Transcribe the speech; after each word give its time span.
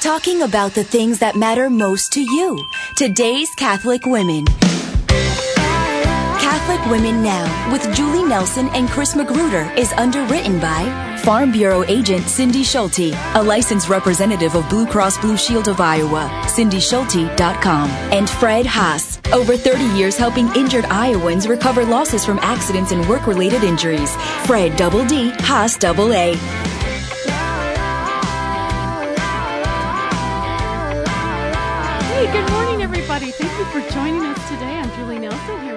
Talking 0.00 0.42
about 0.42 0.74
the 0.74 0.84
things 0.84 1.18
that 1.18 1.34
matter 1.34 1.68
most 1.68 2.12
to 2.12 2.20
you. 2.20 2.64
Today's 2.96 3.52
Catholic 3.56 4.06
Women. 4.06 4.44
Catholic 6.38 6.86
Women 6.88 7.20
Now 7.20 7.72
with 7.72 7.82
Julie 7.96 8.22
Nelson 8.22 8.68
and 8.74 8.88
Chris 8.88 9.16
Magruder 9.16 9.72
is 9.76 9.92
underwritten 9.94 10.60
by 10.60 11.16
Farm 11.24 11.50
Bureau 11.50 11.82
agent 11.84 12.28
Cindy 12.28 12.62
Schulte, 12.62 13.12
a 13.34 13.42
licensed 13.42 13.88
representative 13.88 14.54
of 14.54 14.68
Blue 14.68 14.86
Cross 14.86 15.18
Blue 15.18 15.36
Shield 15.36 15.66
of 15.66 15.80
Iowa, 15.80 16.30
cindyschulte.com, 16.44 17.90
and 17.90 18.28
Fredd 18.28 18.66
Haas, 18.66 19.18
over 19.32 19.56
30 19.56 19.82
years 19.98 20.16
helping 20.16 20.46
injured 20.54 20.84
Iowans 20.84 21.48
recover 21.48 21.84
losses 21.84 22.24
from 22.24 22.38
accidents 22.38 22.92
and 22.92 23.06
work-related 23.08 23.64
injuries. 23.64 24.12
Fredd 24.46 24.76
Double 24.76 25.04
D, 25.06 25.30
Haas 25.40 25.76
Double 25.76 26.12
A. 26.12 26.36
everybody. 33.18 33.32
Thank 33.32 33.58
you 33.58 33.64
for 33.80 33.90
joining 33.92 34.22
us 34.22 34.48
today. 34.48 34.78
I'm 34.78 34.90
Julie 34.96 35.18
Nelson 35.18 35.67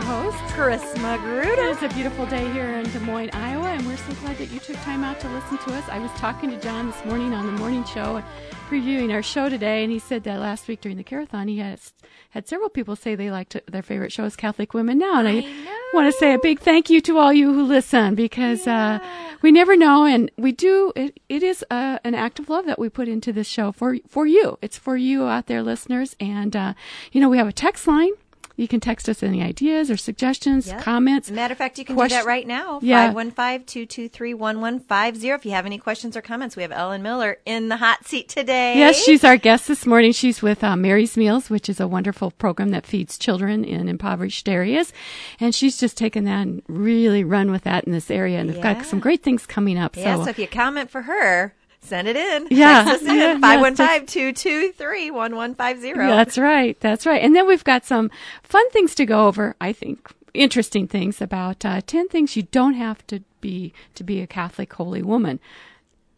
co-host 0.00 0.38
Chris 0.54 0.82
Magruder. 0.96 1.66
It's 1.66 1.82
a 1.82 1.88
beautiful 1.88 2.26
day 2.26 2.50
here 2.52 2.66
in 2.66 2.82
Des 2.90 2.98
Moines, 2.98 3.30
Iowa, 3.32 3.68
and 3.68 3.86
we're 3.86 3.96
so 3.96 4.12
glad 4.14 4.36
that 4.38 4.50
you 4.50 4.58
took 4.58 4.74
time 4.78 5.04
out 5.04 5.20
to 5.20 5.28
listen 5.28 5.56
to 5.58 5.72
us. 5.72 5.84
I 5.88 6.00
was 6.00 6.10
talking 6.12 6.50
to 6.50 6.58
John 6.58 6.90
this 6.90 7.04
morning 7.04 7.32
on 7.32 7.46
the 7.46 7.52
morning 7.52 7.84
show, 7.84 8.20
previewing 8.68 9.12
our 9.12 9.22
show 9.22 9.48
today, 9.48 9.84
and 9.84 9.92
he 9.92 10.00
said 10.00 10.24
that 10.24 10.40
last 10.40 10.66
week 10.66 10.80
during 10.80 10.96
the 10.96 11.04
Carathon, 11.04 11.46
he 11.46 11.58
has 11.58 11.92
had 12.30 12.48
several 12.48 12.70
people 12.70 12.96
say 12.96 13.14
they 13.14 13.30
liked 13.30 13.56
their 13.70 13.82
favorite 13.82 14.10
show 14.10 14.24
is 14.24 14.34
Catholic 14.34 14.74
Women 14.74 14.98
Now, 14.98 15.20
and 15.20 15.28
I, 15.28 15.42
I 15.42 15.90
want 15.94 16.12
to 16.12 16.18
say 16.18 16.34
a 16.34 16.40
big 16.40 16.58
thank 16.58 16.90
you 16.90 17.00
to 17.02 17.18
all 17.18 17.32
you 17.32 17.54
who 17.54 17.62
listen 17.62 18.16
because 18.16 18.66
uh, 18.66 18.98
we 19.42 19.52
never 19.52 19.76
know, 19.76 20.06
and 20.06 20.28
we 20.36 20.50
do. 20.50 20.92
It, 20.96 21.20
it 21.28 21.44
is 21.44 21.64
uh, 21.70 22.00
an 22.02 22.16
act 22.16 22.40
of 22.40 22.48
love 22.48 22.66
that 22.66 22.80
we 22.80 22.88
put 22.88 23.06
into 23.06 23.32
this 23.32 23.46
show 23.46 23.70
for 23.70 23.98
for 24.08 24.26
you. 24.26 24.58
It's 24.60 24.76
for 24.76 24.96
you 24.96 25.26
out 25.26 25.46
there, 25.46 25.62
listeners, 25.62 26.16
and 26.18 26.56
uh, 26.56 26.74
you 27.12 27.20
know 27.20 27.28
we 27.28 27.38
have 27.38 27.46
a 27.46 27.52
text 27.52 27.86
line. 27.86 28.10
You 28.56 28.68
can 28.68 28.78
text 28.78 29.08
us 29.08 29.22
any 29.22 29.42
ideas 29.42 29.90
or 29.90 29.96
suggestions, 29.96 30.68
Yep. 30.68 30.82
comments. 30.82 31.30
Matter 31.30 31.52
of 31.52 31.58
fact, 31.58 31.78
you 31.78 31.84
can 31.84 31.96
Question- 31.96 32.18
do 32.18 32.22
that 32.22 32.28
right 32.28 32.46
now. 32.46 32.78
Yeah. 32.82 33.12
515-223-1150. 33.12 35.34
If 35.34 35.44
you 35.44 35.52
have 35.52 35.66
any 35.66 35.78
questions 35.78 36.16
or 36.16 36.20
comments, 36.22 36.56
we 36.56 36.62
have 36.62 36.72
Ellen 36.72 37.02
Miller 37.02 37.38
in 37.44 37.68
the 37.68 37.76
hot 37.78 38.06
seat 38.06 38.28
today. 38.28 38.78
Yes, 38.78 39.02
she's 39.02 39.24
our 39.24 39.36
guest 39.36 39.68
this 39.68 39.86
morning. 39.86 40.12
She's 40.12 40.42
with 40.42 40.62
uh, 40.62 40.76
Mary's 40.76 41.16
Meals, 41.16 41.50
which 41.50 41.68
is 41.68 41.80
a 41.80 41.88
wonderful 41.88 42.30
program 42.30 42.70
that 42.70 42.86
feeds 42.86 43.18
children 43.18 43.64
in 43.64 43.88
impoverished 43.88 44.48
areas. 44.48 44.92
And 45.40 45.54
she's 45.54 45.78
just 45.78 45.96
taken 45.96 46.24
that 46.24 46.42
and 46.42 46.62
really 46.68 47.24
run 47.24 47.50
with 47.50 47.62
that 47.64 47.84
in 47.84 47.92
this 47.92 48.10
area. 48.10 48.38
And 48.38 48.48
they've 48.48 48.56
Yeah. 48.58 48.74
got 48.74 48.86
some 48.86 49.00
great 49.00 49.22
things 49.22 49.46
coming 49.46 49.78
up. 49.78 49.96
Yeah, 49.96 50.16
so, 50.16 50.24
so 50.24 50.30
if 50.30 50.38
you 50.38 50.46
comment 50.46 50.90
for 50.90 51.02
her, 51.02 51.54
send 51.84 52.08
it 52.08 52.16
in. 52.16 52.48
Yeah, 52.50 52.84
Text 52.84 53.02
us 53.04 53.08
in. 53.08 53.16
yeah, 53.16 53.38
515-223-1150. 53.38 55.94
that's 55.96 56.38
right. 56.38 56.78
That's 56.80 57.06
right. 57.06 57.22
And 57.22 57.34
then 57.34 57.46
we've 57.46 57.64
got 57.64 57.84
some 57.84 58.10
fun 58.42 58.68
things 58.70 58.94
to 58.96 59.06
go 59.06 59.26
over, 59.26 59.54
I 59.60 59.72
think. 59.72 60.10
Interesting 60.32 60.88
things 60.88 61.20
about 61.22 61.64
uh, 61.64 61.80
10 61.86 62.08
things 62.08 62.36
you 62.36 62.42
don't 62.42 62.74
have 62.74 63.06
to 63.06 63.20
be 63.40 63.72
to 63.94 64.02
be 64.02 64.20
a 64.20 64.26
Catholic 64.26 64.72
holy 64.72 65.02
woman. 65.02 65.38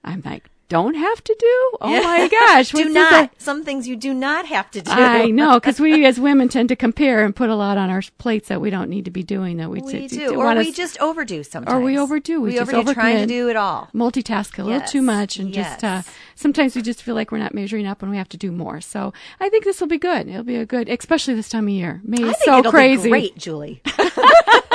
I'm 0.05 0.23
like, 0.25 0.45
don't 0.69 0.95
have 0.95 1.23
to 1.25 1.37
do? 1.39 1.71
Oh 1.81 2.03
my 2.03 2.29
gosh. 2.31 2.71
Do 2.71 2.89
not. 2.89 3.25
a- 3.27 3.31
Some 3.43 3.65
things 3.65 3.87
you 3.87 3.97
do 3.97 4.13
not 4.13 4.47
have 4.47 4.71
to 4.73 4.81
do. 4.83 4.91
I 4.91 5.27
know, 5.31 5.55
because 5.61 5.79
we 5.81 6.05
as 6.07 6.19
women 6.19 6.49
tend 6.49 6.69
to 6.71 6.77
compare 6.77 7.25
and 7.25 7.35
put 7.35 7.49
a 7.51 7.55
lot 7.55 7.79
on 7.79 7.91
our 7.91 8.03
plates 8.19 8.49
that 8.49 8.61
we 8.61 8.71
don't 8.71 8.91
need 8.91 9.05
to 9.05 9.11
be 9.11 9.23
doing. 9.23 9.59
That 9.59 9.71
we, 9.71 9.81
We 9.81 9.93
t- 9.93 10.09
do. 10.09 10.29
t- 10.31 10.37
Or 10.37 10.55
we 10.55 10.73
just 10.73 11.01
overdo 11.01 11.43
sometimes. 11.45 11.75
or 11.77 11.81
we 11.81 11.99
overdo. 11.99 12.41
We 12.41 12.51
We, 12.51 12.57
just 12.57 12.73
overdo 12.73 12.95
trying 12.95 13.19
to 13.19 13.27
do 13.27 13.49
it 13.49 13.57
all. 13.57 13.89
multitask 13.95 14.59
a 14.59 14.65
little 14.65 14.81
too 14.87 15.03
much, 15.03 15.39
and 15.39 15.53
just 15.53 15.85
uh, 15.85 16.03
sometimes 16.35 16.75
we 16.77 16.83
just 16.83 17.03
feel 17.03 17.15
like 17.15 17.31
we're 17.31 17.39
not 17.39 17.55
measuring 17.55 17.87
up 17.87 18.03
and 18.03 18.11
we 18.11 18.17
have 18.17 18.29
to 18.31 18.37
do 18.37 18.51
more. 18.53 18.81
So 18.81 19.13
I 19.41 19.49
think 19.49 19.65
this 19.65 19.81
will 19.81 19.89
be 19.89 19.99
good. 19.99 20.29
It'll 20.29 20.43
be 20.43 20.57
a 20.57 20.67
good, 20.67 20.89
especially 20.89 21.35
this 21.35 21.49
time 21.49 21.65
of 21.69 21.71
year. 21.75 22.01
May 22.05 22.25
I 22.25 22.31
is 22.31 22.37
think 22.37 22.45
so 22.45 22.59
it'll 22.59 22.73
crazy. 22.73 23.05
be 23.05 23.09
great, 23.11 23.37
Julie. 23.39 23.83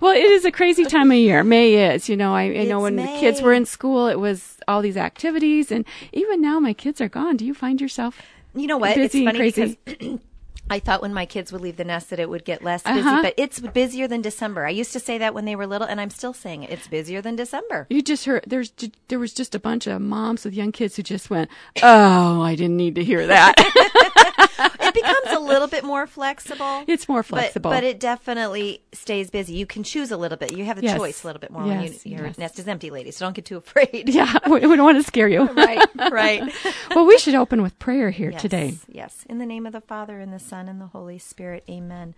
Well, 0.00 0.14
it 0.16 0.24
is 0.24 0.44
a 0.44 0.50
crazy 0.50 0.84
time 0.84 1.10
of 1.10 1.16
year. 1.18 1.44
May 1.44 1.92
is, 1.94 2.08
you 2.08 2.16
know, 2.16 2.34
I, 2.34 2.42
I 2.44 2.64
know 2.64 2.80
when 2.80 2.96
the 2.96 3.04
kids 3.04 3.42
were 3.42 3.52
in 3.52 3.66
school, 3.66 4.06
it 4.08 4.18
was 4.18 4.56
all 4.66 4.80
these 4.82 4.96
activities, 4.96 5.70
and 5.70 5.84
even 6.12 6.40
now 6.40 6.58
my 6.58 6.72
kids 6.72 7.00
are 7.00 7.08
gone. 7.08 7.36
Do 7.36 7.44
you 7.44 7.52
find 7.54 7.80
yourself? 7.80 8.20
You 8.54 8.66
know 8.66 8.78
what? 8.78 8.94
Busy 8.94 9.18
it's 9.18 9.26
funny 9.26 9.38
crazy. 9.38 9.78
because 9.84 10.18
I 10.72 10.78
thought 10.78 11.02
when 11.02 11.12
my 11.12 11.26
kids 11.26 11.50
would 11.52 11.60
leave 11.62 11.76
the 11.76 11.84
nest 11.84 12.10
that 12.10 12.20
it 12.20 12.30
would 12.30 12.44
get 12.44 12.62
less 12.62 12.82
busy, 12.84 13.00
Uh-huh. 13.00 13.22
but 13.22 13.34
it's 13.36 13.58
busier 13.58 14.06
than 14.06 14.22
December. 14.22 14.64
I 14.66 14.70
used 14.70 14.92
to 14.92 15.00
say 15.00 15.18
that 15.18 15.34
when 15.34 15.44
they 15.44 15.56
were 15.56 15.66
little, 15.66 15.86
and 15.86 16.00
I'm 16.00 16.10
still 16.10 16.32
saying 16.32 16.62
it. 16.62 16.70
It's 16.70 16.86
busier 16.86 17.20
than 17.20 17.34
December. 17.36 17.86
You 17.90 18.00
just 18.02 18.24
heard 18.24 18.44
there's 18.46 18.72
there 19.08 19.18
was 19.18 19.34
just 19.34 19.54
a 19.54 19.58
bunch 19.58 19.86
of 19.88 20.00
moms 20.00 20.44
with 20.44 20.54
young 20.54 20.70
kids 20.72 20.94
who 20.96 21.02
just 21.02 21.28
went, 21.28 21.50
"Oh, 21.82 22.40
I 22.42 22.54
didn't 22.54 22.76
need 22.76 22.94
to 22.94 23.04
hear 23.04 23.26
that." 23.26 23.54
It 24.90 24.94
becomes 24.94 25.36
a 25.36 25.40
little 25.40 25.68
bit 25.68 25.84
more 25.84 26.06
flexible. 26.06 26.84
it's 26.86 27.08
more 27.08 27.20
But, 27.20 27.26
flexible. 27.26 27.70
but 27.70 27.84
it 27.84 28.00
definitely 28.00 28.82
stays 28.92 29.30
busy. 29.30 29.54
You 29.54 29.66
can 29.66 29.82
choose 29.82 30.10
a 30.10 30.16
little 30.16 30.36
bit. 30.38 30.52
You 30.56 30.64
have 30.64 30.78
a 30.78 30.82
Yes. 30.82 30.96
choice 30.98 31.22
a 31.24 31.26
little 31.26 31.40
bit 31.40 31.50
more 31.50 31.66
Yes, 31.66 31.76
when 32.04 32.12
you, 32.12 32.18
your 32.18 32.26
yes. 32.28 32.38
nest 32.38 32.58
is 32.58 32.66
empty, 32.68 32.90
ladies. 32.90 33.16
So 33.16 33.26
don't 33.26 33.34
get 33.34 33.44
too 33.44 33.56
afraid. 33.58 34.08
yeah, 34.08 34.38
we, 34.48 34.60
we 34.66 34.76
don't 34.76 34.84
want 34.84 34.98
to 34.98 35.02
scare 35.04 35.28
you. 35.28 35.44
right, 35.54 35.86
right. 36.10 36.52
well, 36.94 37.06
we 37.06 37.18
should 37.18 37.34
open 37.34 37.62
with 37.62 37.78
prayer 37.78 38.10
here 38.10 38.30
Yes, 38.30 38.42
today. 38.42 38.74
Yes. 38.88 39.24
In 39.28 39.38
the 39.38 39.46
name 39.46 39.66
of 39.66 39.72
the 39.72 39.80
Father, 39.80 40.20
and 40.20 40.32
the 40.32 40.38
Son, 40.38 40.68
and 40.68 40.80
the 40.80 40.86
Holy 40.88 41.18
Spirit. 41.18 41.64
Amen. 41.68 42.14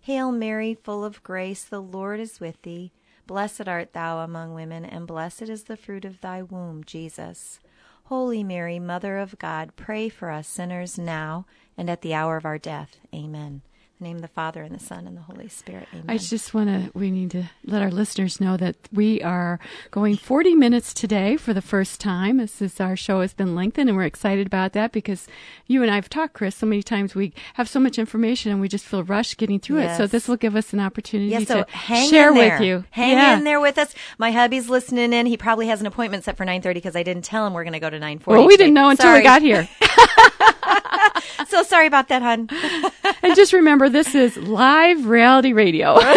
Hail 0.00 0.32
Mary, 0.32 0.74
full 0.74 1.04
of 1.04 1.22
grace, 1.22 1.64
the 1.64 1.80
Lord 1.80 2.20
is 2.20 2.40
with 2.40 2.60
thee. 2.62 2.92
Blessed 3.26 3.68
art 3.68 3.92
thou 3.92 4.20
among 4.20 4.54
women, 4.54 4.84
and 4.84 5.06
blessed 5.06 5.42
is 5.42 5.64
the 5.64 5.76
fruit 5.76 6.04
of 6.06 6.20
thy 6.20 6.42
womb, 6.42 6.82
Jesus. 6.84 7.60
Holy 8.04 8.42
Mary, 8.42 8.78
Mother 8.78 9.18
of 9.18 9.38
God, 9.38 9.76
pray 9.76 10.08
for 10.08 10.30
us 10.30 10.48
sinners 10.48 10.98
now 10.98 11.44
and 11.78 11.88
at 11.88 12.02
the 12.02 12.12
hour 12.12 12.36
of 12.36 12.44
our 12.44 12.58
death. 12.58 12.96
Amen. 13.14 13.62
In 14.00 14.04
the 14.04 14.10
name 14.10 14.16
of 14.18 14.22
the 14.22 14.28
Father, 14.28 14.62
and 14.62 14.72
the 14.72 14.78
Son, 14.78 15.08
and 15.08 15.16
the 15.16 15.22
Holy 15.22 15.48
Spirit. 15.48 15.88
Amen. 15.92 16.04
I 16.06 16.18
just 16.18 16.54
want 16.54 16.68
to, 16.68 16.96
we 16.96 17.10
need 17.10 17.32
to 17.32 17.50
let 17.64 17.82
our 17.82 17.90
listeners 17.90 18.40
know 18.40 18.56
that 18.56 18.76
we 18.92 19.20
are 19.24 19.58
going 19.90 20.16
40 20.16 20.54
minutes 20.54 20.94
today 20.94 21.36
for 21.36 21.52
the 21.52 21.60
first 21.60 22.00
time. 22.00 22.36
This 22.36 22.62
is 22.62 22.80
our 22.80 22.94
show 22.94 23.22
has 23.22 23.34
been 23.34 23.56
lengthened, 23.56 23.88
and 23.88 23.98
we're 23.98 24.04
excited 24.04 24.46
about 24.46 24.72
that 24.74 24.92
because 24.92 25.26
you 25.66 25.82
and 25.82 25.90
I 25.90 25.96
have 25.96 26.08
talked, 26.08 26.34
Chris, 26.34 26.54
so 26.54 26.64
many 26.66 26.80
times 26.80 27.16
we 27.16 27.32
have 27.54 27.68
so 27.68 27.80
much 27.80 27.98
information 27.98 28.52
and 28.52 28.60
we 28.60 28.68
just 28.68 28.84
feel 28.84 29.02
rushed 29.02 29.36
getting 29.36 29.58
through 29.58 29.78
it. 29.80 29.96
So 29.96 30.06
this 30.06 30.28
will 30.28 30.36
give 30.36 30.54
us 30.54 30.72
an 30.72 30.78
opportunity 30.78 31.30
Yeah, 31.32 31.40
so 31.40 31.64
to 31.64 31.70
hang 31.72 32.08
share 32.08 32.28
in 32.28 32.34
there. 32.36 32.52
with 32.58 32.66
you. 32.68 32.84
Hang 32.90 33.16
Yeah. 33.16 33.36
in 33.36 33.42
there 33.42 33.58
with 33.60 33.78
us. 33.78 33.92
My 34.16 34.30
hubby's 34.30 34.68
listening 34.68 35.12
in. 35.12 35.26
He 35.26 35.36
probably 35.36 35.66
has 35.66 35.80
an 35.80 35.88
appointment 35.88 36.22
set 36.22 36.36
for 36.36 36.44
9:30 36.44 36.74
because 36.74 36.94
I 36.94 37.02
didn't 37.02 37.24
tell 37.24 37.44
him 37.44 37.52
we're 37.52 37.64
going 37.64 37.72
to 37.72 37.80
go 37.80 37.90
to 37.90 37.98
9:40. 37.98 38.26
Well, 38.28 38.46
we 38.46 38.52
today. 38.54 38.66
didn't 38.66 38.74
know 38.74 38.90
until 38.90 39.06
Sorry. 39.06 39.18
we 39.18 39.24
got 39.24 39.42
here. 39.42 39.68
So 41.48 41.62
sorry 41.62 41.86
about 41.86 42.08
that, 42.08 42.20
hon. 42.20 42.48
and 43.22 43.34
just 43.34 43.52
remember, 43.52 43.88
this 43.88 44.14
is 44.14 44.36
live 44.36 45.06
reality 45.06 45.52
radio. 45.52 45.98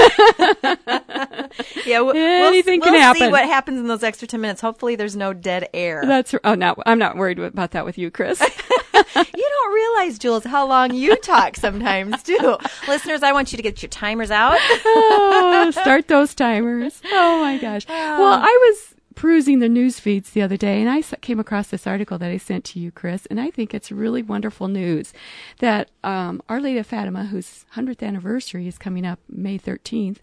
Yeah, 1.85 2.01
we'll, 2.01 2.15
Anything 2.15 2.79
we'll, 2.79 2.91
can 2.91 2.93
we'll 2.93 3.13
see 3.15 3.29
what 3.29 3.45
happens 3.45 3.79
in 3.79 3.87
those 3.87 4.03
extra 4.03 4.27
10 4.27 4.39
minutes. 4.39 4.61
Hopefully 4.61 4.95
there's 4.95 5.15
no 5.15 5.33
dead 5.33 5.67
air. 5.73 6.03
That's 6.05 6.33
oh 6.43 6.55
no, 6.55 6.75
I'm 6.85 6.99
not 6.99 7.17
worried 7.17 7.39
about 7.39 7.71
that 7.71 7.83
with 7.85 7.97
you, 7.97 8.09
Chris. 8.09 8.39
you 8.39 9.49
don't 9.49 9.73
realize, 9.73 10.17
Jules, 10.17 10.43
how 10.45 10.65
long 10.65 10.93
you 10.93 11.15
talk 11.17 11.57
sometimes, 11.57 12.23
too. 12.23 12.57
Listeners, 12.87 13.23
I 13.23 13.33
want 13.33 13.51
you 13.51 13.57
to 13.57 13.63
get 13.63 13.81
your 13.81 13.89
timers 13.89 14.31
out. 14.31 14.57
oh, 14.61 15.71
start 15.71 16.07
those 16.07 16.33
timers. 16.33 17.01
Oh 17.11 17.41
my 17.41 17.57
gosh. 17.57 17.85
Well, 17.87 18.33
I 18.41 18.69
was 18.69 18.95
perusing 19.15 19.59
the 19.59 19.69
news 19.69 19.99
feeds 19.99 20.31
the 20.31 20.41
other 20.41 20.57
day 20.57 20.81
and 20.81 20.89
I 20.89 21.01
came 21.01 21.39
across 21.39 21.67
this 21.67 21.87
article 21.87 22.17
that 22.17 22.31
I 22.31 22.37
sent 22.37 22.65
to 22.65 22.79
you, 22.79 22.91
Chris, 22.91 23.25
and 23.27 23.39
I 23.39 23.49
think 23.49 23.73
it's 23.73 23.91
really 23.91 24.23
wonderful 24.23 24.67
news 24.67 25.13
that 25.59 25.89
um, 26.03 26.41
Our 26.49 26.61
Lady 26.61 26.79
of 26.79 26.87
Fatima, 26.87 27.25
whose 27.25 27.65
100th 27.75 28.05
anniversary 28.05 28.67
is 28.67 28.77
coming 28.77 29.05
up 29.05 29.19
May 29.29 29.57
13th, 29.57 30.17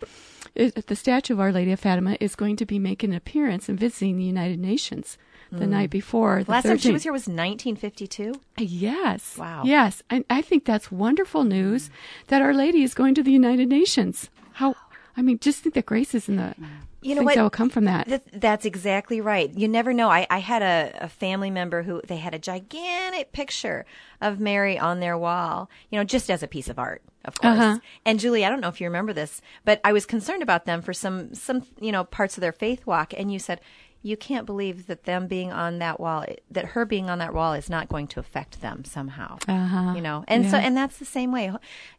is, 0.54 0.72
the 0.72 0.97
statue 0.97 1.34
of 1.34 1.41
Our 1.41 1.53
Lady 1.53 1.72
of 1.72 1.81
Fatima 1.81 2.16
is 2.21 2.34
going 2.34 2.56
to 2.56 2.66
be 2.66 2.78
making 2.78 3.10
an 3.10 3.16
appearance 3.16 3.69
and 3.69 3.78
visiting 3.78 4.16
the 4.16 4.25
United 4.25 4.59
Nations 4.59 5.19
the 5.50 5.66
night 5.66 5.91
before. 5.91 6.44
The 6.44 6.50
Last 6.50 6.65
time 6.65 6.76
she 6.78 6.93
was 6.93 7.05
here 7.05 7.12
was 7.12 7.22
1952. 7.22 8.34
Yes. 8.58 9.37
Wow. 9.38 9.62
Yes. 9.64 10.02
And 10.11 10.25
I 10.29 10.43
think 10.43 10.64
that's 10.64 10.93
wonderful 10.93 11.44
news 11.44 11.91
that 12.26 12.43
Our 12.43 12.52
Lady 12.52 12.82
is 12.82 12.93
going 12.93 13.14
to 13.14 13.23
the 13.23 13.32
United 13.32 13.69
Nations. 13.69 14.29
How, 14.52 14.75
I 15.17 15.23
mean, 15.23 15.38
just 15.38 15.62
think 15.62 15.75
the 15.75 15.82
graces 15.82 16.29
and 16.29 16.38
the 16.38 16.55
You 17.00 17.15
know 17.15 17.23
what? 17.23 17.37
that 17.37 17.43
will 17.43 17.50
come 17.50 17.71
from 17.71 17.85
that. 17.85 18.09
Th- 18.09 18.23
that's 18.33 18.65
exactly 18.65 19.21
right. 19.21 19.53
You 19.56 19.69
never 19.69 19.93
know. 19.93 20.09
I, 20.09 20.27
I 20.31 20.39
had 20.39 20.62
a, 20.62 21.05
a 21.05 21.09
family 21.09 21.50
member 21.50 21.85
who 21.85 22.03
they 22.06 22.17
had 22.17 22.35
a 22.35 22.39
gigantic 22.39 23.31
picture 23.33 23.87
of 24.21 24.41
Mary 24.41 24.79
on 24.79 24.99
their 24.99 25.17
wall, 25.17 25.71
you 25.91 25.99
know, 25.99 26.05
just 26.05 26.29
as 26.29 26.43
a 26.43 26.49
piece 26.49 26.69
of 26.69 26.79
art, 26.79 27.03
of 27.25 27.41
course. 27.41 27.59
Uh-huh. 27.59 27.79
And 28.05 28.19
Julie, 28.19 28.45
I 28.45 28.49
don't 28.49 28.61
know 28.61 28.69
if 28.69 28.81
you 28.81 28.89
remember 28.89 29.12
this, 29.12 29.41
but 29.65 29.81
I 29.85 29.93
was 29.93 30.06
concerned 30.06 30.43
about 30.43 30.65
them 30.65 30.83
for 30.83 30.93
some 30.93 31.35
some 31.35 31.62
you 31.81 31.93
know 31.93 32.03
parts 32.03 32.37
of 32.37 32.41
their 32.41 32.53
faith 32.53 32.87
walk, 32.87 33.15
and 33.17 33.33
you 33.33 33.39
said. 33.39 33.61
You 34.03 34.17
can't 34.17 34.47
believe 34.47 34.87
that 34.87 35.05
them 35.05 35.27
being 35.27 35.53
on 35.53 35.79
that 35.79 35.99
wall, 35.99 36.25
that 36.50 36.67
her 36.67 36.85
being 36.85 37.11
on 37.11 37.19
that 37.19 37.35
wall 37.35 37.53
is 37.53 37.69
not 37.69 37.89
going 37.89 38.06
to 38.09 38.21
affect 38.21 38.61
them 38.61 38.85
somehow. 38.85 39.39
Uh-huh. 39.49 39.95
You 39.95 40.00
know, 40.00 40.25
and 40.29 40.49
so 40.50 40.56
and 40.56 40.77
that's 40.77 40.99
the 40.99 41.05
same 41.05 41.33
way. 41.33 41.53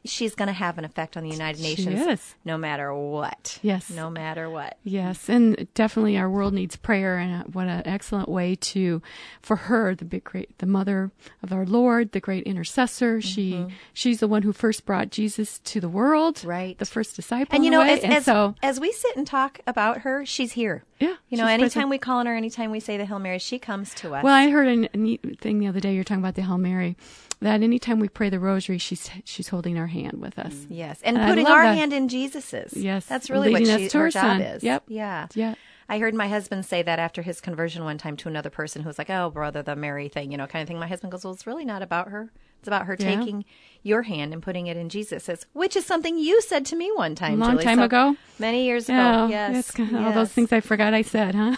She's 0.05 0.35
going 0.35 0.47
to 0.47 0.53
have 0.53 0.77
an 0.77 0.85
effect 0.85 1.17
on 1.17 1.23
the 1.23 1.29
United 1.29 1.57
She 1.57 1.85
Nations, 1.85 2.07
is. 2.07 2.35
no 2.45 2.57
matter 2.57 2.93
what. 2.93 3.59
Yes. 3.61 3.89
no 3.89 4.09
matter 4.09 4.49
what. 4.49 4.77
Yes, 4.83 5.29
and 5.29 5.67
definitely 5.73 6.17
our 6.17 6.29
world 6.29 6.53
needs 6.53 6.75
prayer, 6.75 7.17
and 7.17 7.43
uh, 7.43 7.45
what 7.51 7.67
an 7.67 7.83
excellent 7.85 8.29
way 8.29 8.55
to, 8.55 9.01
for 9.41 9.55
her, 9.55 9.95
the 9.95 10.05
big 10.05 10.23
great, 10.23 10.57
the 10.59 10.65
mother 10.65 11.11
of 11.43 11.51
our 11.51 11.65
Lord, 11.65 12.11
the 12.11 12.19
great 12.19 12.43
intercessor. 12.43 13.21
She 13.21 13.65
she's 13.93 14.19
the 14.19 14.27
one 14.27 14.43
who 14.43 14.53
first 14.53 14.85
brought 14.85 15.09
Jesus 15.09 15.59
to 15.59 15.79
the 15.79 15.89
world, 15.89 16.19
Mm-hmm. 16.39 16.47
Right. 16.47 16.77
The 16.77 16.85
first 16.85 17.15
disciple, 17.15 17.55
And 17.55 17.65
you 17.65 17.71
know, 17.71 17.81
as, 17.81 18.03
as, 18.03 18.25
so 18.25 18.55
as 18.61 18.79
we 18.79 18.91
sit 18.91 19.15
and 19.15 19.25
talk 19.25 19.59
about 19.67 19.99
her, 19.99 20.25
she's 20.25 20.53
here. 20.53 20.83
Yeah, 20.99 21.15
You 21.29 21.37
know, 21.37 21.45
anytime 21.45 21.67
present. 21.69 21.89
we 21.89 21.97
call 21.97 22.17
on 22.17 22.25
her, 22.25 22.35
anytime 22.35 22.71
we 22.71 22.79
say 22.79 22.97
the 22.97 23.05
Hail 23.05 23.19
Mary, 23.19 23.39
she 23.39 23.57
comes 23.57 23.93
to 23.95 24.15
us. 24.15 24.23
Well, 24.23 24.33
I 24.33 24.49
heard 24.49 24.67
a, 24.67 24.97
neat 24.97 25.39
thing 25.39 25.59
the 25.59 25.67
other 25.67 25.79
day. 25.79 25.93
You're 25.95 26.03
talking 26.03 26.21
about 26.21 26.35
the 26.35 26.41
Hail 26.41 26.57
Mary. 26.57 26.97
That 27.41 27.61
anytime 27.63 27.99
we 27.99 28.09
pray 28.09 28.29
the 28.29 28.39
Rosary, 28.39 28.77
she's 28.79 29.09
she's 29.23 29.47
holding 29.47 29.77
our 29.77 29.87
hand 29.87 30.19
with 30.19 30.37
us. 30.37 30.53
Mm. 30.53 30.65
yes, 30.71 30.99
and 31.03 31.17
And 31.17 31.29
putting 31.29 31.47
our 31.47 31.63
that. 31.63 31.73
hand 31.77 31.93
in 31.93 32.09
Jesus's. 32.09 32.73
Yes, 32.75 33.05
that's 33.05 33.29
really 33.29 33.51
what 33.53 33.61
leading 33.61 33.77
she, 33.89 33.97
her 33.97 34.03
her 34.05 34.09
job 34.09 34.41
is. 34.41 34.61
Yep. 34.61 34.83
Yeah. 34.87 35.27
Yeah. 35.35 35.55
I 35.87 35.99
heard 35.99 36.13
my 36.13 36.27
husband 36.27 36.65
say 36.65 36.83
that 36.83 36.99
after 36.99 37.21
his 37.21 37.39
conversion 37.41 37.83
one 37.85 37.97
time 37.97 38.17
to 38.17 38.27
another 38.27 38.49
person 38.49 38.81
who 38.83 38.87
was 38.89 38.97
like, 38.99 39.09
"Oh, 39.09 39.29
brother, 39.29 39.63
the 39.63 39.75
Mary 39.77 40.09
thing," 40.09 40.31
you 40.33 40.37
know, 40.37 40.47
kind 40.47 40.61
of 40.61 40.67
thing. 40.67 40.79
My 40.79 40.87
husband 40.87 41.11
goes, 41.13 41.23
"Well, 41.23 41.33
it's 41.33 41.47
really 41.47 41.65
not 41.65 41.81
about 41.81 42.09
her. 42.09 42.29
It's 42.59 42.67
about 42.67 42.85
her 42.85 42.95
Yeah. 42.99 43.15
taking 43.17 43.45
your 43.81 44.01
hand 44.03 44.33
and 44.33 44.43
putting 44.43 44.67
it 44.67 44.75
in 44.75 44.89
Jesus's," 44.89 45.45
which 45.53 45.75
is 45.77 45.85
something 45.85 46.17
you 46.17 46.41
said 46.41 46.65
to 46.65 46.75
me 46.75 46.91
one 46.93 47.15
time, 47.15 47.35
A 47.41 47.45
long 47.45 47.51
Julie. 47.51 47.63
time 47.63 47.77
So, 47.79 47.83
ago? 47.85 48.15
many 48.37 48.65
years 48.65 48.89
ago. 48.89 49.27
Yes, 49.29 49.71
kind 49.71 49.95
of 49.95 50.05
all 50.05 50.11
those 50.11 50.29
things 50.33 50.51
I 50.51 50.59
forgot 50.59 50.93
I 50.93 51.01
said, 51.01 51.33
huh? 51.35 51.55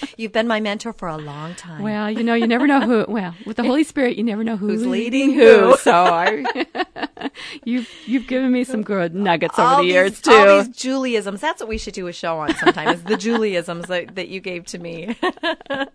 You've 0.16 0.32
been 0.32 0.46
my 0.48 0.60
mentor 0.60 0.94
for 0.94 1.08
a 1.08 1.18
long 1.18 1.54
time. 1.56 1.82
Well, 1.82 2.10
you 2.10 2.22
know, 2.22 2.32
you 2.34 2.46
never 2.46 2.66
know 2.66 2.80
who. 2.80 3.04
Well, 3.06 3.34
with 3.44 3.58
the 3.58 3.62
Holy 3.64 3.84
Spirit, 3.84 4.16
you 4.16 4.24
never 4.24 4.42
know 4.42 4.56
who's, 4.56 4.80
Who's 4.80 4.86
leading 4.86 5.32
who. 5.34 5.76
So 5.82 5.92
I, 5.92 6.44
you've 7.64 7.88
you've 8.06 8.26
given 8.26 8.50
me 8.52 8.64
some 8.64 8.82
good 8.82 9.14
nuggets 9.14 9.58
over 9.58 9.68
all 9.68 9.76
the 9.78 9.82
these, 9.82 9.92
years 9.92 10.20
too. 10.22 10.30
All 10.32 10.62
these 10.62 10.68
Juliisms. 10.74 11.40
That's 11.40 11.60
what 11.60 11.68
we 11.68 11.76
should 11.76 11.94
do 11.94 12.06
a 12.06 12.12
show 12.12 12.38
on 12.38 12.54
sometime. 12.54 12.88
is 12.94 13.02
the 13.02 13.16
Juliisms 13.16 13.86
that, 13.88 14.14
that 14.14 14.28
you 14.28 14.40
gave 14.40 14.64
to 14.66 14.78
me. 14.78 15.16
oh, 15.22 15.86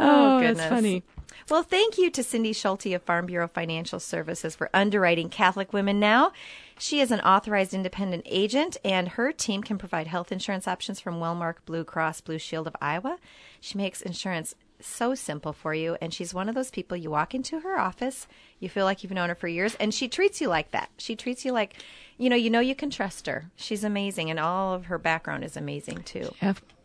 oh 0.00 0.38
goodness. 0.40 0.58
that's 0.58 0.68
funny. 0.74 1.02
Well, 1.50 1.62
thank 1.62 1.98
you 1.98 2.10
to 2.10 2.22
Cindy 2.22 2.52
Schulte 2.52 2.86
of 2.94 3.02
Farm 3.02 3.26
Bureau 3.26 3.48
Financial 3.48 4.00
Services 4.00 4.56
for 4.56 4.70
underwriting 4.72 5.28
Catholic 5.28 5.72
Women 5.72 6.00
Now. 6.00 6.32
She 6.78 7.00
is 7.00 7.10
an 7.10 7.20
authorized 7.20 7.74
independent 7.74 8.24
agent, 8.26 8.76
and 8.84 9.08
her 9.10 9.30
team 9.30 9.62
can 9.62 9.78
provide 9.78 10.06
health 10.06 10.32
insurance 10.32 10.66
options 10.66 11.00
from 11.00 11.20
Wellmark 11.20 11.56
Blue 11.66 11.84
Cross 11.84 12.22
Blue 12.22 12.38
Shield 12.38 12.66
of 12.66 12.76
Iowa. 12.80 13.18
She 13.60 13.78
makes 13.78 14.00
insurance 14.00 14.54
so 14.80 15.14
simple 15.14 15.52
for 15.52 15.74
you, 15.74 15.96
and 16.00 16.12
she's 16.12 16.34
one 16.34 16.48
of 16.48 16.54
those 16.54 16.70
people 16.70 16.96
you 16.96 17.10
walk 17.10 17.34
into 17.34 17.60
her 17.60 17.78
office, 17.78 18.26
you 18.58 18.68
feel 18.68 18.84
like 18.84 19.02
you've 19.02 19.12
known 19.12 19.28
her 19.28 19.34
for 19.34 19.48
years, 19.48 19.74
and 19.76 19.94
she 19.94 20.08
treats 20.08 20.40
you 20.40 20.48
like 20.48 20.70
that. 20.72 20.90
She 20.98 21.16
treats 21.16 21.44
you 21.44 21.52
like, 21.52 21.76
you 22.18 22.28
know, 22.28 22.36
you 22.36 22.50
know 22.50 22.60
you 22.60 22.74
can 22.74 22.90
trust 22.90 23.26
her. 23.26 23.50
She's 23.56 23.84
amazing, 23.84 24.30
and 24.30 24.38
all 24.38 24.74
of 24.74 24.86
her 24.86 24.98
background 24.98 25.44
is 25.44 25.56
amazing 25.56 26.02
too. 26.02 26.34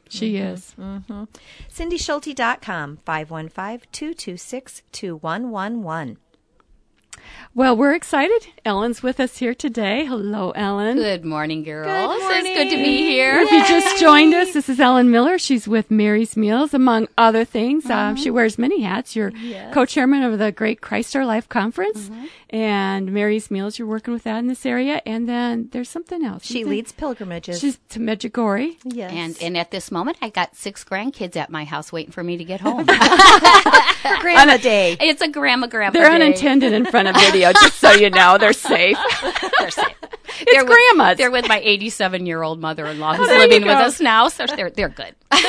She 0.09 0.33
Mm-hmm. 0.33 1.23
is. 1.23 1.29
CindySchulte.com, 1.73 2.99
515 3.05 3.87
226 3.91 4.81
2111. 4.91 6.17
Well, 7.55 7.75
we're 7.75 7.93
excited. 7.95 8.47
Ellen's 8.63 9.01
with 9.01 9.19
us 9.19 9.37
here 9.37 9.53
today. 9.55 10.05
Hello, 10.05 10.51
Ellen. 10.51 10.97
Good 10.97 11.25
morning, 11.25 11.63
girls. 11.63 11.87
Good 12.21 12.45
It's 12.45 12.47
good 12.57 12.69
to 12.69 12.83
be 12.83 12.97
here. 12.97 13.39
If 13.39 13.51
you 13.51 13.59
just 13.67 13.99
joined 13.99 14.33
us, 14.33 14.53
this 14.53 14.69
is 14.69 14.79
Ellen 14.79 15.09
Miller. 15.11 15.37
She's 15.39 15.67
with 15.67 15.89
Mary's 15.89 16.37
Meals, 16.37 16.73
among 16.73 17.07
other 17.17 17.43
things. 17.45 17.89
Um, 17.89 18.15
she 18.15 18.29
wears 18.29 18.57
many 18.57 18.81
hats. 18.81 19.15
You're 19.15 19.31
co-chairman 19.73 20.23
of 20.23 20.37
the 20.39 20.51
Great 20.51 20.79
Christ 20.81 21.15
Our 21.15 21.25
Life 21.25 21.49
Conference, 21.49 22.09
and 22.51 23.11
Mary's 23.11 23.49
Meals. 23.49 23.79
You're 23.79 23.87
working 23.87 24.13
with 24.13 24.23
that 24.23 24.37
in 24.37 24.47
this 24.47 24.65
area, 24.65 25.01
and 25.05 25.27
then 25.27 25.69
there's 25.71 25.89
something 25.89 26.23
else. 26.23 26.45
She 26.45 26.53
Something- 26.59 26.69
leads 26.69 26.91
pilgrimages. 26.91 27.59
She's 27.59 27.79
to 27.89 27.99
Medjugorje. 27.99 28.77
yes. 28.85 29.11
And 29.13 29.37
and 29.41 29.57
at 29.57 29.71
this 29.71 29.91
moment, 29.91 30.17
I 30.21 30.29
got 30.29 30.55
six 30.55 30.83
grandkids 30.83 31.35
at 31.35 31.49
my 31.49 31.63
house 31.65 31.91
waiting 31.91 32.11
for 32.11 32.23
me 32.23 32.37
to 32.37 32.43
get 32.43 32.61
home. 32.61 32.85
Grandma 34.21 34.57
Day. 34.57 34.97
it's 34.99 35.21
a 35.21 35.27
grandma 35.27 35.67
grandpa. 35.67 35.97
They're 35.99 36.09
day. 36.09 36.15
unintended 36.15 36.73
in 36.73 36.85
front 36.85 37.07
of 37.07 37.15
video, 37.19 37.51
just 37.53 37.79
so 37.79 37.91
you 37.91 38.09
know. 38.09 38.37
They're 38.37 38.53
safe. 38.53 38.97
They're 39.59 39.71
safe. 39.71 39.95
It's 40.41 40.51
They're 40.51 40.63
with- 40.63 40.73
grandmas. 40.73 41.17
They're 41.17 41.31
with 41.31 41.47
my 41.47 41.59
87 41.59 42.25
year 42.25 42.41
old 42.43 42.59
mother 42.61 42.85
in 42.85 42.99
law 42.99 43.15
who's 43.15 43.27
you 43.29 43.37
living 43.37 43.61
with 43.63 43.71
us 43.77 43.99
now, 43.99 44.27
so 44.27 44.45
they're 44.45 44.69
they're 44.69 44.89
good. 44.89 45.15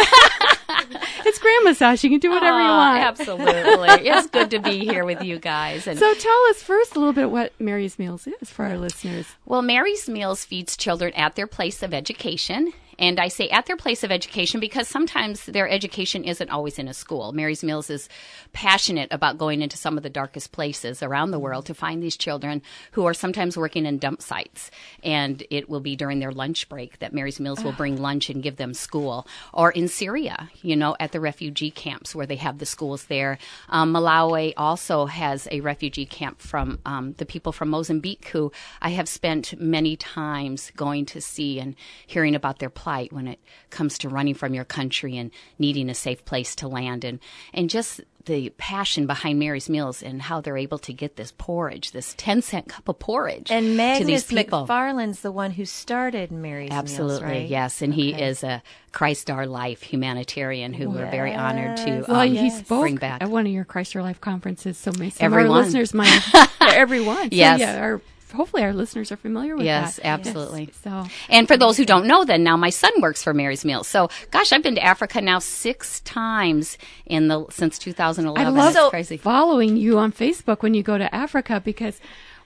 It's 1.23 1.39
grandma's 1.39 1.79
house. 1.79 2.03
You 2.03 2.11
can 2.11 2.19
do 2.19 2.31
whatever 2.31 2.59
you 2.59 2.65
want. 2.67 2.99
Absolutely, 3.01 4.09
it's 4.09 4.27
good 4.29 4.51
to 4.51 4.59
be 4.59 4.81
here 4.81 5.05
with 5.05 5.23
you 5.23 5.39
guys. 5.39 5.87
And 5.87 5.99
So 5.99 6.13
tell 6.15 6.45
us 6.49 6.63
first 6.63 6.97
a 6.97 6.99
little 6.99 7.13
bit 7.13 7.31
what 7.31 7.53
Mary's 7.61 7.99
Meals 7.99 8.27
is 8.41 8.51
for 8.51 8.65
our 8.65 8.77
listeners. 8.79 9.27
Well, 9.45 9.63
Mary's 9.63 10.09
Meals 10.09 10.45
feeds 10.45 10.77
children 10.77 11.13
at 11.15 11.37
their 11.37 11.47
place 11.47 11.83
of 11.83 11.93
education. 11.95 12.73
And 13.01 13.19
I 13.19 13.29
say 13.29 13.49
at 13.49 13.65
their 13.65 13.79
place 13.79 14.05
of 14.05 14.13
education 14.13 14.61
because 14.61 14.87
sometimes 14.87 15.47
their 15.47 15.67
education 15.67 16.23
isn't 16.23 16.51
always 16.51 16.79
in 16.79 16.87
a 16.87 16.93
school. 16.93 17.33
Mary's 17.33 17.65
Meals 17.65 17.89
is 17.89 18.11
passionate 18.53 19.09
about 19.11 19.39
going 19.39 19.63
into 19.63 19.79
some 19.79 19.97
of 19.97 20.03
the 20.03 20.11
darkest 20.11 20.53
places 20.53 21.03
around 21.03 21.31
the 21.31 21.39
world 21.39 21.65
to 21.67 21.75
find 21.75 22.03
these 22.03 22.17
children 22.17 22.61
who 22.93 23.07
are 23.07 23.15
sometimes 23.15 23.57
working 23.57 23.87
in 23.87 23.99
dump 23.99 24.21
sites. 24.21 24.71
And 25.03 25.43
it 25.49 25.71
will 25.71 25.81
be 25.81 25.97
during 25.97 26.19
their 26.19 26.31
lunch 26.31 26.69
break 26.69 26.99
that 26.99 27.15
Mary's 27.15 27.41
Meals 27.41 27.65
will 27.65 27.73
bring 27.73 27.97
lunch 27.97 28.29
and 28.29 28.43
give 28.43 28.57
them 28.57 28.75
school. 28.75 29.27
Or 29.55 29.71
in 29.71 29.89
Syria, 29.89 30.51
you 30.61 30.77
know, 30.77 30.95
at 31.01 31.13
the 31.13 31.21
refugee 31.21 31.71
camps 31.71 32.15
where 32.15 32.27
they 32.27 32.37
have 32.37 32.59
the 32.59 32.67
schools 32.67 33.05
there. 33.07 33.39
Um, 33.71 33.95
Malawi 33.95 34.53
also 34.59 35.07
has 35.07 35.49
a 35.51 35.61
refugee 35.61 36.05
camp 36.05 36.43
from 36.43 36.79
um, 36.85 37.15
the 37.15 37.25
people 37.25 37.53
from 37.53 37.71
Mozambique 37.71 38.29
who 38.29 38.53
I 38.83 38.91
have 38.91 39.09
spent 39.09 39.59
many 39.59 39.97
times 39.97 40.71
going 40.77 41.07
to 41.07 41.23
see 41.23 41.59
and 41.59 41.75
hearing 42.07 42.35
about 42.35 42.59
their 42.59 42.69
plight 42.69 42.90
when 43.11 43.27
it 43.29 43.39
comes 43.71 43.99
to 43.99 44.09
running 44.09 44.35
from 44.35 44.55
your 44.55 44.65
country 44.65 45.17
and 45.17 45.31
needing 45.59 45.89
a 45.91 45.95
safe 45.95 46.25
place 46.25 46.55
to 46.57 46.69
land 46.69 47.05
and 47.05 47.19
and 47.55 47.71
just 47.71 48.01
the 48.27 48.51
passion 48.59 49.07
behind 49.07 49.39
Mary's 49.39 49.71
Meals 49.71 50.03
and 50.03 50.21
how 50.21 50.43
they're 50.43 50.59
able 50.59 50.77
to 50.81 50.93
get 50.93 51.17
this 51.17 51.33
porridge, 51.39 51.93
this 51.93 52.15
10 52.19 52.43
cent 52.43 52.69
cup 52.69 52.87
of 52.87 52.99
porridge 52.99 53.51
and 53.51 53.65
to 53.65 53.73
Magnus 53.77 54.07
these 54.07 54.25
people. 54.25 54.67
MacFarlane's 54.67 55.21
the 55.21 55.33
one 55.33 55.51
who 55.53 55.65
started 55.65 56.31
Mary's 56.31 56.71
Absolutely, 56.71 57.23
Meals, 57.27 57.41
right? 57.41 57.49
yes. 57.49 57.81
And 57.81 57.95
he 57.95 58.13
is 58.13 58.45
a 58.45 58.63
Christ 58.93 59.31
Our 59.31 59.47
Life 59.47 59.81
humanitarian 59.83 60.75
who 60.75 60.91
we're 60.91 61.11
very 61.11 61.33
honored 61.35 61.79
to 61.79 62.05
Well, 62.07 62.21
um, 62.21 62.29
he 62.29 62.51
spoke 62.51 62.83
bring 62.83 62.97
back. 62.97 63.23
at 63.23 63.31
one 63.31 63.47
of 63.47 63.53
your 63.53 63.65
Christ 63.65 63.97
Our 63.97 64.03
Life 64.03 64.21
conferences, 64.21 64.77
so 64.77 64.93
maybe 64.99 65.11
some 65.11 65.27
of 65.29 65.33
our 65.33 65.39
Everyone. 65.41 65.63
listeners 65.65 65.95
might. 65.95 66.21
everyone. 66.61 67.31
So, 67.31 67.37
Yes. 67.37 67.61
yeah, 67.61 67.81
our, 67.81 68.03
hopefully 68.33 68.63
our 68.63 68.73
listeners 68.73 69.13
are 69.13 69.17
familiar 69.17 69.57
with 69.57 69.67
that. 69.67 69.83
Yes, 69.83 69.97
that. 69.97 70.07
absolutely. 70.07 70.71
So 70.83 71.07
And 71.29 71.47
for 71.49 71.57
those 71.57 71.77
who 71.77 71.85
don't 71.85 72.07
know, 72.07 72.25
then 72.25 72.43
now 72.43 72.57
my 72.57 72.71
son 72.71 72.93
works 73.01 73.23
for 73.23 73.35
Mary's 73.35 73.65
Meals. 73.65 73.87
So, 73.87 74.09
gosh, 74.31 74.53
I've 74.53 74.63
been 74.63 74.75
to 74.77 74.83
Africa 74.83 75.21
now 75.21 75.39
six 75.39 76.01
times 76.01 76.79
in 77.07 77.29
the 77.29 77.47
since 77.51 77.79
2011. 77.79 78.47
I 78.47 78.51
love 78.51 78.91
crazy. 78.91 79.17
following 79.17 79.77
you 79.77 79.99
on 79.99 80.13
Facebook 80.13 80.63
when 80.63 80.75
you 80.75 80.83
go 80.83 80.99
to 80.99 81.15
Africa 81.15 81.61
because 81.65 82.01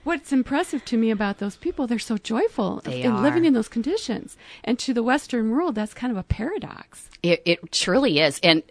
what's 0.05 0.31
impressive 0.31 0.85
to 0.85 0.97
me 0.97 1.11
about 1.11 1.39
those 1.39 1.57
people, 1.57 1.87
they're 1.87 1.99
so 1.99 2.17
joyful 2.17 2.81
They 2.85 3.01
in 3.01 3.21
living 3.21 3.43
in 3.43 3.53
those 3.53 3.67
conditions. 3.67 4.37
And 4.63 4.79
to 4.79 4.93
the 4.93 5.03
Western 5.03 5.51
world, 5.51 5.75
that's 5.75 5.93
kind 5.93 6.11
of 6.11 6.17
a 6.17 6.23
paradox. 6.23 7.09
It, 7.21 7.41
it 7.43 7.71
truly 7.71 8.19
is. 8.19 8.39
And, 8.41 8.63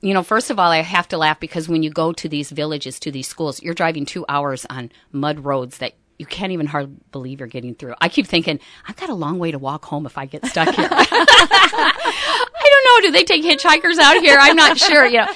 you 0.00 0.14
know, 0.14 0.22
first 0.22 0.50
of 0.50 0.58
all, 0.58 0.70
I 0.70 0.78
have 0.78 1.06
to 1.08 1.18
laugh 1.18 1.38
because 1.38 1.68
when 1.68 1.82
you 1.82 1.90
go 1.90 2.12
to 2.12 2.28
these 2.28 2.50
villages, 2.50 2.98
to 3.00 3.12
these 3.12 3.28
schools, 3.28 3.62
you're 3.62 3.74
driving 3.74 4.06
two 4.06 4.24
hours 4.28 4.66
on 4.68 4.90
mud 5.12 5.44
roads 5.44 5.78
that 5.78 5.94
you 6.22 6.26
can't 6.26 6.52
even 6.52 6.66
hardly 6.66 6.94
believe 7.10 7.40
you're 7.40 7.48
getting 7.48 7.74
through. 7.74 7.94
I 8.00 8.08
keep 8.08 8.28
thinking, 8.28 8.60
I've 8.86 8.94
got 8.94 9.08
a 9.08 9.14
long 9.14 9.40
way 9.40 9.50
to 9.50 9.58
walk 9.58 9.84
home 9.84 10.06
if 10.06 10.16
I 10.16 10.26
get 10.26 10.46
stuck 10.46 10.72
here. 10.72 10.88
I 10.92 12.38
don't 12.62 13.02
know. 13.02 13.08
Do 13.08 13.10
they 13.10 13.24
take 13.24 13.42
hitchhikers 13.42 13.98
out 13.98 14.22
here? 14.22 14.36
I'm 14.38 14.54
not 14.54 14.78
sure. 14.78 15.04
You 15.04 15.22
know, 15.22 15.26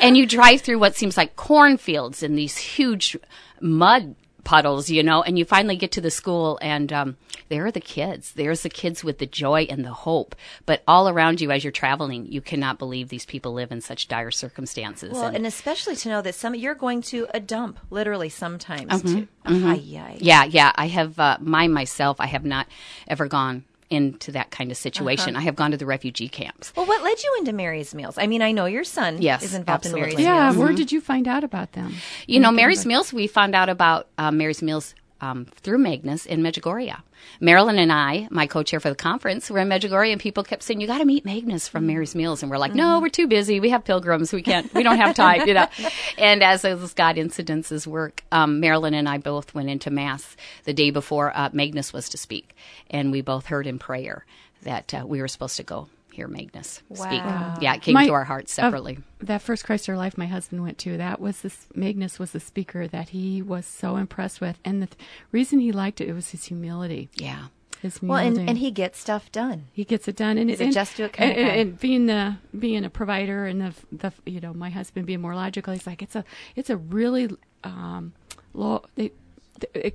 and 0.00 0.16
you 0.16 0.24
drive 0.24 0.60
through 0.60 0.78
what 0.78 0.94
seems 0.94 1.16
like 1.16 1.34
cornfields 1.34 2.22
and 2.22 2.38
these 2.38 2.56
huge 2.56 3.16
mud 3.60 4.14
puddles, 4.46 4.88
you 4.88 5.02
know, 5.02 5.22
and 5.22 5.38
you 5.38 5.44
finally 5.44 5.76
get 5.76 5.92
to 5.92 6.00
the 6.00 6.10
school 6.10 6.58
and 6.62 6.92
um, 6.92 7.16
there 7.48 7.66
are 7.66 7.70
the 7.72 7.80
kids. 7.80 8.32
There's 8.32 8.62
the 8.62 8.70
kids 8.70 9.02
with 9.04 9.18
the 9.18 9.26
joy 9.26 9.66
and 9.68 9.84
the 9.84 9.92
hope. 9.92 10.34
But 10.64 10.82
all 10.86 11.08
around 11.08 11.40
you 11.40 11.50
as 11.50 11.64
you're 11.64 11.72
traveling, 11.72 12.26
you 12.32 12.40
cannot 12.40 12.78
believe 12.78 13.08
these 13.08 13.26
people 13.26 13.52
live 13.52 13.72
in 13.72 13.80
such 13.80 14.08
dire 14.08 14.30
circumstances. 14.30 15.12
Well, 15.12 15.26
And- 15.26 15.36
and 15.36 15.46
especially 15.46 15.96
to 15.96 16.08
know 16.08 16.22
that 16.22 16.34
some 16.36 16.54
you're 16.54 16.74
going 16.74 17.02
to 17.02 17.26
a 17.34 17.40
dump, 17.40 17.78
literally 17.90 18.28
sometimes. 18.28 19.04
Ay, 19.44 19.82
ay. 19.98 20.16
yeah, 20.20 20.44
yeah. 20.44 20.72
I 20.76 20.86
have 20.86 21.18
uh, 21.18 21.38
mine 21.40 21.72
myself. 21.72 22.20
I 22.20 22.26
have 22.26 22.44
not 22.44 22.66
ever 23.08 23.26
gone 23.26 23.64
into 23.90 24.32
that 24.32 24.50
kind 24.50 24.70
of 24.70 24.76
situation. 24.76 25.36
I 25.36 25.40
have 25.42 25.56
gone 25.56 25.70
to 25.70 25.76
the 25.76 25.86
refugee 25.86 26.28
camps. 26.28 26.72
Well, 26.76 26.86
what 26.86 27.02
led 27.02 27.22
you 27.22 27.34
into 27.38 27.52
Mary's 27.52 27.94
Meals? 27.94 28.18
I 28.18 28.26
mean, 28.26 28.42
I 28.42 28.52
know 28.52 28.66
your 28.66 28.84
son 28.84 29.20
Yes, 29.22 29.42
is 29.42 29.54
involved 29.54 29.86
absolutely. 29.86 30.00
in 30.00 30.02
Mary's 30.02 30.16
Meals. 30.18 30.26
Yeah, 30.26 30.44
Meals. 30.50 30.56
where 30.56 30.72
did 30.72 30.92
you 30.92 31.00
find 31.00 31.28
out 31.28 31.44
about 31.44 31.72
them? 31.72 31.94
You 32.26 32.40
know, 32.40 32.50
Mary's 32.50 32.84
Meals, 32.84 33.12
we 33.12 33.26
found 33.26 33.54
out 33.54 33.68
about 33.68 34.08
uh, 34.18 34.30
Mary's 34.30 34.62
Meals 34.62 34.94
um, 35.20 35.46
through 35.46 35.78
Magnus 35.78 36.26
in 36.26 36.40
Medjugorje. 36.40 36.96
Marilyn 37.40 37.78
and 37.78 37.92
I, 37.92 38.28
my 38.30 38.46
co-chair 38.46 38.80
for 38.80 38.90
the 38.90 38.96
conference, 38.96 39.50
were 39.50 39.58
in 39.58 39.68
Medjugorje, 39.68 40.12
and 40.12 40.20
people 40.20 40.44
kept 40.44 40.62
saying, 40.62 40.80
"You 40.80 40.86
got 40.86 40.98
to 40.98 41.04
meet 41.04 41.24
Magnus 41.24 41.68
from 41.68 41.86
Mary's 41.86 42.14
Meals," 42.14 42.42
and 42.42 42.50
we're 42.50 42.58
like, 42.58 42.74
"No, 42.74 43.00
we're 43.00 43.08
too 43.08 43.26
busy. 43.26 43.60
We 43.60 43.70
have 43.70 43.84
pilgrims. 43.84 44.32
We 44.32 44.42
can't. 44.42 44.72
We 44.74 44.82
don't 44.82 44.98
have 44.98 45.14
time." 45.14 45.46
You 45.46 45.54
know. 45.54 45.66
and 46.18 46.42
as 46.42 46.62
those 46.62 46.94
God 46.94 47.16
incidences 47.16 47.86
work, 47.86 48.22
um, 48.32 48.60
Marilyn 48.60 48.94
and 48.94 49.08
I 49.08 49.18
both 49.18 49.54
went 49.54 49.70
into 49.70 49.90
mass 49.90 50.36
the 50.64 50.72
day 50.72 50.90
before 50.90 51.36
uh, 51.36 51.50
Magnus 51.52 51.92
was 51.92 52.08
to 52.10 52.18
speak, 52.18 52.54
and 52.90 53.10
we 53.10 53.20
both 53.22 53.46
heard 53.46 53.66
in 53.66 53.78
prayer 53.78 54.24
that 54.62 54.92
uh, 54.94 55.04
we 55.06 55.20
were 55.20 55.28
supposed 55.28 55.56
to 55.56 55.62
go 55.62 55.88
hear 56.16 56.26
Magnus 56.28 56.82
speak. 56.92 57.22
Yeah, 57.60 57.74
it 57.74 57.82
came 57.82 57.94
My- 57.94 58.06
to 58.06 58.12
our 58.12 58.24
hearts 58.24 58.52
separately. 58.52 58.98
Of 59.20 59.26
that 59.28 59.42
first 59.42 59.64
Christ 59.64 59.88
Our 59.88 59.96
Life 59.96 60.18
my 60.18 60.26
husband 60.26 60.62
went 60.62 60.78
to, 60.78 60.96
that 60.96 61.20
was 61.20 61.42
this 61.42 61.66
Magnus 61.74 62.18
was 62.18 62.32
the 62.32 62.40
speaker 62.40 62.88
that 62.88 63.10
he 63.10 63.40
was 63.42 63.64
so 63.66 63.96
impressed 63.96 64.40
with, 64.40 64.58
and 64.64 64.82
the 64.82 64.86
th- 64.86 64.98
reason 65.32 65.60
he 65.60 65.72
liked 65.72 66.00
it, 66.00 66.08
it 66.08 66.12
was 66.14 66.30
his 66.30 66.46
humility. 66.46 67.08
yeah. 67.14 67.46
His 67.82 68.00
Well, 68.00 68.18
and, 68.18 68.48
and 68.48 68.56
he 68.56 68.70
gets 68.70 68.98
stuff 68.98 69.30
done. 69.30 69.66
he 69.72 69.84
gets 69.84 70.08
it 70.08 70.16
done, 70.16 70.38
and 70.38 70.48
He's 70.48 70.60
a 70.62 70.64
and, 70.64 70.72
just 70.72 70.96
do 70.96 71.04
it 71.04 71.12
kind 71.12 71.30
and, 71.32 71.40
of 71.40 71.46
and, 71.46 71.60
and 71.60 71.78
being 71.80 72.06
the 72.06 72.36
being 72.58 72.84
a 72.86 72.90
provider 72.90 73.44
and 73.44 73.60
the 73.60 73.74
the 73.92 74.12
you 74.24 74.40
know 74.40 74.54
my 74.54 74.70
husband 74.70 75.04
being 75.06 75.20
more 75.20 75.34
logical, 75.34 75.74
he's 75.74 75.86
like 75.86 76.00
it's 76.00 76.16
a 76.16 76.24
it's 76.56 76.70
a 76.70 76.76
really 76.78 77.28
um, 77.64 78.14
low 78.54 78.82
they, 78.94 79.12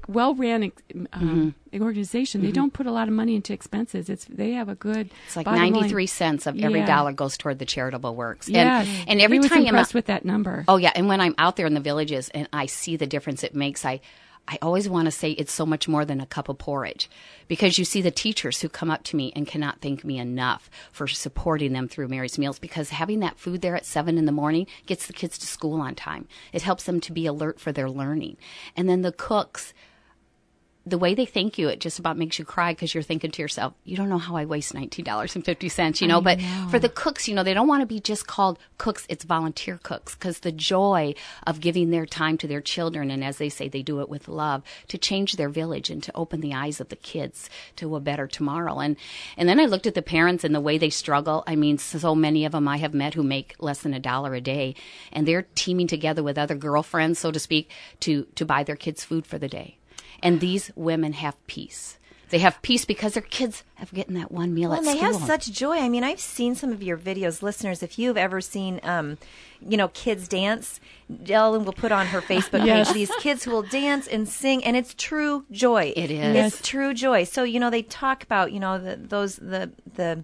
well 0.08 0.34
ran 0.36 0.63
um, 0.63 0.72
Mm-hmm. 1.72 1.82
organization. 1.84 2.41
They 2.41 2.51
don't 2.51 2.74
put 2.74 2.86
a 2.86 2.91
lot 2.91 3.08
of 3.08 3.13
money 3.13 3.36
into 3.36 3.53
expenses. 3.53 4.10
It's 4.10 4.25
they 4.25 4.51
have 4.53 4.70
a 4.70 4.75
good. 4.75 5.10
It's 5.27 5.36
like 5.36 5.46
93 5.46 6.06
cents 6.08 6.48
of 6.48 6.60
every 6.60 6.80
Yeah. 6.80 6.86
dollar 6.86 7.12
goes 7.13 7.38
toward 7.38 7.60
the 7.60 7.65
charitable 7.65 8.15
works. 8.15 8.50
Yes. 8.50 8.88
And, 8.88 9.10
and 9.10 9.22
every 9.22 9.38
he 9.38 9.39
was 9.39 9.50
time 9.50 9.60
I'm 9.60 9.68
impressed 9.68 9.91
out- 9.91 9.96
with 9.96 10.06
that 10.08 10.25
number. 10.25 10.65
Oh 10.68 10.77
yeah, 10.77 10.91
and 10.96 11.08
when 11.08 11.22
I'm 11.22 11.36
out 11.38 11.56
there 11.56 11.65
in 11.65 11.74
the 11.74 11.80
villages 11.80 12.30
and 12.30 12.48
I 12.51 12.65
see 12.65 12.96
the 12.98 13.08
difference 13.08 13.44
it 13.44 13.56
makes, 13.56 13.86
I 13.86 14.01
I 14.51 14.58
always 14.62 14.89
want 14.89 15.05
to 15.05 15.12
say 15.12 15.31
it's 15.31 15.53
so 15.53 15.65
much 15.65 15.88
more 15.88 16.03
than 16.03 16.20
a 16.20 16.25
cup 16.25 16.50
of 16.50 16.58
porridge 16.58 17.10
because 17.48 17.79
you 17.79 17.86
see 17.86 18.01
the 18.01 18.12
teachers 18.12 18.60
who 18.60 18.67
come 18.67 18.91
up 18.91 19.01
to 19.03 19.15
me 19.15 19.31
and 19.34 19.48
cannot 19.48 19.79
thank 19.79 20.03
me 20.03 20.20
enough 20.20 20.70
for 20.91 21.08
supporting 21.08 21.72
them 21.72 21.88
through 21.88 22.10
Mary's 22.10 22.38
Meals 22.38 22.60
because 22.60 22.89
having 22.89 23.22
that 23.22 23.39
food 23.39 23.62
there 23.62 23.77
at 23.77 23.86
7 23.86 24.17
in 24.17 24.25
the 24.25 24.31
morning 24.34 24.67
gets 24.86 25.08
the 25.08 25.13
kids 25.13 25.38
to 25.38 25.48
school 25.48 25.79
on 25.79 25.96
time. 25.96 26.27
It 26.51 26.63
helps 26.63 26.84
them 26.84 27.00
to 27.00 27.13
be 27.13 27.25
alert 27.25 27.62
for 27.62 27.72
their 27.72 27.89
learning. 27.89 28.36
And 28.75 28.89
then 28.89 29.03
the 29.03 29.13
cooks 29.13 29.74
the 30.84 30.98
way 30.98 31.14
they 31.14 31.26
thank 31.26 31.60
you, 31.60 31.68
it 31.68 31.80
just 31.80 32.00
about 32.00 32.18
makes 32.18 32.40
you 32.40 32.46
cry 32.46 32.72
because 32.74 32.94
you're 32.94 33.04
thinking 33.04 33.30
to 33.30 33.42
yourself, 33.42 33.74
you 33.84 33.96
don't 33.96 34.10
know 34.10 34.18
how 34.18 34.36
I 34.36 34.46
waste 34.46 34.74
$19.50, 34.74 36.02
you 36.02 36.08
know. 36.08 36.22
but 36.22 36.42
for 36.72 36.80
the 36.80 36.90
cooks, 36.90 37.28
you 37.28 37.36
know, 37.36 37.44
they 37.44 37.54
don't 37.54 37.68
want 37.68 37.82
to 37.82 37.86
be 37.86 38.00
just 38.00 38.26
called 38.26 38.58
cooks, 38.80 39.06
it's 39.08 39.24
volunteer 39.24 39.80
cooks 39.84 40.16
because 40.16 40.40
the 40.40 40.52
joy 40.52 41.14
of 41.46 41.60
giving 41.60 41.92
their 41.92 42.08
time 42.08 42.36
to 42.40 42.48
their 42.48 42.62
children, 42.62 43.12
and 43.12 43.24
as 43.24 43.38
they 43.38 43.50
say, 43.50 43.68
they 43.68 43.84
do 43.84 44.02
it 44.02 44.10
with 44.10 44.28
love 44.28 44.64
to 44.88 44.98
change 44.98 45.34
their 45.34 45.50
village 45.50 45.92
and 45.92 46.02
to 46.02 46.16
open 46.16 46.42
the 46.42 46.54
eyes 46.54 46.82
of 46.82 46.90
the 46.90 46.96
kids 46.96 47.48
to 47.76 47.96
a 47.96 48.00
better 48.00 48.26
tomorrow. 48.26 48.80
And, 48.80 48.98
and 49.38 49.48
then 49.48 49.60
I 49.60 49.66
looked 49.66 49.86
at 49.86 49.94
the 49.94 50.02
parents 50.02 50.44
and 50.44 50.56
the 50.56 50.60
way 50.62 50.80
they 50.80 50.90
struggle. 50.90 51.44
I 51.46 51.56
mean, 51.56 51.78
so 51.78 52.16
many 52.16 52.44
of 52.46 52.54
them 52.54 52.68
I 52.68 52.78
have 52.78 52.96
met 52.96 53.14
who 53.14 53.24
make 53.24 53.56
less 53.60 53.82
than 53.82 53.94
a 53.94 54.00
dollar 54.00 54.34
a 54.34 54.42
day, 54.42 54.74
and 55.14 55.28
they're 55.28 55.46
teaming 55.54 55.88
together 55.88 56.24
with 56.24 56.40
other 56.40 56.56
girlfriends, 56.56 57.20
so 57.20 57.32
to 57.32 57.40
speak, 57.40 57.70
to, 58.00 58.26
to 58.34 58.46
buy 58.46 58.64
their 58.64 58.76
kids 58.76 59.04
food 59.04 59.28
for 59.28 59.38
the 59.38 59.48
day. 59.48 59.78
And 60.24 60.40
these 60.40 60.72
women 60.75 61.13
have 61.13 61.36
peace. 61.48 61.98
They 62.30 62.40
have 62.40 62.62
peace 62.62 62.86
because 62.86 63.16
their 63.16 63.24
kids 63.24 63.63
have 63.75 63.94
gotten 63.94 64.13
that 64.13 64.32
one 64.32 64.54
meal 64.54 64.70
Well, 64.70 64.80
at 64.80 64.88
and 64.88 64.88
they 64.88 64.98
have 65.01 65.16
such 65.16 65.51
joy. 65.51 65.78
I 65.80 65.90
mean, 65.90 66.06
I've 66.06 66.20
seen 66.22 66.56
some 66.56 66.72
of 66.72 66.82
your 66.82 66.98
videos, 66.98 67.42
listeners. 67.42 67.84
If 67.84 68.00
you've 68.00 68.16
ever 68.16 68.40
seen, 68.40 68.80
um, 68.84 69.18
you 69.68 69.75
know, 69.75 69.90
kids 69.90 70.30
dance, 70.30 70.80
Ellen 71.28 71.66
will 71.66 71.74
put 71.74 71.92
on 71.92 72.08
her 72.08 72.22
Facebook 72.32 72.66
Yes. 72.66 72.88
page 72.88 72.94
these 72.94 73.12
kids 73.20 73.44
who 73.44 73.51
will 73.51 73.63
dance 73.63 74.08
and 74.08 74.30
sing, 74.30 74.63
and 74.63 74.78
it's 74.78 74.94
true 74.94 75.44
joy. 75.51 75.92
It 75.94 76.10
is. 76.10 76.54
It's 76.54 76.62
true 76.66 76.94
joy. 76.94 77.25
So 77.25 77.44
you 77.44 77.60
know, 77.60 77.70
they 77.70 77.82
talk 77.82 78.24
about 78.24 78.54
you 78.54 78.62
know 78.62 78.78
the, 78.80 78.96
those 78.96 79.36
the 79.36 79.72
the 79.96 80.24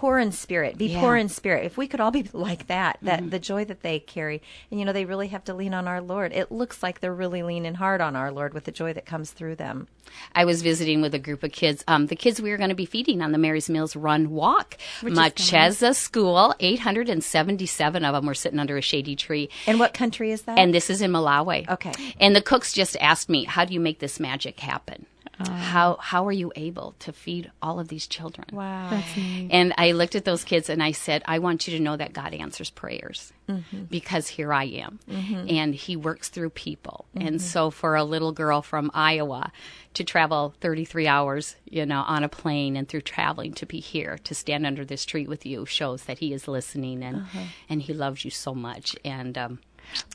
poor 0.00 0.18
in 0.18 0.32
spirit, 0.32 0.78
be 0.78 0.86
Yeah. 0.86 0.92
Mm-hmm. 0.96 1.00
poor 1.04 1.16
in 1.16 1.28
spirit. 1.28 1.66
If 1.66 1.76
we 1.76 1.86
could 1.86 2.00
all 2.00 2.10
be 2.10 2.24
like 2.32 2.68
that, 2.68 2.96
that 3.02 3.30
the 3.30 3.38
joy 3.38 3.66
that 3.66 3.82
they 3.82 3.98
carry, 3.98 4.40
and 4.70 4.80
you 4.80 4.86
know, 4.86 4.94
they 4.94 5.04
really 5.04 5.28
have 5.28 5.44
to 5.44 5.52
lean 5.52 5.74
on 5.74 5.86
our 5.86 6.00
Lord. 6.00 6.32
It 6.32 6.50
looks 6.50 6.82
like 6.82 7.00
they're 7.00 7.14
really 7.14 7.42
leaning 7.42 7.74
hard 7.74 8.00
on 8.00 8.16
our 8.16 8.32
Lord 8.32 8.54
with 8.54 8.64
the 8.64 8.72
joy 8.72 8.94
that 8.94 9.04
comes 9.04 9.30
through 9.30 9.56
them. 9.56 9.88
I 10.34 10.46
was 10.46 10.62
visiting 10.62 11.02
with 11.02 11.14
a 11.14 11.18
group 11.18 11.42
of 11.42 11.52
kids. 11.52 11.84
Um, 11.86 12.06
the 12.06 12.16
kids 12.16 12.40
we 12.40 12.50
were 12.50 12.56
going 12.56 12.70
to 12.70 12.74
be 12.74 12.86
feeding 12.86 13.20
on 13.20 13.32
the 13.32 13.38
Mary's 13.38 13.68
Meals 13.68 13.94
Run 13.94 14.30
Walk. 14.30 14.78
Macheza 15.02 15.94
School, 15.94 16.54
877 16.60 18.02
of 18.04 18.14
them 18.14 18.26
were 18.26 18.32
sitting 18.34 18.58
under 18.58 18.78
a 18.78 18.82
shady 18.82 19.14
tree. 19.16 19.50
And 19.66 19.78
what 19.78 19.92
country 19.92 20.32
is 20.32 20.42
that? 20.42 20.58
And 20.58 20.72
this 20.72 20.88
is 20.88 21.02
in 21.02 21.12
Malawi. 21.12 21.68
Okay. 21.68 21.92
And 22.18 22.34
the 22.34 22.40
cooks 22.42 22.72
just 22.72 22.96
asked 23.00 23.28
me, 23.28 23.44
"How 23.44 23.66
do 23.66 23.74
you 23.74 23.80
make 23.80 23.98
this 23.98 24.18
magic 24.18 24.60
happen? 24.60 25.04
How 25.48 25.96
how 26.00 26.26
are 26.26 26.32
you 26.32 26.52
able 26.56 26.94
to 27.00 27.12
feed 27.12 27.50
all 27.62 27.78
of 27.80 27.88
these 27.88 28.06
children?" 28.06 28.46
wow. 28.52 28.88
That's 28.90 29.16
neat. 29.16 29.48
And 29.50 29.72
I 29.78 29.92
looked 29.92 30.14
at 30.14 30.24
those 30.24 30.44
kids 30.44 30.68
and 30.68 30.82
I 30.82 30.92
said, 30.92 31.22
I 31.26 31.38
want 31.38 31.66
you 31.68 31.76
to 31.76 31.82
know 31.82 31.96
that 31.96 32.12
God 32.12 32.34
answers 32.34 32.70
prayers 32.70 33.32
Mm-hmm. 33.48 33.84
because 33.90 34.28
here 34.28 34.52
I 34.52 34.64
am. 34.64 35.00
And 35.08 35.74
He 35.74 35.96
works 35.96 36.28
through 36.28 36.50
people. 36.50 37.06
Mm-hmm. 37.16 37.26
And 37.26 37.42
so 37.42 37.70
for 37.70 37.96
a 37.96 38.04
little 38.04 38.30
girl 38.30 38.62
from 38.62 38.92
Iowa 38.94 39.50
to 39.94 40.04
travel 40.04 40.54
33 40.60 41.08
hours, 41.08 41.56
you 41.68 41.84
know, 41.84 42.04
on 42.06 42.22
a 42.22 42.28
plane 42.28 42.76
and 42.76 42.88
through 42.88 43.00
traveling 43.00 43.52
to 43.54 43.66
be 43.66 43.80
here 43.80 44.18
to 44.22 44.36
stand 44.36 44.66
under 44.66 44.84
this 44.84 45.04
tree 45.04 45.26
with 45.26 45.44
you 45.44 45.66
shows 45.66 46.04
that 46.04 46.20
He 46.20 46.32
is 46.32 46.46
listening 46.46 47.02
and, 47.02 47.16
Uh-huh. 47.16 47.40
and 47.68 47.82
He 47.82 47.92
loves 47.92 48.24
you 48.24 48.30
so 48.30 48.54
much. 48.54 48.94
And, 49.04 49.36
um, 49.36 49.58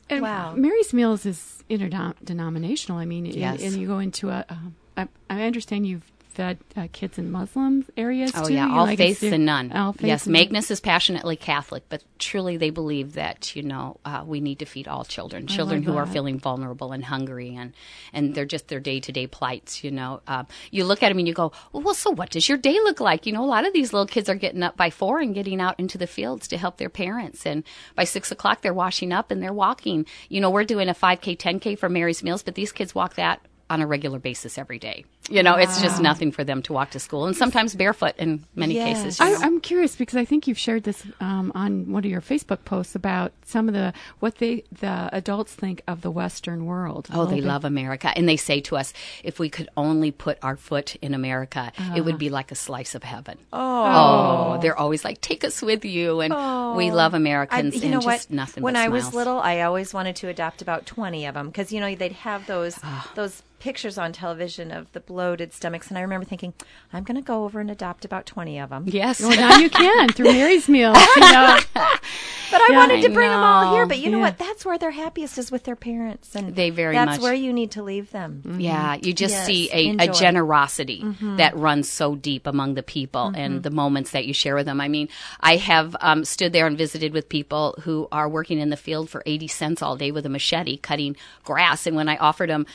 And 0.10 0.22
Wow. 0.22 0.54
Mary's 0.56 0.94
Meals 0.94 1.26
is 1.26 1.62
interdenominational. 1.68 3.00
I 3.00 3.06
mean, 3.06 3.26
and- 3.26 3.36
Yes. 3.36 3.62
and, 3.62 3.76
you 3.76 3.88
go 3.88 4.00
into 4.00 4.30
a. 4.30 4.46
Um, 4.50 4.76
I, 4.98 5.08
I 5.30 5.44
understand 5.44 5.88
you've 5.88 6.12
fed 6.36 6.58
uh, 6.76 6.86
kids 6.92 7.18
in 7.18 7.32
Muslim 7.32 7.86
areas 7.96 8.34
Oh 8.36 8.44
too. 8.46 8.54
yeah, 8.54 8.68
You 8.68 8.74
all 8.74 8.84
like 8.84 8.98
faiths 8.98 9.24
and 9.24 9.46
none. 9.46 9.72
All 9.72 9.94
faiths 9.94 10.06
yes. 10.06 10.28
Magnus 10.28 10.70
is 10.70 10.82
passionately 10.82 11.38
Catholic, 11.38 11.84
but 11.88 12.04
truly 12.20 12.58
they 12.58 12.72
believe 12.72 13.14
that 13.14 13.56
you 13.56 13.64
know 13.64 14.02
uh, 14.04 14.22
we 14.26 14.42
need 14.42 14.60
to 14.60 14.66
feed 14.66 14.86
all 14.90 15.06
children, 15.06 15.48
children 15.48 15.82
who 15.82 15.96
are 15.96 16.06
feeling 16.06 16.38
vulnerable 16.38 16.92
and 16.92 17.06
hungry, 17.06 17.56
and 17.56 17.72
and 18.12 18.36
they're 18.36 18.46
just 18.46 18.68
their 18.68 18.82
day 18.82 19.00
to 19.00 19.14
day 19.14 19.28
plights. 19.28 19.82
You 19.82 19.92
know, 19.92 20.20
um, 20.28 20.46
you 20.72 20.84
look 20.84 21.04
at 21.04 21.08
them 21.08 21.20
and 21.20 21.28
you 21.28 21.34
go, 21.34 21.54
well, 21.72 21.84
well, 21.84 21.94
so 21.94 22.12
what 22.12 22.32
does 22.32 22.50
your 22.50 22.58
day 22.58 22.74
look 22.84 23.00
like? 23.00 23.26
You 23.26 23.32
know, 23.32 23.44
a 23.44 23.48
lot 23.48 23.66
of 23.66 23.72
these 23.72 23.94
little 23.94 24.08
kids 24.08 24.28
are 24.28 24.36
getting 24.36 24.62
up 24.62 24.76
by 24.76 24.90
four 24.90 25.20
and 25.22 25.34
getting 25.34 25.62
out 25.62 25.80
into 25.80 25.98
the 25.98 26.08
fields 26.08 26.50
to 26.50 26.58
help 26.58 26.76
their 26.76 26.90
parents, 26.90 27.46
and 27.46 27.64
by 27.96 28.04
six 28.04 28.30
o'clock 28.30 28.62
they're 28.62 28.74
washing 28.74 29.14
up 29.14 29.32
and 29.32 29.42
they're 29.42 29.54
walking. 29.54 30.06
You 30.28 30.42
know, 30.42 30.50
we're 30.50 30.66
doing 30.66 30.90
a 30.90 30.94
five 30.94 31.22
k, 31.22 31.34
ten 31.36 31.62
k 31.62 31.76
for 31.76 31.88
Mary's 31.88 32.24
Meals, 32.24 32.44
but 32.44 32.56
these 32.56 32.74
kids 32.74 32.94
walk 32.94 33.16
that 33.16 33.40
on 33.70 33.82
a 33.82 33.88
regular 33.88 34.20
basis 34.20 34.58
every 34.58 34.78
day. 34.80 35.06
You 35.28 35.42
know, 35.42 35.56
it's 35.56 35.82
just 35.82 36.00
nothing 36.00 36.32
for 36.32 36.44
them 36.44 36.62
to 36.64 36.74
walk 36.74 36.92
to 36.92 37.00
school, 37.00 37.26
and 37.26 37.36
sometimes 37.36 37.74
barefoot 37.74 38.14
in 38.20 38.46
many 38.54 38.76
Yes. 38.76 38.98
cases. 39.02 39.20
you 39.20 39.26
I, 39.26 39.32
know. 39.32 39.40
I'm 39.42 39.60
curious 39.60 39.96
because 39.96 40.16
I 40.18 40.24
think 40.24 40.46
you've 40.48 40.60
shared 40.60 40.84
this 40.84 41.04
um, 41.20 41.52
on 41.56 41.92
one 41.92 42.06
of 42.06 42.12
your 42.12 42.22
Facebook 42.22 42.64
posts 42.64 42.94
about 42.94 43.32
some 43.44 43.68
of 43.68 43.74
the 43.74 43.92
what 44.20 44.36
they 44.38 44.64
the 44.72 45.10
adults 45.12 45.52
think 45.56 45.82
of 45.88 46.02
the 46.02 46.12
Western 46.12 46.68
world. 46.68 47.08
Oh, 47.12 47.26
they 47.26 47.38
bit. 47.38 47.46
love 47.46 47.66
America. 47.66 48.12
And 48.16 48.30
they 48.30 48.38
say 48.38 48.62
to 48.62 48.78
us, 48.78 48.94
if 49.24 49.40
we 49.40 49.50
could 49.50 49.68
only 49.76 50.12
put 50.12 50.38
our 50.44 50.58
foot 50.58 50.96
in 50.98 51.16
America, 51.16 51.72
it 51.96 52.02
would 52.02 52.20
be 52.20 52.30
like 52.30 52.52
a 52.52 52.56
slice 52.56 52.94
of 52.94 53.02
heaven. 53.02 53.40
Oh. 53.52 54.60
they're 54.62 54.78
always 54.78 55.04
like, 55.04 55.22
take 55.22 55.44
us 55.44 55.62
with 55.64 55.86
you. 55.86 56.20
And 56.22 56.34
we 56.78 56.92
love 56.92 57.16
I, 57.16 57.18
Americans 57.18 57.76
you 57.76 57.82
and 57.82 57.92
know 57.94 58.00
just 58.02 58.30
what? 58.30 58.36
nothing 58.36 58.64
when 58.64 58.76
but 58.76 58.80
I 58.82 58.90
was 58.90 59.12
little, 59.14 59.40
I 59.40 59.62
always 59.62 59.92
wanted 59.92 60.16
to 60.18 60.28
adopt 60.28 60.62
about 60.62 60.86
twenty 60.86 61.26
of 61.26 61.34
them 61.34 61.48
because 61.48 61.72
you 61.74 61.80
know 61.80 61.96
they'd 61.96 62.12
have 62.12 62.46
those 62.46 62.78
Ah. 62.84 63.12
those 63.16 63.42
pictures 63.60 63.98
on 63.98 64.12
television 64.14 64.72
of 64.72 64.92
the 64.94 65.00
bloated 65.00 65.54
stomachs, 65.54 65.90
and 65.90 65.98
I 65.98 66.02
remember 66.02 66.26
thinking, 66.26 66.54
I'm 66.94 67.04
going 67.04 67.16
to 67.16 67.22
go 67.24 67.46
over 67.46 67.60
and 67.60 67.70
adopt 67.72 68.06
about 68.06 68.26
twenty 68.26 68.60
of 68.60 68.70
them. 68.70 68.86
Yes. 68.88 69.20
Well, 69.26 69.36
now 69.36 69.58
you 69.58 69.70
can 69.70 70.10
through 70.10 70.32
Mary's 70.32 70.70
Meals. 70.70 70.98
You 71.16 71.22
know, 71.32 71.58
But 71.74 72.62
I 72.62 72.68
Yeah, 72.70 72.78
wanted 72.78 73.02
to 73.02 73.10
I 73.10 73.14
bring 73.14 73.30
them 73.30 73.40
all 73.44 73.74
here. 73.74 73.86
But 73.88 73.98
you 74.00 74.10
know 74.12 74.18
Yeah. 74.18 74.26
what? 74.26 74.38
That's 74.38 74.64
where 74.66 74.78
they're 74.78 74.92
happiest 74.92 75.38
is 75.38 75.52
with 75.52 75.64
their 75.64 75.76
parents, 75.76 76.36
and 76.36 76.56
They 76.56 76.70
very 76.70 76.94
that's 76.96 77.14
much- 77.14 77.22
where 77.22 77.34
you 77.34 77.52
need 77.54 77.72
to 77.72 77.84
leave 77.84 78.12
them. 78.12 78.44
Mm-hmm. 78.46 78.60
Yeah, 78.60 78.96
you 79.02 79.14
just 79.14 79.34
Yes, 79.34 79.46
see 79.48 79.70
a, 79.72 79.76
a 79.76 79.90
enjoy. 79.94 80.14
generosity 80.14 81.02
mm-hmm. 81.02 81.38
that 81.38 81.56
runs 81.58 81.90
so 81.90 82.16
deep 82.16 82.46
among 82.46 82.76
the 82.76 82.84
people 82.84 83.32
and 83.36 83.56
mm-hmm. 83.56 83.62
the 83.62 83.72
moments 83.72 84.12
that 84.12 84.26
you 84.26 84.34
share 84.34 84.56
with 84.56 84.68
them. 84.68 84.80
I 84.80 84.88
mean, 84.88 85.10
I 85.40 85.58
have 85.58 85.96
um, 86.02 86.24
stood 86.24 86.54
there 86.54 86.68
and 86.68 86.78
visited 86.78 87.14
with 87.14 87.30
people 87.30 87.76
who 87.82 88.08
are 88.12 88.30
working 88.30 88.60
in 88.60 88.70
the 88.70 88.78
field 88.78 89.10
for 89.10 89.24
80 89.26 89.48
cents 89.48 89.82
all 89.82 89.96
day 89.98 90.12
with 90.12 90.26
a 90.26 90.30
machete 90.30 90.78
cutting 90.78 91.16
grass. 91.44 91.88
And 91.88 91.96
when 91.96 92.08
I 92.10 92.18
offered 92.18 92.50
them 92.50 92.66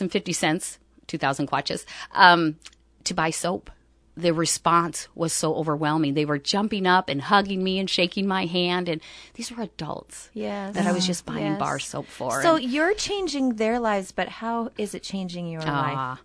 $2.50, 0.00 0.78
2,000 1.06 1.46
kwaches, 1.48 1.84
um, 2.12 2.56
to 3.04 3.14
buy 3.14 3.30
soap, 3.30 3.70
the 4.16 4.32
response 4.34 5.06
was 5.14 5.32
so 5.32 5.54
overwhelming. 5.54 6.14
They 6.14 6.24
were 6.24 6.38
jumping 6.38 6.86
up 6.86 7.08
and 7.08 7.22
hugging 7.22 7.62
me 7.62 7.78
and 7.78 7.88
shaking 7.88 8.26
my 8.26 8.46
hand. 8.46 8.88
And 8.88 9.00
these 9.34 9.52
were 9.52 9.62
adults 9.62 10.28
Yes. 10.34 10.74
that 10.74 10.86
I 10.88 10.92
was 10.92 11.06
just 11.06 11.24
buying 11.24 11.52
Yes. 11.52 11.58
bar 11.60 11.78
soap 11.78 12.06
for. 12.08 12.42
So 12.42 12.56
And- 12.56 12.64
you're 12.68 12.94
changing 12.94 13.54
their 13.56 13.78
lives, 13.78 14.10
but 14.10 14.28
how 14.28 14.70
is 14.76 14.92
it 14.94 15.04
changing 15.04 15.46
your 15.48 15.60
life? 15.62 15.94
Ah, 15.96 16.20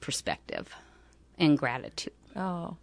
perspective 0.00 0.74
and 1.38 1.58
gratitude. 1.58 2.12
Oh, 2.34 2.76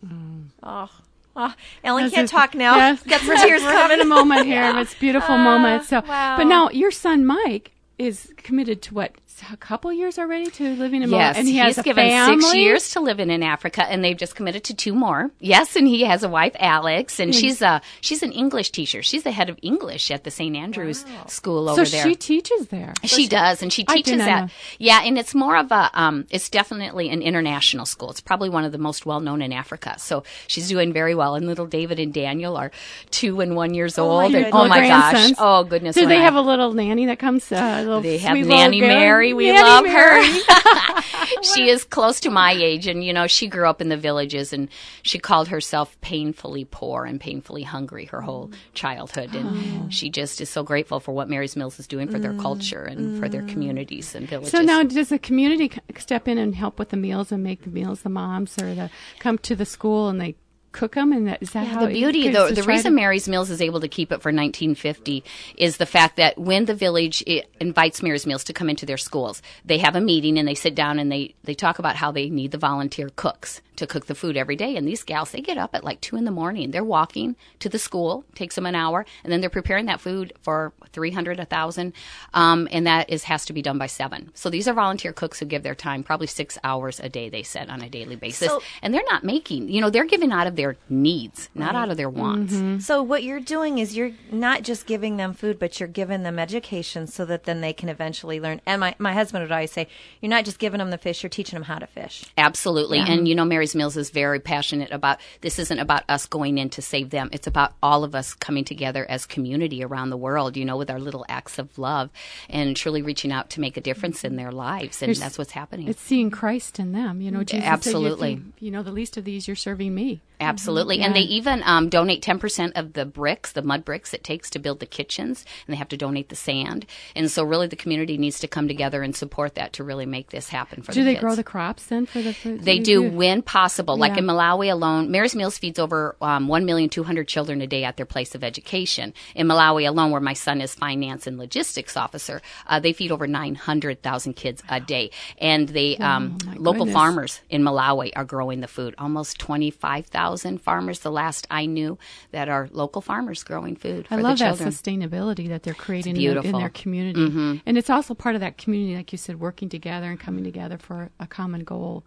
oh. 0.63 0.89
Oh, 1.38 1.53
Ellen 1.84 2.05
This 2.05 2.13
can't 2.13 2.24
is- 2.25 2.32
talk 2.32 2.55
now. 2.55 2.77
Yes. 2.77 3.03
Got 3.03 3.20
some 3.22 3.36
tears 3.38 3.62
we're 3.62 3.72
having 3.72 4.00
a 4.00 4.05
moment 4.05 4.46
here. 4.46 4.72
It's 4.77 4.94
a 4.96 5.00
beautiful 5.00 5.38
moment. 5.38 5.84
So, 5.84 6.01
wow. 6.08 6.38
but 6.38 6.46
now 6.46 6.70
your 6.70 6.91
son 6.91 7.25
Mike 7.25 7.72
is 7.98 8.32
committed 8.38 8.82
to 8.84 8.94
what 8.94 9.15
a 9.51 9.58
couple 9.58 9.92
years 9.92 10.18
already 10.20 10.50
to 10.51 10.75
living 10.75 11.01
in 11.04 11.10
Yes, 11.10 11.38
and 11.38 11.48
he 11.48 11.58
has 11.58 11.75
given 11.77 12.08
family. 12.08 12.42
six 12.42 12.56
years 12.56 12.89
to 12.92 13.00
living 13.00 13.30
in 13.30 13.44
Africa, 13.44 13.84
and 13.89 14.04
they've 14.04 14.18
just 14.18 14.36
committed 14.36 14.63
to 14.65 14.74
two 14.74 14.94
more. 14.94 15.32
Yes, 15.39 15.75
and 15.75 15.88
he 15.88 16.04
has 16.04 16.24
a 16.24 16.30
wife, 16.30 16.56
Alex, 16.60 17.20
and 17.20 17.34
she's 17.36 17.62
a 17.62 17.82
she's 18.01 18.24
an 18.24 18.32
English 18.32 18.72
teacher. 18.72 19.01
She's 19.04 19.24
the 19.24 19.32
head 19.32 19.50
of 19.50 19.58
English 19.62 20.12
at 20.12 20.24
the 20.24 20.32
St. 20.32 20.56
Andrews 20.56 21.06
School 21.27 21.68
So 21.68 21.74
over 21.82 21.86
there. 21.86 22.04
she 22.04 22.15
teaches 22.15 22.68
there. 22.68 22.94
She 23.04 23.27
does, 23.27 23.62
and 23.62 23.72
she 23.74 23.84
teaches 23.84 24.18
that. 24.20 24.42
know. 24.46 24.50
Yeah, 24.80 25.01
and 25.04 25.18
it's 25.18 25.36
more 25.36 25.58
of 25.58 25.72
a, 25.72 25.89
um, 25.94 26.25
it's 26.30 26.50
definitely 26.50 27.10
an 27.10 27.22
international 27.22 27.86
school. 27.86 28.12
It's 28.12 28.22
probably 28.22 28.50
one 28.50 28.63
of 28.63 28.72
the 28.72 28.77
most 28.77 29.06
well 29.06 29.20
known 29.20 29.42
in 29.42 29.51
Africa. 29.54 29.96
So 29.98 30.24
she's 30.48 30.68
doing 30.70 30.94
very 30.94 31.15
well. 31.15 31.36
And 31.36 31.46
little 31.46 31.65
David 31.68 32.00
and 32.00 32.13
Daniel 32.13 32.56
are 32.58 32.72
two 33.12 33.42
and 33.42 33.56
one 33.56 33.74
years 33.74 33.98
old. 33.98 34.34
and, 34.34 34.48
oh 34.54 34.68
my 34.68 34.88
gosh! 34.88 35.34
Oh 35.38 35.63
goodness! 35.63 35.96
Do 35.96 36.06
they 36.06 36.18
I- 36.18 36.22
have 36.22 36.36
a 36.36 36.42
little 36.42 36.74
nanny 36.74 37.06
that 37.08 37.20
comes? 37.20 37.51
Uh, 37.51 38.00
they 38.01 38.18
have 38.18 38.38
Nanny 38.38 38.80
girl? 38.80 38.89
Mary. 39.34 39.34
We 39.34 39.51
Nanny 39.51 39.63
love 39.63 39.84
Mary. 39.86 40.39
her. 40.41 41.01
she 41.41 41.70
is 41.70 41.84
close 41.84 42.20
to 42.22 42.29
my 42.29 42.51
age, 42.51 42.88
and 42.88 43.03
you 43.03 43.13
know 43.13 43.27
she 43.27 43.48
grew 43.48 43.67
up 43.67 43.82
in 43.82 43.89
the 43.89 43.98
villages, 43.98 44.53
and 44.53 44.70
she 45.01 45.20
called 45.20 45.48
herself 45.48 46.00
painfully 46.01 46.65
poor 46.65 47.05
and 47.05 47.20
painfully 47.20 47.63
hungry 47.63 48.05
her 48.05 48.22
whole 48.22 48.51
childhood, 48.74 49.34
and 49.34 49.46
Oh. 49.55 49.88
she 49.89 50.10
just 50.10 50.41
is 50.41 50.50
so 50.50 50.63
grateful 50.63 51.00
for 51.00 51.13
what 51.13 51.29
Mary's 51.29 51.55
Meals 51.55 51.79
is 51.79 51.88
doing 51.88 52.08
for 52.08 52.20
their 52.20 52.34
mm. 52.34 52.41
culture 52.41 52.84
and 52.84 53.20
for 53.20 53.29
their 53.29 53.44
communities 53.44 54.15
and 54.15 54.25
mm. 54.25 54.29
villages. 54.29 54.51
So 54.51 54.62
now, 54.62 54.84
does 54.84 55.10
the 55.10 55.20
community 55.20 55.72
step 55.98 56.27
in 56.27 56.38
and 56.38 56.55
help 56.55 56.79
with 56.79 56.89
the 56.89 56.98
meals 56.98 57.32
and 57.32 57.44
make 57.44 57.63
the 57.63 57.70
meals? 57.70 58.01
The 58.01 58.10
moms 58.10 58.58
or 58.62 58.74
the 58.74 58.89
come 59.20 59.38
to 59.39 59.55
the 59.55 59.65
school 59.65 60.10
and 60.10 60.20
they 60.20 60.36
cook 60.75 60.94
them, 60.96 61.12
and 61.12 61.27
that, 61.27 61.41
is 61.41 61.51
that 61.51 61.65
how 61.67 61.86
the 61.88 61.94
beauty, 61.94 62.27
it's 62.27 62.38
the, 62.55 62.62
the 62.62 62.67
reason 62.67 62.91
to- 62.91 62.96
Mary's 62.96 63.27
Meals 63.27 63.50
is 63.50 63.62
able 63.62 63.79
to 63.79 63.88
keep 63.88 64.12
it 64.12 64.22
for 64.22 64.29
1950 64.32 65.24
is 65.58 65.77
the 65.77 65.86
fact 65.86 66.17
that 66.17 66.38
when 66.38 66.65
the 66.65 66.75
village 66.75 67.24
i 67.27 67.44
invites 67.60 68.03
Mary's 68.03 68.27
Meals 68.27 68.44
to 68.44 68.53
come 68.53 68.70
into 68.70 68.86
their 68.86 68.98
schools, 68.98 69.41
they 69.63 69.77
have 69.79 69.96
a 69.96 70.01
meeting 70.01 70.38
and 70.38 70.48
they 70.48 70.53
sit 70.55 70.75
down 70.75 71.00
and 71.00 71.12
they, 71.12 71.34
they 71.46 71.53
talk 71.55 71.79
about 71.79 71.96
how 71.96 72.12
they 72.12 72.29
need 72.29 72.51
the 72.51 72.58
volunteer 72.58 73.10
cooks 73.15 73.62
to 73.77 73.86
cook 73.88 74.05
the 74.05 74.15
food 74.15 74.38
every 74.38 74.55
day. 74.55 74.77
And 74.77 74.88
these 74.88 75.03
gals, 75.03 75.32
they 75.32 75.41
get 75.41 75.58
up 75.58 75.72
at 75.75 75.84
like 75.84 76.00
two 76.00 76.15
in 76.15 76.24
the 76.24 76.32
morning. 76.32 76.72
They're 76.72 76.84
walking 76.84 77.36
to 77.60 77.67
the 77.67 77.79
school, 77.79 78.24
takes 78.34 78.55
them 78.55 78.65
an 78.65 78.75
hour, 78.75 79.05
and 79.24 79.32
then 79.34 79.41
they're 79.41 79.50
preparing 79.50 79.88
that 79.88 80.00
food 80.00 80.32
for 80.41 80.72
300, 80.94 81.38
1,000. 81.39 81.91
Um, 82.34 82.67
and 82.72 82.88
that 82.88 83.10
is 83.10 83.24
has 83.25 83.46
to 83.46 83.53
be 83.53 83.62
done 83.62 83.77
by 83.77 83.88
seven. 83.88 84.32
So 84.34 84.50
these 84.50 84.67
are 84.70 84.74
volunteer 84.74 85.12
cooks 85.12 85.39
who 85.39 85.46
give 85.46 85.63
their 85.63 85.75
time, 85.75 86.03
probably 86.03 86.27
six 86.27 86.58
hours 86.63 87.00
a 87.01 87.10
day, 87.10 87.27
they 87.29 87.44
said, 87.44 87.70
on 87.70 87.82
a 87.82 87.89
daily 87.89 88.15
basis. 88.15 88.48
So- 88.48 88.62
and 88.82 88.94
they're 88.94 89.03
not 89.10 89.24
making, 89.25 89.67
you 89.70 89.82
know, 89.82 89.89
they're 89.89 90.05
giving 90.05 90.32
out 90.32 90.48
of 90.48 90.55
their 90.55 90.65
needs, 90.90 91.50
not 91.54 91.76
out 91.76 91.90
of 91.90 91.98
their 91.98 92.10
wants. 92.10 92.54
Mm-hmm. 92.54 92.80
So 92.80 93.04
what 93.04 93.24
you're 93.24 93.40
doing 93.40 93.78
is 93.78 93.96
you're 93.96 94.12
not 94.32 94.64
just 94.64 94.86
giving 94.86 95.18
them 95.18 95.34
food, 95.34 95.60
but 95.60 95.80
you're 95.80 95.88
giving 95.88 96.24
them 96.24 96.40
education 96.40 97.08
so 97.08 97.26
that 97.26 97.44
then 97.44 97.62
they 97.62 97.74
can 97.74 97.90
eventually 97.90 98.40
learn. 98.40 98.62
And 98.66 98.80
my, 98.80 98.96
my 98.98 99.14
husband 99.14 99.44
would 99.44 99.52
always 99.52 99.72
say, 99.72 99.88
you're 100.22 100.30
not 100.30 100.46
just 100.46 100.60
giving 100.60 100.80
them 100.80 100.90
the 100.90 100.98
fish, 100.98 101.22
you're 101.24 101.30
teaching 101.30 101.56
them 101.56 101.64
how 101.64 101.78
to 101.80 101.88
fish. 101.88 102.26
Absolutely. 102.38 103.00
And 103.00 103.28
you 103.28 103.36
know, 103.36 103.46
Mary's 103.46 103.76
Meals 103.76 103.98
is 103.98 104.10
very 104.10 104.40
passionate 104.40 104.92
about 104.92 105.20
this 105.42 105.60
isn't 105.60 105.80
about 105.80 106.04
us 106.10 106.26
going 106.26 106.58
in 106.58 106.70
to 106.72 106.82
save 106.82 107.10
them. 107.10 107.30
It's 107.32 107.48
about 107.48 107.74
all 107.84 108.04
of 108.04 108.16
us 108.16 108.34
coming 108.34 108.64
together 108.66 109.06
as 109.10 109.26
community 109.26 109.84
around 109.84 110.10
the 110.10 110.18
world, 110.18 110.58
you 110.58 110.66
know, 110.66 110.78
with 110.78 110.90
our 110.90 111.00
little 111.00 111.26
acts 111.30 111.60
of 111.60 111.78
love 111.78 112.10
and 112.50 112.76
truly 112.76 113.02
reaching 113.02 113.32
out 113.32 113.50
to 113.52 113.60
make 113.60 113.78
a 113.78 113.82
difference 113.82 114.24
in 114.24 114.36
their 114.36 114.52
lives. 114.52 115.02
And 115.02 115.10
There's- 115.10 115.20
that's 115.20 115.38
what's 115.38 115.52
happening. 115.52 115.88
It's 115.88 116.02
seeing 116.02 116.32
Christ 116.32 116.80
in 116.80 116.92
them. 116.92 117.22
You 117.22 117.32
know, 117.32 117.44
Jesus 117.44 117.66
Absolutely. 117.66 118.34
"If 118.34 118.40
you, 118.40 118.54
you 118.60 118.72
know, 118.72 118.84
the 118.84 118.92
least 118.92 119.18
of 119.18 119.26
these, 119.26 119.48
you're 119.48 119.56
serving 119.56 119.94
me. 119.94 120.22
Absolutely. 120.39 121.01
And 121.01 121.15
they 121.15 121.22
even 121.22 121.62
um, 121.63 121.89
donate 121.89 122.24
10% 122.24 122.72
of 122.75 122.94
the 122.94 123.06
bricks, 123.06 123.51
the 123.51 123.62
mud 123.62 123.86
bricks 123.86 124.13
it 124.13 124.24
takes 124.24 124.50
to 124.51 124.60
build 124.60 124.80
the 124.80 124.86
kitchens, 124.86 125.46
and 125.65 125.74
they 125.74 125.77
have 125.77 125.88
to 125.89 125.98
donate 125.98 126.30
the 126.30 126.36
sand. 126.36 126.86
And 127.15 127.30
so, 127.32 127.44
really, 127.44 127.68
the 127.68 127.75
community 127.75 128.18
needs 128.18 128.39
to 128.39 128.48
come 128.48 128.68
together 128.68 129.01
and 129.01 129.15
support 129.15 129.56
that 129.56 129.74
to 129.74 129.84
really 129.84 130.06
make 130.06 130.32
this 130.32 130.50
happen 130.50 130.82
for 130.84 130.92
Do 130.92 131.01
the 131.01 131.06
they 131.06 131.13
kids. 131.13 131.24
grow 131.24 131.36
the 131.36 131.44
crops 131.44 131.86
then 131.88 132.06
for 132.06 132.22
the 132.22 132.34
food? 132.34 132.62
They 132.63 132.75
You- 132.75 132.84
do 132.84 133.04
when 133.10 133.42
possible. 133.42 133.98
Like 133.98 134.18
in 134.18 134.25
Malawi 134.25 134.72
alone, 134.72 135.12
Mary's 135.12 135.36
Meals 135.36 135.58
feeds 135.58 135.80
over 135.80 136.15
um, 136.22 136.48
1,200,000 136.48 137.27
children 137.27 137.62
a 137.62 137.68
day 137.68 137.84
at 137.84 137.98
their 137.98 138.06
place 138.06 138.36
of 138.36 138.44
education. 138.44 139.13
In 139.36 139.48
Malawi 139.48 139.88
alone, 139.88 140.12
where 140.12 140.22
my 140.22 140.34
son 140.34 140.62
is 140.62 140.74
finance 140.75 141.27
and 141.27 141.38
logistics 141.38 141.96
officer, 141.98 142.42
uh, 142.68 142.80
they 142.80 142.94
feed 142.94 143.12
over 143.12 143.27
900,000 143.27 144.34
kids 144.34 144.62
a 144.70 144.80
day. 144.80 145.12
And 145.39 145.70
they, 145.70 145.98
um, 145.98 146.38
my 146.46 146.54
local 146.56 146.86
goodness. 146.86 146.94
farmers 146.94 147.42
in 147.50 147.62
Malawi 147.63 148.12
are 148.15 148.25
growing 148.25 148.60
the 148.62 148.68
food. 148.68 148.96
Almost 148.98 149.39
25,000 149.39 150.25
farmers, 150.58 151.00
the 151.00 151.12
last 151.12 151.48
I 151.50 151.65
knew, 151.65 151.98
that 152.32 152.50
are 152.50 152.70
local 152.72 153.01
farmers 153.01 153.44
growing 153.44 153.75
food 153.75 154.08
for 154.08 154.15
I 154.15 154.17
love 154.17 154.39
that 154.39 154.55
sustainability 154.55 155.48
that 155.50 155.63
they're 155.63 155.74
creating 155.74 156.15
in, 156.15 156.22
in. 156.22 156.44
Mm-hmm. 156.44 156.60
their 156.60 156.70
community, 156.70 157.62
and 157.65 157.77
it's 157.77 157.89
also 157.89 158.13
part 158.13 158.36
of 158.36 158.41
that 158.41 158.58
community, 158.58 158.96
like 158.96 159.12
you 159.12 159.17
said, 159.17 159.39
working 159.39 159.70
together 159.70 160.09
and 160.09 160.20
coming 160.20 160.44
together 160.44 160.77
for 160.77 161.11
a 161.20 161.27
common 161.27 161.64
goal, 161.64 162.03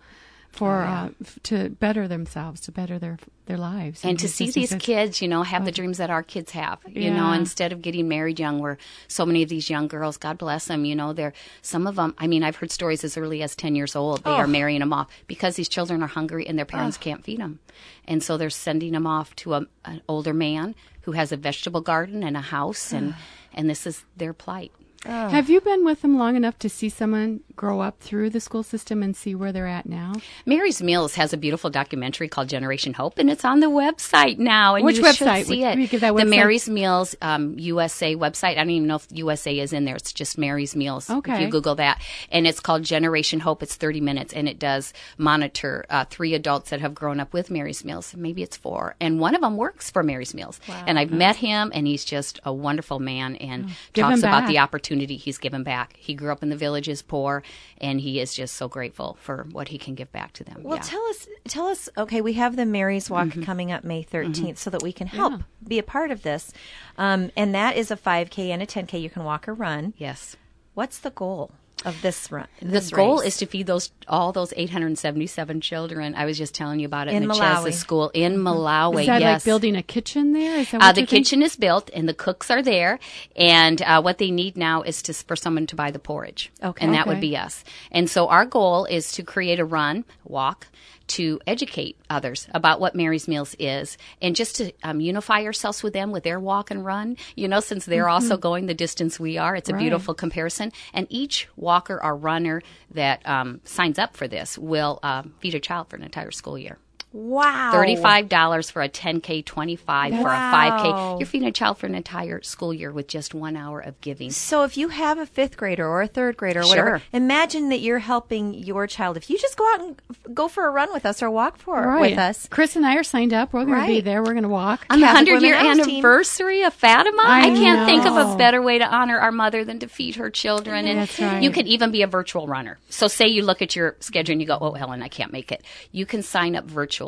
for 0.53 0.83
uh, 0.83 1.11
f- 1.23 1.39
to 1.45 1.69
better 1.71 2.09
themselves, 2.09 2.61
to 2.63 2.73
better 2.73 2.99
their 2.99 3.19
their 3.47 3.57
lives, 3.57 4.05
and 4.05 4.19
to 4.19 4.29
see 4.29 4.51
these 4.51 4.71
kids, 4.81 5.23
you 5.23 5.29
know, 5.29 5.43
have 5.43 5.65
the 5.65 5.71
dreams 5.73 5.99
that 5.99 6.11
our 6.11 6.23
kids 6.23 6.53
have. 6.53 6.79
You 6.89 7.11
know, 7.11 7.33
instead 7.33 7.73
of 7.73 7.81
getting 7.81 8.09
married 8.09 8.39
young, 8.41 8.59
where 8.59 8.77
so 9.07 9.25
many 9.25 9.43
of 9.43 9.49
these 9.49 9.71
young 9.71 9.89
girls, 9.89 10.17
God 10.17 10.37
bless 10.39 10.67
them, 10.67 10.85
you 10.85 10.95
know, 10.97 11.13
they're 11.13 11.33
some 11.63 11.87
of 11.87 11.97
them. 11.97 12.15
I 12.19 12.27
mean, 12.27 12.43
I've 12.43 12.57
heard 12.57 12.71
stories 12.71 13.05
as 13.05 13.17
early 13.17 13.43
as 13.43 13.55
ten 13.55 13.75
years 13.75 13.95
old. 13.95 14.25
They 14.25 14.31
are 14.31 14.47
marrying 14.47 14.81
them 14.81 14.93
off 14.93 15.09
because 15.27 15.57
these 15.57 15.69
children 15.69 16.03
are 16.03 16.09
hungry 16.09 16.47
and 16.47 16.59
their 16.59 16.67
parents 16.67 16.97
can't 16.97 17.25
feed 17.25 17.39
them, 17.41 17.61
and 18.07 18.23
so 18.23 18.37
they're 18.37 18.51
sending 18.51 18.93
them 18.93 19.07
off 19.07 19.35
to 19.37 19.55
a, 19.55 19.67
an 19.85 20.03
older 20.09 20.35
man 20.35 20.75
who 21.03 21.13
has 21.13 21.31
a 21.33 21.37
vegetable 21.37 21.81
garden 21.81 22.23
and 22.23 22.37
a 22.37 22.41
house, 22.41 22.93
and 22.93 23.15
and 23.55 23.71
this 23.71 23.87
is 23.87 24.05
their 24.17 24.33
plight. 24.33 24.73
Have 25.05 25.49
you 25.49 25.61
been 25.61 25.85
with 25.85 26.03
them 26.03 26.19
long 26.19 26.37
enough 26.37 26.59
to 26.61 26.69
see 26.69 26.89
someone 26.89 27.41
grow 27.57 27.81
up 27.81 28.01
through 28.01 28.31
the 28.31 28.41
school 28.41 28.63
system 28.63 29.03
and 29.03 29.17
see 29.17 29.35
where 29.35 29.53
they're 29.53 29.67
at 29.67 29.87
now? 29.87 30.13
Mary's 30.45 30.83
Meals 30.83 31.15
has 31.15 31.33
a 31.33 31.37
beautiful 31.37 31.71
documentary 31.71 32.29
called 32.29 32.49
Generation 32.49 32.93
Hope, 32.95 33.19
and 33.19 33.31
it's 33.31 33.45
on 33.45 33.61
the 33.61 33.69
website 33.69 34.39
now. 34.39 34.75
And 34.75 34.85
Which 34.85 34.97
you 34.99 35.03
website? 35.05 35.45
See 35.47 35.61
Would 35.65 35.79
it. 35.79 35.79
you 35.79 35.89
give 35.89 36.01
that 36.01 36.15
The? 36.15 36.25
Mary's 36.25 36.69
Meals 36.69 37.15
um, 37.23 37.59
USA 37.59 38.17
website. 38.17 38.53
I 38.53 38.55
don't 38.57 38.71
even 38.71 38.89
know 38.89 38.97
if 38.97 39.07
USA 39.13 39.59
is 39.59 39.73
in 39.73 39.85
there. 39.85 39.97
It's 39.97 40.13
just 40.13 40.37
Mary's 40.37 40.75
Meals. 40.75 41.09
If 41.09 41.17
Okay. 41.19 41.45
you 41.45 41.49
Google 41.49 41.77
that, 41.77 42.01
and 42.31 42.47
it's 42.47 42.61
called 42.61 42.83
Generation 42.83 43.41
Hope. 43.41 43.63
It's 43.63 43.77
30 43.77 44.01
minutes, 44.01 44.33
and 44.33 44.49
it 44.49 44.59
does 44.59 44.93
monitor 45.17 45.85
uh, 45.91 46.05
three 46.07 46.35
adults 46.35 46.71
that 46.71 46.81
have 46.81 46.95
grown 46.95 47.21
up 47.21 47.33
with 47.33 47.51
Mary's 47.51 47.85
Meals. 47.85 48.15
Maybe 48.17 48.43
it's 48.43 48.57
four, 48.57 48.95
and 49.01 49.21
one 49.21 49.35
of 49.35 49.41
them 49.43 49.57
works 49.57 49.91
for 49.91 50.03
Mary's 50.03 50.35
Meals. 50.35 50.61
And 50.87 50.99
I've 50.99 51.11
met 51.13 51.37
him, 51.37 51.71
and 51.75 51.87
he's 51.87 52.05
just 52.05 52.41
a 52.45 52.53
wonderful 52.53 52.99
man, 52.99 53.37
and 53.37 53.67
Oh, 53.69 53.73
talks 53.95 54.19
about 54.21 54.47
the 54.49 54.59
opportunity 54.59 54.88
he's 54.97 55.39
given 55.39 55.63
back. 55.63 55.95
He 55.97 56.15
grew 56.15 56.33
up 56.33 56.43
in 56.43 56.49
the 56.49 56.57
villages 56.57 57.03
poor, 57.03 57.43
and 57.81 58.01
he 58.01 58.21
is 58.21 58.35
just 58.35 58.57
so 58.57 58.69
grateful 58.69 59.17
for 59.21 59.47
what 59.53 59.69
he 59.69 59.79
can 59.79 59.95
give 59.95 60.11
back 60.13 60.33
to 60.35 60.45
them. 60.45 60.63
Well, 60.63 60.77
Yeah. 60.77 60.83
tell 60.83 61.05
us, 61.07 61.29
tell 61.47 61.67
us. 61.67 61.89
Okay, 61.97 62.21
we 62.21 62.33
have 62.35 62.57
the 62.57 62.65
Mary's 62.67 63.11
Walk 63.11 63.29
Mm-hmm. 63.29 63.43
coming 63.43 63.71
up 63.73 63.85
May 63.85 64.03
13th, 64.03 64.57
so 64.59 64.71
that 64.71 64.83
we 64.83 64.93
can 64.93 65.07
help 65.09 65.43
be 65.67 65.79
a 65.79 65.83
part 65.83 66.11
of 66.11 66.23
this. 66.23 66.53
Um, 66.97 67.31
and 67.37 67.55
that 67.55 67.77
is 67.77 67.91
a 67.91 67.97
5K 67.97 68.51
and 68.51 68.63
a 68.63 68.67
10K. 68.67 69.01
You 69.01 69.11
can 69.11 69.25
walk 69.25 69.47
or 69.49 69.55
run. 69.55 69.93
Yes. 69.99 70.37
What's 70.75 70.99
the 70.99 71.11
goal 71.11 71.51
of 71.85 72.01
this 72.03 72.31
run? 72.33 72.47
The 72.61 72.81
goal 72.95 73.19
race? 73.21 73.29
is 73.29 73.37
to 73.39 73.47
feed 73.47 73.67
those 73.67 73.91
all 74.09 74.33
those 74.33 74.53
877 74.57 75.61
children. 75.61 76.15
I 76.15 76.25
was 76.25 76.37
just 76.39 76.55
telling 76.55 76.81
you 76.81 76.87
about 76.87 77.09
it 77.09 77.13
in, 77.13 77.23
In 77.23 77.29
the 77.29 77.35
Malawi. 77.35 77.69
Chesa 77.69 77.73
school 77.75 78.11
in 78.15 78.37
Malawi. 78.39 79.01
Is 79.03 79.07
that 79.07 79.21
yes. 79.21 79.41
like 79.41 79.45
building 79.45 79.77
a 79.77 79.83
kitchen 79.83 80.33
there? 80.33 80.59
Is 80.59 80.71
that 80.71 80.83
Uh, 80.83 80.93
the 80.93 81.01
you're 81.01 81.07
thinking? 81.07 81.19
kitchen 81.25 81.43
is 81.43 81.57
built 81.57 81.91
and 81.95 82.09
the 82.09 82.15
cooks 82.15 82.51
are 82.51 82.63
there, 82.63 82.99
and 83.37 83.81
uh, 83.83 84.01
what 84.01 84.19
they 84.19 84.31
need 84.31 84.57
now 84.57 84.83
is 84.83 85.03
to 85.03 85.13
for 85.15 85.37
someone 85.37 85.67
to 85.67 85.77
buy 85.77 85.91
the 85.91 85.99
porridge, 85.99 86.51
Okay. 86.63 86.85
and 86.85 86.95
that 86.95 87.03
Okay. 87.03 87.11
would 87.11 87.21
be 87.21 87.37
us. 87.37 87.65
And 87.91 88.09
so 88.11 88.29
our 88.29 88.45
goal 88.45 88.85
is 88.85 89.13
to 89.13 89.23
create 89.23 89.61
a 89.61 89.65
run, 89.65 90.05
walk, 90.25 90.67
to 91.09 91.41
educate 91.47 91.97
others 92.11 92.49
about 92.55 92.81
what 92.81 92.95
Mary's 92.95 93.29
Meals 93.29 93.55
is, 93.59 93.99
and 94.23 94.35
just 94.37 94.57
to 94.57 94.73
um, 94.83 95.01
unify 95.01 95.45
ourselves 95.45 95.83
with 95.83 95.93
them 95.93 96.11
with 96.11 96.23
their 96.25 96.39
walk 96.41 96.71
and 96.71 96.85
run. 96.85 97.17
You 97.37 97.49
know, 97.49 97.61
since 97.61 97.85
they're 97.85 98.09
also 98.09 98.37
going 98.37 98.67
the 98.67 98.75
distance 98.75 99.19
we 99.19 99.39
are, 99.39 99.57
it's 99.57 99.69
a 99.69 99.73
Right. 99.73 99.81
beautiful 99.81 100.15
comparison. 100.15 100.73
And 100.95 101.07
each 101.11 101.49
walker 101.57 102.01
or 102.03 102.17
runner 102.17 102.63
that 102.93 103.27
um, 103.29 103.61
signs 103.65 103.99
up 103.99 104.17
for 104.17 104.29
this 104.29 104.57
will 104.59 104.99
um, 105.03 105.35
feed 105.41 105.55
a 105.55 105.61
child 105.61 105.89
for 105.89 105.97
an 105.97 106.03
entire 106.03 106.31
school 106.31 106.59
year. 106.59 106.79
Wow, 107.13 107.73
Thirty-five 107.73 108.29
dollars 108.29 108.71
for 108.71 108.83
a 108.83 108.89
10k, 108.89 109.45
twenty-five 109.45 110.13
for 110.15 110.29
a 110.29 110.33
5k. 110.33 111.19
You're 111.21 111.27
feeding 111.27 111.49
a 111.49 111.53
child 111.53 111.79
for 111.79 111.87
an 111.87 111.95
entire 111.95 112.43
school 112.43 112.73
year 112.75 112.93
with 112.93 113.09
just 113.09 113.35
one 113.35 113.57
hour 113.57 113.81
of 113.81 114.01
giving. 114.01 114.31
So 114.31 114.65
if 114.65 114.77
you 114.77 114.89
have 114.89 115.19
a 115.19 115.27
fifth 115.27 115.57
grader 115.57 115.87
or 115.87 116.03
a 116.03 116.07
third 116.07 116.37
grader 116.37 116.61
or 116.61 116.65
Sure. 116.65 116.71
whatever, 116.71 117.03
imagine 117.13 117.69
that 117.71 117.81
you're 117.81 117.99
helping 117.99 118.55
your 118.55 118.87
child. 118.87 119.17
If 119.17 119.31
you 119.31 119.39
just 119.39 119.57
go 119.57 119.65
out 119.75 119.81
and 119.81 120.01
go 120.35 120.49
for 120.49 120.67
a 120.67 120.71
run 120.71 120.93
with 120.93 121.07
us 121.07 121.23
or 121.23 121.31
walk 121.31 121.57
for 121.59 121.81
right. 121.81 122.01
with 122.01 122.19
us, 122.19 122.47
Chris 122.51 122.77
and 122.77 122.87
I 122.87 122.97
are 122.97 123.03
signed 123.05 123.33
up. 123.33 123.53
We're 123.53 123.65
going 123.65 123.81
to 123.81 123.87
be 123.87 124.01
there. 124.01 124.23
We're 124.23 124.33
going 124.33 124.43
to 124.43 124.49
walk. 124.49 124.87
On 124.91 125.01
the 125.01 125.07
Catholic 125.07 125.29
100 125.35 125.47
year 125.47 125.57
House 125.57 125.87
team. 125.87 125.97
anniversary 125.97 126.63
of 126.63 126.75
Fatima, 126.75 127.23
I 127.25 127.41
I, 127.49 127.51
can't 127.51 127.89
think 127.89 128.05
of 128.07 128.17
a 128.17 128.37
better 128.37 128.61
way 128.63 128.79
to 128.79 128.87
honor 128.87 129.19
our 129.19 129.33
mother 129.33 129.65
than 129.65 129.79
to 129.81 129.89
feed 129.89 130.17
her 130.17 130.31
children. 130.31 130.87
And 130.87 130.99
That's 131.01 131.19
right. 131.19 131.43
you 131.43 131.51
can 131.51 131.67
even 131.67 131.91
be 131.91 132.03
a 132.03 132.07
virtual 132.07 132.47
runner. 132.47 132.79
So, 132.91 133.09
say 133.09 133.27
you 133.29 133.43
look 133.43 133.63
at 133.63 133.75
your 133.75 133.97
schedule 134.01 134.33
and 134.33 134.41
you 134.41 134.47
go, 134.47 134.59
Oh, 134.61 134.73
Helen, 134.73 135.03
I 135.03 135.09
can't 135.09 135.33
make 135.33 135.51
it. 135.53 135.65
You 135.93 136.05
can 136.07 136.23
sign 136.23 136.55
up 136.57 136.65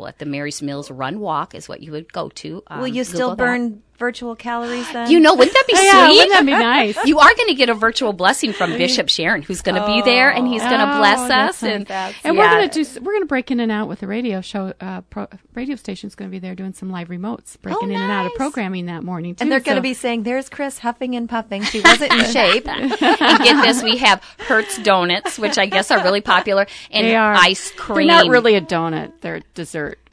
at 0.07 0.19
the 0.19 0.25
Mary's 0.25 0.61
Meals 0.61 0.89
Run 0.89 1.19
Walk, 1.19 1.53
is 1.55 1.67
what 1.69 1.81
you 1.81 1.91
would 1.91 2.11
go 2.11 2.29
to. 2.29 2.63
Um, 2.67 2.79
will 2.81 2.87
you 2.87 3.03
still 3.03 3.31
Google 3.31 3.45
burn 3.45 3.83
virtual 4.01 4.35
calories 4.35 4.91
then? 4.91 5.09
You 5.09 5.19
know, 5.21 5.35
wouldn't 5.35 5.53
that 5.53 5.67
be 5.67 5.73
yeah, 5.81 6.07
sweet? 6.07 6.17
wouldn't 6.17 6.31
that 6.33 6.45
be 6.45 6.51
nice? 6.51 6.97
You 7.05 7.19
are 7.19 7.33
going 7.35 7.47
to 7.49 7.53
get 7.53 7.69
a 7.69 7.73
virtual 7.73 8.11
blessing 8.11 8.51
from 8.51 8.71
Bishop 8.71 9.07
Sharon, 9.07 9.43
who's 9.43 9.61
going 9.61 9.75
to 9.79 9.85
be 9.85 10.01
there, 10.01 10.29
and 10.31 10.47
he's 10.47 10.61
going 10.63 10.79
to 10.79 10.91
Oh, 10.93 10.97
bless 10.97 11.29
us. 11.31 11.63
And, 11.63 11.89
and 11.91 12.15
yeah. 12.25 12.31
we're 12.31 12.49
gonna 12.49 12.67
do. 12.69 12.83
We're 13.01 13.13
gonna 13.13 13.25
break 13.25 13.51
in 13.51 13.59
and 13.59 13.71
out 13.71 13.87
with 13.87 13.99
the 13.99 14.07
radio 14.07 14.41
show. 14.41 14.73
Uh, 14.81 15.01
pro, 15.01 15.27
radio 15.53 15.75
station's 15.75 16.15
gonna 16.15 16.31
be 16.31 16.39
there 16.39 16.55
doing 16.55 16.73
some 16.73 16.89
live 16.89 17.09
remotes, 17.09 17.59
breaking 17.61 17.91
in 17.91 17.99
and 18.01 18.11
out 18.11 18.25
of 18.25 18.33
programming 18.35 18.87
that 18.87 19.03
morning 19.03 19.35
too. 19.35 19.43
and 19.43 19.51
they're 19.51 19.59
going 19.59 19.75
to 19.77 19.81
be 19.81 19.93
saying, 19.93 20.23
"There's 20.23 20.49
Chris 20.49 20.79
huffing 20.79 21.15
and 21.15 21.29
puffing. 21.29 21.61
She 21.63 21.81
wasn't 21.81 22.11
in 22.13 22.25
shape." 22.31 22.67
and 22.67 22.89
get 22.99 23.61
this, 23.63 23.83
we 23.83 23.97
have 23.97 24.23
Hurts 24.39 24.79
donuts, 24.79 25.37
which 25.37 25.57
I 25.59 25.67
guess 25.67 25.91
are 25.91 26.03
really 26.03 26.21
popular, 26.21 26.65
and 26.89 27.05
They 27.05 27.15
are 27.15 27.33
ice 27.33 27.71
cream. 27.77 28.07
They're 28.07 28.17
not 28.23 28.27
really 28.31 28.55
a 28.55 28.61
donut. 28.61 29.11
They're 29.21 29.41
dessert. 29.53 29.99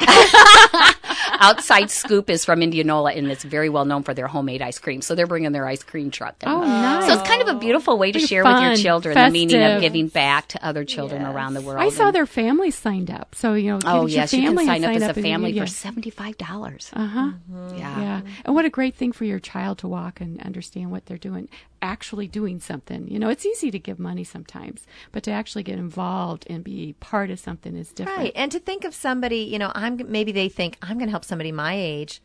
Outside 1.38 1.90
Scoop 1.90 2.29
is 2.31 2.44
from 2.44 2.62
Indianola, 2.62 3.12
and 3.12 3.31
it's 3.31 3.44
very 3.44 3.68
well 3.68 3.85
known 3.85 4.03
for 4.03 4.14
their 4.14 4.27
homemade 4.27 4.61
ice 4.62 4.79
cream. 4.79 5.01
So 5.03 5.14
they're 5.14 5.27
bringing 5.27 5.53
their 5.53 5.66
ice 5.66 5.83
cream 5.83 6.11
truck. 6.11 6.37
in. 6.42 6.48
Oh, 6.48 6.61
nice. 6.62 7.07
So 7.07 7.18
it's 7.18 7.29
kind 7.29 7.42
of 7.42 7.48
a 7.48 7.59
beautiful 7.59 7.98
way 7.98 8.12
to 8.12 8.18
share 8.18 8.44
with 8.44 8.53
your 8.61 8.70
fun, 8.72 8.77
children 8.77 9.14
the 9.14 9.31
meaning 9.31 9.62
of 9.62 9.81
giving 9.81 10.09
back 10.09 10.48
to 10.48 10.64
other 10.66 10.85
children 10.85 11.22
around 11.22 11.55
the 11.55 11.61
world. 11.61 11.81
I 11.81 11.90
saw 11.90 12.07
And- 12.07 12.14
their 12.14 12.27
families 12.27 12.74
signed 12.74 13.11
up. 13.11 13.35
So 13.35 13.55
you 13.55 13.72
know, 13.72 13.79
Oh 13.85 14.07
yes, 14.07 14.33
you 14.33 14.42
can 14.42 14.57
sign 14.66 14.85
up 14.85 14.94
as 14.96 15.03
a 15.03 15.14
family 15.14 15.59
for 15.59 15.66
seventy 15.66 16.11
five 16.11 16.37
dollars. 16.38 16.90
Uh 16.92 17.07
huh. 17.07 17.31
Yeah. 17.77 18.01
Yeah. 18.01 18.20
And 18.44 18.55
what 18.55 18.64
a 18.64 18.70
great 18.70 18.94
thing 18.96 19.12
for 19.12 19.24
your 19.24 19.38
child 19.40 19.79
to 19.79 19.88
walk 19.88 20.20
and 20.20 20.40
understand 20.42 20.90
what 20.90 21.07
they're 21.07 21.18
doing, 21.18 21.48
actually 21.82 22.26
doing 22.28 22.60
something. 22.60 23.08
You 23.08 23.18
know, 23.18 23.28
it's 23.28 23.46
easy 23.46 23.70
to 23.70 23.78
give 23.78 23.98
money 23.98 24.24
sometimes, 24.24 24.86
but 25.12 25.22
to 25.24 25.30
actually 25.30 25.62
get 25.62 25.78
involved 25.78 26.46
and 26.50 26.64
be 26.64 26.94
part 27.00 27.30
of 27.30 27.38
something 27.38 27.76
is 27.76 27.92
different. 27.92 28.18
Right. 28.18 28.32
And 28.34 28.50
to 28.52 28.58
think 28.58 28.84
of 28.84 28.94
somebody, 28.94 29.38
you 29.38 29.58
know, 29.58 29.72
I'm 29.74 30.00
maybe 30.10 30.32
they 30.32 30.48
think 30.48 30.76
I'm 30.82 30.96
going 30.98 31.08
to 31.08 31.12
help 31.12 31.24
somebody 31.24 31.52
my 31.52 31.74
age 31.74 32.20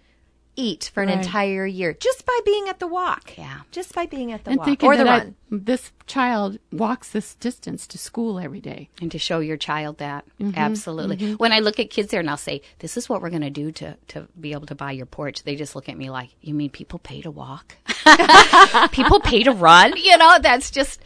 eat 0.56 0.92
for 0.94 1.02
an 1.02 1.10
Right. 1.10 1.18
entire 1.18 1.66
year 1.66 1.94
just 1.94 2.28
by 2.28 2.40
being 2.46 2.70
at 2.70 2.78
the 2.80 2.86
walk. 2.86 3.36
Yeah. 3.40 3.62
Just 3.72 3.96
by 3.96 4.06
being 4.06 4.32
at 4.32 4.44
the 4.44 4.52
And 4.52 4.60
walk 4.60 4.68
thinking 4.68 4.88
or 4.88 4.96
the 4.96 5.04
that 5.04 5.12
I- 5.12 5.18
run. 5.24 5.36
this 5.50 5.92
child 6.06 6.60
walks 6.72 7.10
this 7.10 7.34
distance 7.34 7.88
to 7.88 7.98
school 7.98 8.38
every 8.40 8.62
day. 8.62 8.90
and 9.02 9.12
to 9.12 9.18
show 9.18 9.40
your 9.40 9.58
child 9.58 9.98
that 9.98 10.26
Mm-hmm. 10.40 10.58
absolutely 10.58 11.34
when 11.36 11.52
i 11.54 11.60
look 11.60 11.80
at 11.80 11.90
kids 11.90 12.12
there 12.12 12.20
and 12.20 12.30
i'll 12.30 12.38
say 12.38 12.62
this 12.80 12.98
is 12.98 13.08
what 13.10 13.22
we're 13.22 13.30
going 13.30 13.42
to 13.44 13.50
do 13.50 13.72
to 13.72 13.96
to 14.10 14.28
be 14.40 14.52
able 14.52 14.66
to 14.68 14.76
buy 14.76 14.92
your 14.92 15.06
porch 15.06 15.44
they 15.44 15.56
just 15.56 15.76
look 15.76 15.88
at 15.90 15.98
me 15.98 16.10
like 16.10 16.30
you 16.42 16.54
mean 16.54 16.70
people 16.70 17.00
pay 17.00 17.22
to 17.22 17.32
walk 17.32 17.76
people 18.92 19.20
pay 19.20 19.44
to 19.44 19.52
run 19.52 19.94
you 19.98 20.18
know 20.18 20.38
that's 20.42 20.72
just 20.72 21.02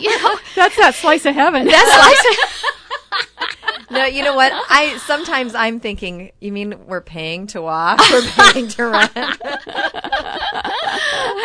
you 0.00 0.22
know 0.22 0.36
That's 0.56 0.76
that 0.76 0.94
slice 0.94 1.24
of 1.26 1.34
heaven. 1.34 1.66
that's 1.66 1.88
like 1.98 2.16
No, 3.90 4.04
you 4.04 4.22
know 4.22 4.34
what? 4.34 4.52
I 4.68 4.96
sometimes 4.98 5.54
I'm 5.54 5.80
thinking, 5.80 6.32
you 6.40 6.52
mean 6.52 6.86
we're 6.86 7.00
paying 7.00 7.46
to 7.48 7.60
walk? 7.62 8.00
We're 8.10 8.22
paying 8.22 8.68
to 8.68 8.84
run. 8.86 9.08
I 9.14 9.32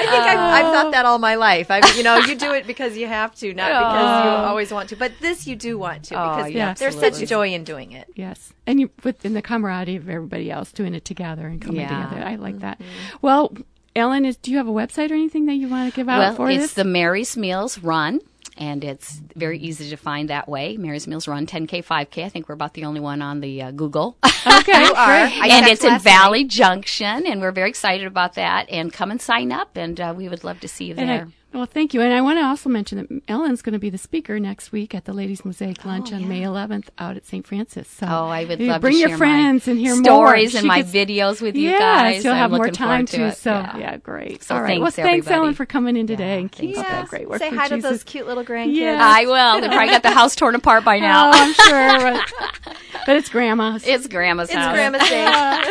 think 0.10 0.24
I've, 0.24 0.40
I've 0.40 0.74
thought 0.74 0.92
that 0.92 1.06
all 1.06 1.20
my 1.20 1.36
life. 1.36 1.72
I, 1.72 1.82
you 1.96 2.04
know, 2.04 2.18
you 2.18 2.36
do 2.36 2.54
it 2.54 2.68
because 2.68 2.98
you 2.98 3.08
have 3.08 3.34
to, 3.36 3.54
not 3.54 3.72
oh. 3.72 3.80
because 3.80 4.26
you 4.26 4.32
always 4.48 4.72
want 4.72 4.90
to. 4.90 4.96
But 4.96 5.14
this 5.22 5.48
you 5.48 5.56
do 5.56 5.78
want 5.78 6.06
to 6.06 6.16
Oh, 6.22 6.36
because 6.38 6.52
yeah, 6.52 6.74
there's 6.74 6.96
absolutely. 6.96 7.20
such 7.20 7.30
joy 7.30 7.54
in 7.54 7.64
doing 7.64 7.92
it. 7.94 8.08
Yes, 8.16 8.54
and 8.68 8.80
you 8.80 8.90
within 9.04 9.34
the 9.34 9.42
camaraderie 9.42 9.96
of 9.96 10.10
everybody 10.10 10.52
else 10.52 10.72
doing 10.72 10.94
it 10.94 11.06
together 11.06 11.48
and 11.48 11.62
coming 11.62 11.82
Yeah. 11.82 12.04
together. 12.06 12.26
I 12.26 12.36
like 12.36 12.60
that. 12.60 12.80
Mm-hmm. 12.80 13.18
Well, 13.22 13.56
Ellen, 13.96 14.26
is, 14.26 14.36
do 14.38 14.52
you 14.52 14.58
have 14.58 14.68
a 14.68 14.72
website 14.72 15.10
or 15.12 15.14
anything 15.14 15.46
that 15.46 15.54
you 15.56 15.68
want 15.70 15.92
to 15.92 15.96
give 15.96 16.10
out 16.10 16.20
well 16.20 16.36
for 16.36 16.50
it's 16.50 16.62
this? 16.64 16.74
the 16.74 16.84
mary's 16.84 17.38
meals 17.38 17.78
run 17.80 18.20
and 18.58 18.84
it's 18.84 19.22
very 19.36 19.60
easy 19.60 19.90
to 19.90 19.98
find 19.98 20.30
that 20.30 20.48
way. 20.48 20.78
Mary's 20.78 21.08
Meals 21.08 21.28
Run 21.28 21.46
10K, 21.46 21.84
5K. 21.86 22.24
I 22.24 22.30
think 22.30 22.48
we're 22.48 22.56
about 22.56 22.74
the 22.74 22.86
only 22.86 23.02
one 23.02 23.22
on 23.22 23.42
the 23.42 23.62
uh, 23.64 23.72
Google. 23.72 24.16
okay, 24.48 24.86
You 24.86 24.94
are. 24.94 25.12
and 25.12 25.68
it's 25.68 25.84
in 25.84 26.00
Valley 26.00 26.44
night. 26.44 26.52
Junction, 26.52 27.26
and 27.28 27.42
we're 27.42 27.52
very 27.52 27.68
excited 27.70 28.08
about 28.08 28.36
that. 28.36 28.70
And 28.70 28.94
come 28.94 29.12
and 29.12 29.22
sign 29.22 29.52
up, 29.52 29.76
and 29.76 30.00
uh, 30.00 30.14
we 30.16 30.30
would 30.30 30.46
love 30.46 30.62
to 30.62 30.70
see 30.70 30.86
you 30.86 30.96
And 30.98 31.12
I- 31.12 31.18
there. 31.18 31.28
Well, 31.56 31.66
thank 31.66 31.94
you. 31.94 32.02
And 32.02 32.14
I 32.14 32.22
want 32.22 32.38
to 32.38 32.44
also 32.44 32.70
mention 32.70 32.98
that 32.98 33.22
Ellen's 33.28 33.62
going 33.62 33.74
to 33.74 33.80
be 33.80 33.90
the 33.90 33.98
speaker 33.98 34.40
next 34.40 34.72
week 34.72 34.94
at 34.94 35.06
the 35.06 35.14
Ladies 35.14 35.46
Mosaic 35.46 35.78
oh, 35.86 35.88
Lunch 35.88 36.12
on 36.12 36.28
May 36.28 36.42
11th 36.42 36.90
out 37.00 37.16
at 37.16 37.26
St. 37.26 37.48
Francis. 37.48 37.88
So 37.88 38.06
Oh, 38.08 38.26
I 38.28 38.44
would 38.46 38.60
you 38.60 38.68
love 38.68 38.82
bring 38.82 38.94
to 38.94 39.00
your 39.00 39.10
share 39.10 39.18
friends 39.18 39.68
and 39.68 39.80
hear 39.80 39.96
more. 39.96 40.04
stories 40.04 40.54
and 40.56 40.64
She 40.64 40.68
my 40.68 40.82
gets- 40.82 40.92
videos 40.92 41.42
with 41.42 41.56
you 41.56 41.70
yes, 41.70 41.80
guys. 41.80 42.24
you'll 42.24 42.34
I'm 42.34 42.40
have 42.40 42.52
more 42.52 42.70
time 42.70 43.06
forward 43.06 43.08
to 43.08 43.18
to. 43.18 43.24
it. 43.28 43.38
So 43.38 43.52
Yeah. 43.52 43.78
yeah, 43.78 43.98
great. 43.98 44.44
So 44.44 44.56
All 44.56 44.62
right. 44.62 44.68
thanks, 44.68 44.82
well, 44.82 44.92
thanks, 45.06 45.28
Ellen, 45.28 45.54
for 45.54 45.66
coming 45.66 45.96
in 45.98 46.08
today 46.08 46.36
Yeah, 46.36 46.40
and 46.42 46.52
keep 46.52 46.78
up 46.78 46.86
that 46.86 47.08
great 47.08 47.30
work. 47.30 47.40
Say 47.40 47.50
for 47.50 47.56
hi 47.56 47.68
to 47.70 47.78
those 47.78 48.04
cute 48.04 48.28
little 48.28 48.44
grandkids. 48.44 48.76
Yeah. 48.76 48.98
I 49.02 49.26
will. 49.26 49.62
They 49.62 49.68
probably 49.68 49.88
got 49.88 50.04
the 50.04 50.12
house 50.12 50.36
torn 50.36 50.56
apart 50.56 50.84
by 50.84 51.00
now. 51.00 51.30
Oh, 51.30 51.32
I'm 51.34 51.54
sure. 51.54 52.22
But, 52.66 52.78
but 53.06 53.16
it's 53.18 53.30
grandma's. 53.30 53.86
It's 53.88 54.08
Grandma's 54.08 54.50
It's 54.50 54.58
house. 54.58 54.74
Grandma's 54.74 55.08
Day. 55.10 55.64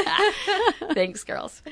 Thanks, 0.95 1.25
girls. 1.25 1.63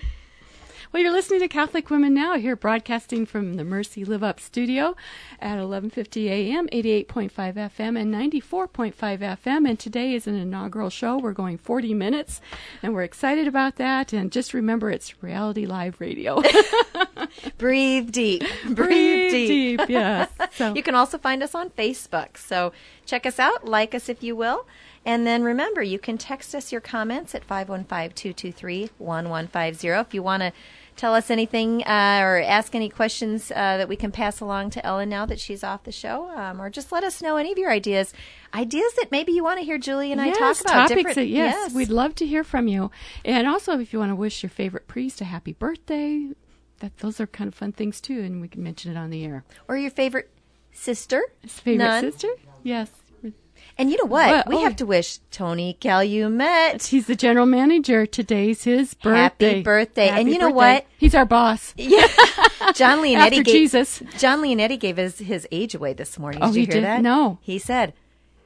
Well, 0.92 1.02
you're 1.02 1.12
listening 1.12 1.40
to 1.40 1.48
Catholic 1.48 1.88
Women 1.88 2.12
Now 2.12 2.36
here, 2.36 2.54
broadcasting 2.54 3.24
from 3.24 3.54
the 3.54 3.64
Mercy 3.64 4.04
Live 4.04 4.22
Up 4.22 4.38
studio 4.38 4.94
at 5.40 5.56
11:50 5.56 6.28
a.m., 6.28 6.68
88.5 6.68 7.32
FM, 7.32 7.98
and 7.98 8.14
94.5 8.14 8.92
FM. 8.94 9.66
And 9.66 9.78
today 9.78 10.12
is 10.12 10.26
an 10.26 10.34
inaugural 10.34 10.90
show. 10.90 11.16
We're 11.16 11.32
going 11.32 11.56
40 11.56 11.94
minutes, 11.94 12.42
and 12.82 12.92
we're 12.92 13.04
excited 13.04 13.48
about 13.48 13.76
that. 13.76 14.12
And 14.12 14.30
just 14.30 14.52
remember, 14.52 14.90
it's 14.90 15.22
reality 15.22 15.64
live 15.64 15.98
radio. 15.98 16.42
Breathe 17.56 18.12
deep. 18.12 18.42
Breathe, 18.68 19.32
deep. 19.32 19.80
yes. 19.88 20.28
So 20.52 20.74
You 20.74 20.82
can 20.82 20.94
also 20.94 21.16
find 21.16 21.42
us 21.42 21.54
on 21.54 21.70
Facebook. 21.70 22.36
So 22.36 22.74
check 23.06 23.24
us 23.24 23.38
out, 23.38 23.64
like 23.64 23.94
us 23.94 24.10
if 24.10 24.22
you 24.22 24.36
will. 24.36 24.66
And 25.06 25.26
then 25.26 25.42
remember, 25.42 25.82
you 25.82 25.98
can 25.98 26.18
text 26.18 26.54
us 26.54 26.70
your 26.70 26.82
comments 26.82 27.34
at 27.34 27.48
515-223-1150 27.48 30.00
if 30.00 30.12
you 30.14 30.22
want 30.22 30.42
to 30.42 30.52
tell 31.02 31.14
us 31.16 31.32
anything 31.32 31.82
uh, 31.82 32.20
or 32.22 32.40
ask 32.42 32.76
any 32.76 32.88
questions 32.88 33.50
uh, 33.50 33.76
that 33.76 33.88
we 33.88 33.96
can 33.96 34.12
pass 34.12 34.38
along 34.38 34.70
to 34.70 34.86
Ellen 34.86 35.08
now 35.08 35.26
that 35.26 35.40
she's 35.40 35.64
off 35.64 35.82
the 35.82 35.90
show, 35.90 36.30
um, 36.30 36.62
or 36.62 36.70
just 36.70 36.92
let 36.92 37.02
us 37.02 37.20
know 37.20 37.36
any 37.36 37.50
of 37.50 37.58
your 37.58 37.72
ideas, 37.72 38.14
ideas 38.54 38.92
that 38.94 39.10
maybe 39.10 39.32
you 39.32 39.42
want 39.42 39.58
to 39.58 39.64
hear 39.64 39.78
Julie 39.78 40.12
and 40.12 40.20
I 40.20 40.30
talk 40.30 40.60
about. 40.60 40.88
topics 40.88 41.16
that 41.16 41.26
yes, 41.26 41.74
we'd 41.74 41.88
love 41.88 42.14
to 42.14 42.24
hear 42.26 42.44
from 42.44 42.68
you. 42.68 42.92
And 43.24 43.48
also, 43.48 43.80
if 43.80 43.92
you 43.92 43.98
want 43.98 44.12
to 44.12 44.14
wish 44.14 44.44
your 44.44 44.50
favorite 44.50 44.86
priest 44.86 45.20
a 45.20 45.24
happy 45.24 45.52
birthday, 45.52 46.28
that 46.78 46.96
those 46.98 47.20
are 47.20 47.26
kind 47.26 47.48
of 47.48 47.54
fun 47.56 47.72
things 47.72 48.00
too, 48.00 48.20
and 48.20 48.40
we 48.40 48.46
can 48.46 48.62
mention 48.62 48.92
it 48.92 48.96
on 48.96 49.10
the 49.10 49.24
air. 49.24 49.42
or 49.66 49.76
your 49.76 49.90
favorite 49.90 50.30
sister, 50.70 51.20
His 51.40 51.58
favorite 51.58 51.84
nun. 51.84 52.00
sister? 52.12 52.28
Yes. 52.62 52.90
And 53.78 53.90
you 53.90 53.96
know 53.96 54.08
what? 54.08 54.28
Well, 54.28 54.44
we 54.46 54.56
oh. 54.56 54.64
have 54.64 54.76
to 54.76 54.86
wish 54.86 55.18
Tony 55.30 55.76
Calumet 55.80 56.82
He's 56.84 57.06
the 57.06 57.16
general 57.16 57.46
manager. 57.46 58.06
Today's 58.06 58.64
his 58.64 58.94
birthday. 58.94 59.48
Happy 59.48 59.62
birthday. 59.62 60.08
And 60.08 60.18
Happy 60.18 60.32
you 60.32 60.38
know 60.38 60.50
what? 60.50 60.86
He's 60.98 61.14
our 61.14 61.26
boss. 61.26 61.74
Yeah. 61.82 62.06
John 62.74 62.98
Leonetti 63.02 63.16
After 63.16 63.42
gave, 63.42 63.54
Jesus. 63.54 64.02
John 64.18 64.40
Leonetti 64.40 64.78
gave 64.78 64.96
his, 64.96 65.18
his 65.18 65.48
age 65.50 65.74
away 65.74 65.92
this 65.92 66.18
morning. 66.18 66.40
Oh, 66.42 66.46
did 66.46 66.54
you 66.54 66.60
he 66.60 66.66
hear 66.66 66.74
did? 66.74 66.84
that? 66.84 67.02
No. 67.02 67.38
He 67.42 67.58
said 67.58 67.92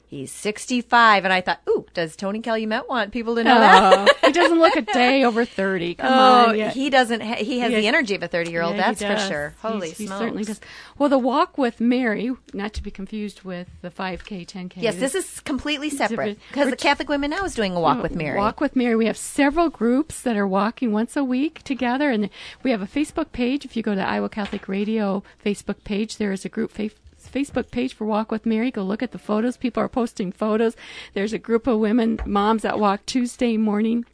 he's 0.06 0.32
65. 0.32 1.24
And 1.24 1.32
I 1.32 1.40
thought, 1.40 1.60
ooh, 1.68 1.84
does 1.94 2.16
Tony 2.16 2.40
Calumet 2.40 2.88
want 2.88 3.12
people 3.12 3.34
to 3.36 3.44
know 3.44 3.58
that? 3.58 4.08
Oh, 4.22 4.26
he 4.26 4.32
doesn't 4.32 4.58
look 4.58 4.76
a 4.76 4.82
day 4.82 5.24
over 5.24 5.44
30. 5.44 5.94
Come 5.96 6.12
Oh, 6.12 6.48
on. 6.50 6.58
yeah. 6.58 6.70
he 6.70 6.90
doesn't. 6.90 7.20
Ha- 7.20 7.36
he 7.36 7.60
has 7.60 7.70
Yeah. 7.72 7.80
the 7.80 7.86
energy 7.86 8.14
of 8.14 8.22
a 8.22 8.28
30 8.28 8.50
year 8.50 8.62
old. 8.62 8.76
Yeah, 8.76 8.92
that's 8.92 9.02
for 9.02 9.28
sure. 9.28 9.54
Holy 9.62 9.88
He's- 9.88 9.98
he 9.98 10.06
smokes. 10.06 10.20
certainly 10.20 10.44
does. 10.44 10.60
Well, 10.98 11.08
the 11.08 11.18
walk 11.18 11.58
with 11.58 11.80
Mary, 11.80 12.30
not 12.54 12.72
to 12.74 12.82
be 12.82 12.90
confused 12.90 13.42
with 13.42 13.68
the 13.82 13.90
5K, 13.90 14.44
10K. 14.46 14.82
Yes, 14.82 14.96
this 14.96 15.14
is 15.14 15.40
completely 15.40 15.90
separate 15.90 16.38
because 16.48 16.70
the 16.70 16.76
Catholic 16.76 17.08
Women 17.08 17.30
Now 17.30 17.44
is 17.44 17.54
doing 17.54 17.74
a 17.74 17.80
walk 17.80 17.98
oh, 17.98 18.02
with 18.02 18.14
Mary. 18.14 18.38
Walk 18.38 18.60
with 18.60 18.76
Mary. 18.76 18.96
We 18.96 19.06
have 19.06 19.16
several 19.16 19.68
groups 19.68 20.20
that 20.22 20.36
are 20.36 20.46
walking 20.46 20.92
once 20.92 21.16
a 21.16 21.24
week 21.24 21.62
together, 21.64 22.10
and 22.10 22.30
we 22.62 22.70
have 22.70 22.82
a 22.82 22.86
Facebook 22.86 23.32
page. 23.32 23.64
If 23.64 23.76
you 23.76 23.82
go 23.82 23.94
to 23.94 24.00
Iowa 24.06 24.28
Catholic 24.28 24.68
Radio 24.68 25.22
Facebook 25.44 25.84
page, 25.84 26.16
there 26.16 26.32
is 26.32 26.44
a 26.44 26.48
group 26.48 26.70
fa- 26.70 26.90
Facebook 27.36 27.70
page 27.70 27.92
for 27.92 28.06
Walk 28.06 28.32
with 28.32 28.46
Mary. 28.46 28.70
Go 28.70 28.82
look 28.82 29.02
at 29.02 29.12
the 29.12 29.18
photos. 29.18 29.58
People 29.58 29.82
are 29.82 29.90
posting 29.90 30.32
photos. 30.32 30.74
There's 31.12 31.34
a 31.34 31.38
group 31.38 31.66
of 31.66 31.78
women, 31.78 32.18
moms 32.24 32.62
that 32.62 32.78
walk 32.78 33.04
Tuesday 33.04 33.58
morning. 33.58 34.06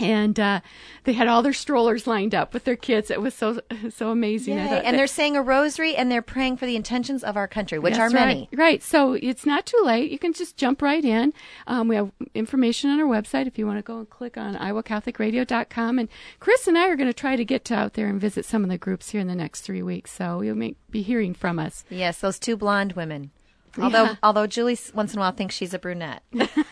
And 0.00 0.38
uh, 0.38 0.60
they 1.04 1.12
had 1.12 1.28
all 1.28 1.42
their 1.42 1.52
strollers 1.52 2.06
lined 2.06 2.34
up 2.34 2.54
with 2.54 2.64
their 2.64 2.76
kids. 2.76 3.10
It 3.10 3.20
was 3.20 3.34
so 3.34 3.60
so 3.90 4.10
amazing. 4.10 4.58
And 4.58 4.96
they're 4.96 5.06
saying 5.06 5.36
a 5.36 5.42
rosary 5.42 5.96
and 5.96 6.10
they're 6.10 6.22
praying 6.22 6.56
for 6.56 6.66
the 6.66 6.76
intentions 6.76 7.24
of 7.24 7.36
our 7.36 7.48
country, 7.48 7.78
which 7.78 7.98
are 7.98 8.10
many. 8.10 8.48
Right. 8.52 8.58
right. 8.58 8.82
So 8.82 9.14
it's 9.14 9.44
not 9.44 9.66
too 9.66 9.80
late. 9.84 10.10
You 10.10 10.18
can 10.18 10.32
just 10.32 10.56
jump 10.56 10.82
right 10.82 11.04
in. 11.04 11.32
Um, 11.66 11.88
we 11.88 11.96
have 11.96 12.12
information 12.34 12.90
on 12.90 13.00
our 13.00 13.06
website 13.06 13.46
if 13.46 13.58
you 13.58 13.66
want 13.66 13.78
to 13.78 13.82
go 13.82 13.98
and 13.98 14.08
click 14.08 14.36
on 14.36 14.54
iowacatholicradio.com. 14.56 15.98
And 15.98 16.08
Chris 16.40 16.66
and 16.66 16.78
I 16.78 16.88
are 16.88 16.96
going 16.96 17.08
to 17.08 17.14
try 17.14 17.36
to 17.36 17.44
get 17.44 17.70
out 17.70 17.94
there 17.94 18.08
and 18.08 18.20
visit 18.20 18.44
some 18.44 18.64
of 18.64 18.70
the 18.70 18.78
groups 18.78 19.10
here 19.10 19.20
in 19.20 19.26
the 19.26 19.34
next 19.34 19.62
three 19.62 19.82
weeks. 19.82 20.12
So 20.12 20.40
you'll 20.40 20.56
may, 20.56 20.76
be 20.90 21.02
hearing 21.02 21.34
from 21.34 21.58
us. 21.58 21.84
Yes, 21.90 22.20
those 22.20 22.38
two 22.38 22.56
blonde 22.56 22.92
women. 22.92 23.30
Although, 23.80 24.16
although 24.22 24.46
Julie 24.46 24.78
once 24.94 25.12
in 25.12 25.18
a 25.18 25.20
while 25.20 25.32
thinks 25.32 25.54
she's 25.54 25.74
a 25.74 25.78
brunette. 25.78 26.22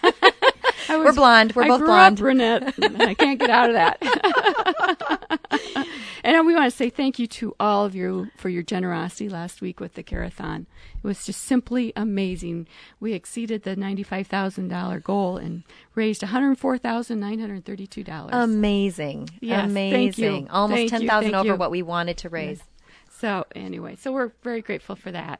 I 0.88 0.96
We're 0.98 1.12
blonde. 1.12 1.52
We're 1.54 1.64
I 1.64 1.68
both 1.68 1.80
blonde. 1.80 2.16
Brunette. 2.18 2.74
I 3.00 3.14
can't 3.14 3.38
get 3.38 3.50
out 3.50 3.70
of 3.70 3.74
that. 3.74 3.98
And 6.26 6.44
we 6.44 6.54
want 6.56 6.68
to 6.68 6.76
say 6.76 6.90
thank 6.90 7.20
you 7.20 7.28
to 7.28 7.54
all 7.60 7.84
of 7.84 7.94
you 7.94 8.32
for 8.36 8.48
your 8.48 8.64
generosity 8.64 9.28
last 9.28 9.60
week 9.60 9.78
with 9.78 9.94
the 9.94 10.02
Carathon. 10.02 10.66
It 10.96 11.04
was 11.06 11.24
just 11.24 11.42
simply 11.42 11.92
amazing. 11.94 12.66
We 12.98 13.12
exceeded 13.12 13.62
the 13.62 13.76
$95,000 13.76 15.04
goal 15.04 15.36
and 15.36 15.62
raised 15.94 16.22
$104,932. 16.22 18.28
Amazing. 18.32 19.28
Yes, 19.40 19.70
Amazing. 19.70 19.92
thank 19.92 20.18
you. 20.18 20.48
Almost 20.50 20.78
Thank 20.78 20.90
10,000 20.90 21.30
thank 21.30 21.34
over 21.36 21.46
you. 21.52 21.54
what 21.54 21.70
we 21.70 21.82
wanted 21.82 22.16
to 22.18 22.28
raise. 22.28 22.60
so, 23.08 23.46
anyway, 23.54 23.94
so 23.94 24.10
we're 24.10 24.32
very 24.42 24.62
grateful 24.62 24.96
for 24.96 25.12
that. 25.12 25.38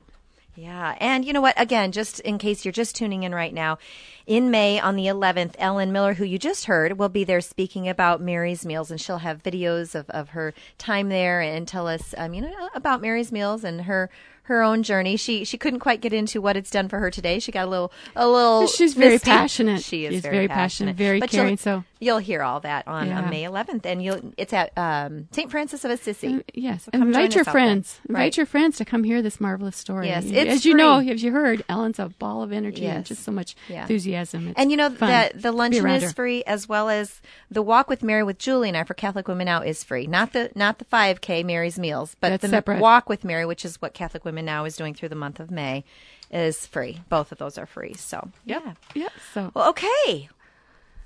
Yeah. 0.57 0.97
And 1.01 1.25
you 1.25 1.35
know 1.35 1.43
what? 1.43 1.61
Again, 1.61 1.93
just 1.93 2.19
in 2.21 2.39
case 2.39 2.65
you're 2.65 2.73
just 2.73 2.97
tuning 2.97 3.25
in 3.25 3.35
right 3.35 3.53
now, 3.53 3.79
in 4.27 4.51
May 4.51 4.81
on 4.81 4.97
the 4.97 5.05
11th, 5.05 5.55
Ellen 5.59 5.93
Miller, 5.93 6.15
who 6.15 6.25
you 6.25 6.39
just 6.39 6.65
heard, 6.65 6.99
will 6.99 7.11
be 7.11 7.25
there 7.25 7.43
speaking 7.43 7.89
about 7.89 8.23
Mary's 8.23 8.65
Meals, 8.65 8.91
and 8.91 8.99
she'll 8.99 9.19
have 9.19 9.43
videos 9.43 9.95
of, 9.95 10.09
of 10.11 10.31
her 10.31 10.55
time 10.79 11.11
there 11.11 11.43
and 11.43 11.69
tell 11.69 11.87
us, 11.87 12.15
um, 12.17 12.33
you 12.33 12.41
know, 12.41 12.71
about 12.75 13.03
Mary's 13.03 13.31
Meals 13.31 13.65
and 13.65 13.83
her 13.83 14.09
her 14.47 14.63
own 14.63 14.83
journey. 14.83 15.17
She 15.17 15.45
she 15.45 15.57
couldn't 15.59 15.81
quite 15.81 16.01
get 16.01 16.13
into 16.13 16.41
what 16.41 16.57
it's 16.57 16.71
done 16.71 16.89
for 16.89 16.99
her 16.99 17.11
today. 17.11 17.39
She 17.39 17.53
got 17.53 17.67
a 17.67 17.71
little 17.71 17.93
a 18.15 18.27
little. 18.29 18.67
She's 18.67 18.95
very 18.95 19.15
misty. 19.15 19.31
passionate. 19.31 19.83
She 19.83 20.07
is 20.07 20.15
She's 20.15 20.23
very, 20.23 20.37
very 20.37 20.49
passionate, 20.49 20.97
very 20.97 21.21
But 21.21 21.31
caring, 21.31 21.49
You'll, 21.51 21.57
so- 21.59 21.85
you'll 22.01 22.19
hear 22.19 22.43
all 22.43 22.61
that 22.61 22.87
on, 22.89 23.09
Yeah. 23.09 23.19
on 23.23 23.31
May 23.31 23.43
11th, 23.45 23.85
and 23.87 24.03
you'll 24.03 24.33
it's 24.37 24.53
at 24.53 24.77
um, 24.79 25.29
St. 25.33 25.51
Francis 25.51 25.85
of 25.85 25.91
Assisi. 25.91 26.43
Yes, 26.55 26.85
So 26.85 26.91
come 26.93 27.03
invite 27.03 27.35
your 27.35 27.41
out 27.43 27.45
there. 27.47 27.53
friends. 27.53 28.01
Invite 28.09 28.37
your 28.37 28.47
friends 28.47 28.77
to 28.79 28.85
come 28.85 29.05
hear 29.05 29.23
this 29.23 29.41
marvelous 29.41 29.77
story. 29.77 30.09
Yes, 30.09 30.25
as 30.27 30.31
it's 30.33 30.65
you 30.65 30.75
know, 30.75 30.99
free. 31.01 31.11
as 31.11 31.23
you 31.23 31.33
heard, 31.33 31.65
Ellen's 31.69 31.99
a 31.99 32.09
ball 32.09 32.43
of 32.43 32.53
energy 32.53 32.87
and 32.87 33.05
just 33.05 33.25
so 33.25 33.33
much 33.33 33.57
Yeah. 33.69 33.83
enthusiasm. 33.83 34.49
It's 34.49 34.59
And 34.59 34.71
you 34.71 34.77
know 34.77 34.89
that 34.91 35.41
the 35.41 35.53
luncheon 35.53 35.87
is 35.89 36.13
free 36.13 36.45
as 36.45 36.69
well 36.69 36.89
as 36.89 37.21
the 37.51 37.63
walk 37.63 37.89
with 37.89 38.03
Mary 38.03 38.23
with 38.23 38.39
Julie 38.39 38.69
and 38.69 38.77
I 38.77 38.85
for 38.85 38.95
Catholic 38.95 39.27
Women 39.29 39.47
Now 39.47 39.63
is 39.63 39.83
free. 39.85 40.07
Not 40.07 40.33
the 40.33 40.51
not 40.55 40.79
the 40.79 40.85
5K 40.85 41.45
Mary's 41.45 41.79
Meals, 41.79 42.17
but 42.21 42.29
That's 42.31 42.43
the 42.43 42.49
separate. 42.49 42.81
walk 42.81 43.09
with 43.09 43.25
Mary, 43.25 43.47
which 43.47 43.65
is 43.65 43.81
what 43.81 43.95
Catholic 43.95 44.25
Women 44.25 44.36
And 44.39 44.47
now 44.47 44.65
is 44.65 44.77
doing 44.77 44.95
through 44.95 45.09
the 45.11 45.15
month 45.17 45.41
of 45.41 45.51
May, 45.51 45.85
is 46.31 46.67
free. 46.67 47.01
Both 47.09 47.33
of 47.33 47.39
those 47.39 47.57
are 47.59 47.67
free. 47.67 47.95
So 47.95 48.31
Yep. 48.45 48.63
yeah. 48.65 48.73
Yep. 49.03 49.13
So 49.35 49.51
Well, 49.55 49.69
okay. 49.71 50.29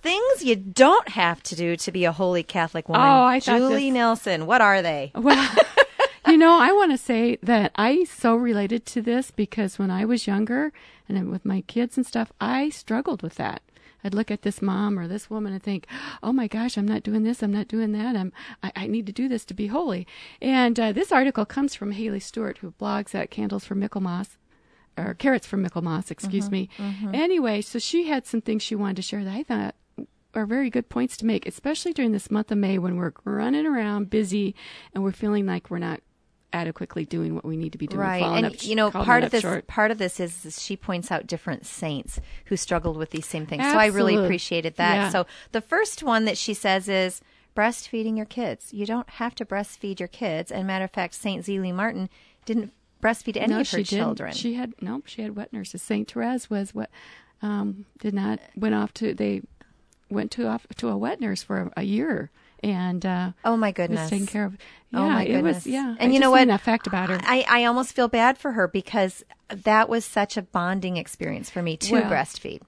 Things 0.03 0.43
you 0.45 0.57
don't 0.57 1.11
have 1.11 1.43
to 1.45 1.55
do 1.55 1.77
to 1.77 1.93
be 1.93 2.05
a 2.07 2.13
holy 2.13 2.43
Catholic 2.43 2.89
woman. 2.89 3.07
Oh, 3.07 3.25
I 3.25 3.39
thought 3.41 3.59
Julie 3.59 3.91
this- 3.91 3.95
Nelson. 3.95 4.47
What 4.47 4.61
are 4.63 4.81
they? 4.83 5.13
Well, 5.21 5.49
you 6.27 6.37
know, 6.39 6.59
I 6.61 6.71
want 6.73 6.93
to 6.93 6.99
say 6.99 7.39
that 7.43 7.73
I 7.77 8.05
so 8.05 8.37
related 8.37 8.87
to 8.87 9.03
this 9.03 9.31
because 9.31 9.79
when 9.79 9.91
I 9.91 10.05
was 10.05 10.27
younger 10.27 10.73
and 11.09 11.31
with 11.31 11.45
my 11.45 11.63
kids 11.63 11.97
and 11.97 12.07
stuff, 12.07 12.33
I 12.41 12.69
struggled 12.71 13.23
with 13.23 13.35
that. 13.35 13.63
I'd 14.05 14.15
look 14.15 14.31
at 14.31 14.43
this 14.43 14.63
mom 14.63 14.99
or 14.99 15.07
this 15.07 15.29
woman 15.31 15.53
and 15.53 15.63
think, 15.63 15.87
"Oh 16.23 16.33
my 16.33 16.47
gosh, 16.47 16.77
I'm 16.77 16.87
not 16.89 17.03
doing 17.03 17.23
this. 17.23 17.43
I'm 17.43 17.53
not 17.53 17.69
doing 17.69 17.93
that. 17.93 18.17
I'm 18.17 18.33
I, 18.63 18.73
I 18.77 18.87
need 18.87 19.07
to 19.07 19.13
do 19.13 19.29
this 19.29 19.45
to 19.47 19.55
be 19.55 19.69
holy." 19.69 20.07
And 20.41 20.79
uh, 20.79 20.93
this 20.93 21.13
article 21.13 21.45
comes 21.45 21.75
from 21.75 21.93
Haley 21.93 22.21
Stewart, 22.21 22.59
who 22.59 22.73
blogs 22.73 23.15
at 23.15 23.31
Candles 23.31 23.65
for 23.65 23.75
Michaelmas 23.75 24.37
or 24.99 25.15
Carrots 25.15 25.47
for 25.47 25.57
Michaelmas, 25.57 26.11
excuse 26.11 26.51
me. 26.51 26.69
Anyway, 27.15 27.61
so 27.61 27.79
she 27.79 28.09
had 28.09 28.27
some 28.27 28.41
things 28.41 28.63
she 28.63 28.75
wanted 28.75 28.97
to 28.97 29.03
share 29.03 29.25
that 29.25 29.35
I 29.35 29.43
thought 29.43 29.75
are 30.35 30.47
very 30.47 30.71
good 30.71 30.89
points 30.89 31.17
to 31.19 31.27
make, 31.27 31.47
especially 31.47 31.93
during 31.93 32.13
this 32.13 32.31
month 32.31 32.53
of 32.53 32.59
May 32.59 32.79
when 32.79 32.97
we're 32.97 33.13
running 33.25 33.67
around 33.67 34.11
busy 34.11 34.55
and 34.95 35.03
we're 35.03 35.13
feeling 35.13 35.47
like 35.47 35.71
we're 35.71 35.79
not 35.79 36.01
adequately 36.53 37.05
doing 37.05 37.35
what 37.35 37.45
we 37.45 37.57
need 37.57 37.73
to 37.73 37.79
be 37.79 37.87
doing. 37.87 38.01
Right, 38.01 38.23
and 38.23 38.47
up- 38.47 38.63
you 38.65 38.75
know, 38.75 38.91
part 38.91 39.25
of 39.25 39.31
this 39.31 39.43
short. 39.43 39.67
part 39.67 39.91
of 39.91 39.99
this 39.99 40.21
is, 40.21 40.45
is 40.45 40.63
she 40.63 40.77
points 40.77 41.11
out 41.11 41.27
different 41.27 41.67
saints 41.67 42.21
who 42.47 42.57
struggled 42.57 42.97
with 42.97 43.11
these 43.11 43.27
same 43.27 43.47
things. 43.47 43.65
So 43.65 43.79
I 43.79 43.87
really 43.87 44.17
appreciated 44.17 44.77
that. 44.77 44.95
Yeah. 44.95 45.09
So 45.11 45.27
the 45.53 45.61
first 45.61 46.03
one 46.03 46.25
that 46.25 46.39
she 46.39 46.55
says 46.55 46.89
is 46.89 47.21
breastfeeding 47.57 48.17
your 48.17 48.27
kids. 48.27 48.73
You 48.73 48.87
don't 48.87 49.09
have 49.11 49.35
to 49.37 49.45
breastfeed 49.45 49.99
your 49.99 50.09
kids. 50.09 50.51
And 50.51 50.67
matter 50.67 50.85
of 50.85 50.91
fact, 50.91 51.15
Saint 51.15 51.45
Zelie 51.45 51.73
Martin 51.73 52.09
didn't 52.45 52.73
breastfeed 53.03 53.37
any 53.37 53.55
no, 53.55 53.61
of 53.61 53.71
her 53.71 53.79
she 53.79 53.85
children. 53.85 54.31
Didn't. 54.31 54.41
She 54.41 54.55
had 54.55 54.75
no, 54.81 55.03
she 55.07 55.23
had 55.23 55.37
wet 55.37 55.53
nurses. 55.53 55.83
Saint 55.83 56.11
Therese 56.11 56.51
was 56.51 56.75
what 56.75 56.91
um, 57.43 57.87
did 57.99 58.15
not 58.15 58.41
went 58.57 58.75
off 58.75 58.93
to 58.95 59.15
they 59.15 59.43
went 60.11 60.31
to 60.33 60.47
off 60.47 60.67
to 60.77 60.89
a 60.89 60.97
wet 60.97 61.21
nurse 61.21 61.43
for 61.43 61.59
a, 61.77 61.81
a 61.81 61.83
year 61.83 62.31
and 62.63 63.05
uh, 63.07 63.33
oh 63.45 63.57
my 63.57 63.69
was 63.69 63.75
goodness. 63.75 64.11
taken 64.11 64.27
care 64.27 64.45
of. 64.45 64.57
Yeah, 64.93 65.01
oh 65.01 65.09
my 65.09 65.23
it 65.25 65.33
goodness. 65.33 65.57
was 65.57 65.67
yeah. 65.67 65.95
And 65.99 66.11
I 66.11 66.15
you 66.15 66.21
know 66.21 66.31
what? 66.31 66.47
That 66.49 66.61
fact 66.61 66.87
about 66.87 67.09
her. 67.11 67.19
I, 67.23 67.45
I 67.49 67.65
almost 67.65 67.95
feel 67.95 68.09
bad 68.09 68.39
for 68.39 68.53
her 68.53 68.67
because 68.69 69.25
that 69.49 69.89
was 69.89 70.05
such 70.05 70.37
a 70.37 70.43
bonding 70.43 70.97
experience 70.97 71.51
for 71.51 71.63
me 71.63 71.77
to 71.79 71.93
Well, 71.95 72.11
breastfeed. 72.11 72.61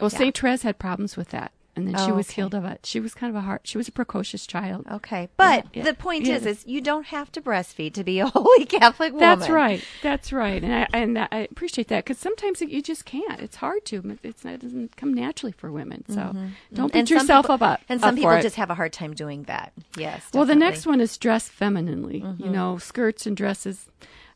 Well, 0.00 0.10
Saint 0.10 0.36
Therese 0.36 0.62
had 0.62 0.78
problems 0.78 1.16
with 1.16 1.28
that, 1.30 1.52
and 1.76 1.86
then 1.88 1.94
she 1.96 2.10
Oh, 2.12 2.14
was 2.14 2.26
okay. 2.28 2.34
healed 2.36 2.54
of 2.54 2.64
it. 2.64 2.80
She 2.84 3.00
was 3.00 3.14
kind 3.14 3.30
of 3.30 3.36
a 3.36 3.40
heart. 3.40 3.62
She 3.64 3.76
was 3.78 3.88
a 3.88 3.92
precocious 3.92 4.46
child. 4.46 4.86
Okay, 4.90 5.28
but 5.36 5.64
Yeah, 5.66 5.70
yeah. 5.74 5.82
the 5.84 5.94
point 5.94 6.24
Yeah. 6.26 6.36
is, 6.36 6.46
is 6.46 6.66
you 6.66 6.80
don't 6.80 7.06
have 7.06 7.32
to 7.32 7.40
breastfeed 7.40 7.94
to 7.94 8.04
be 8.04 8.20
a 8.20 8.26
holy 8.34 8.64
Catholic 8.64 9.12
woman. 9.12 9.38
That's 9.38 9.50
right. 9.50 9.84
That's 10.02 10.32
right. 10.32 10.62
And 10.62 10.74
I 10.74 10.86
and 10.92 11.18
I 11.18 11.48
appreciate 11.50 11.88
that 11.88 12.04
because 12.04 12.18
sometimes 12.18 12.60
you 12.60 12.80
just 12.82 13.04
can't. 13.04 13.40
It's 13.40 13.56
hard 13.56 13.84
to. 13.86 14.18
It's 14.22 14.44
not, 14.44 14.54
it 14.54 14.60
doesn't 14.60 14.96
come 14.96 15.12
naturally 15.14 15.52
for 15.52 15.72
women. 15.72 16.04
So 16.08 16.34
don't 16.72 16.92
beat 16.92 16.98
And 17.00 17.10
yourself 17.10 17.46
people- 17.46 17.66
up. 17.66 17.80
And 17.88 18.00
some 18.00 18.10
up 18.10 18.14
people 18.16 18.40
just 18.40 18.56
have 18.56 18.70
a 18.70 18.74
hard 18.74 18.92
time 18.92 19.14
doing 19.14 19.42
that. 19.44 19.72
Yes. 19.96 20.22
Well, 20.32 20.44
the 20.46 20.54
next 20.54 20.86
one 20.86 21.00
is 21.00 21.16
dress 21.18 21.48
femininely. 21.48 22.20
Mm-hmm. 22.20 22.42
You 22.44 22.50
know, 22.50 22.78
skirts 22.78 23.26
and 23.26 23.36
dresses. 23.36 23.86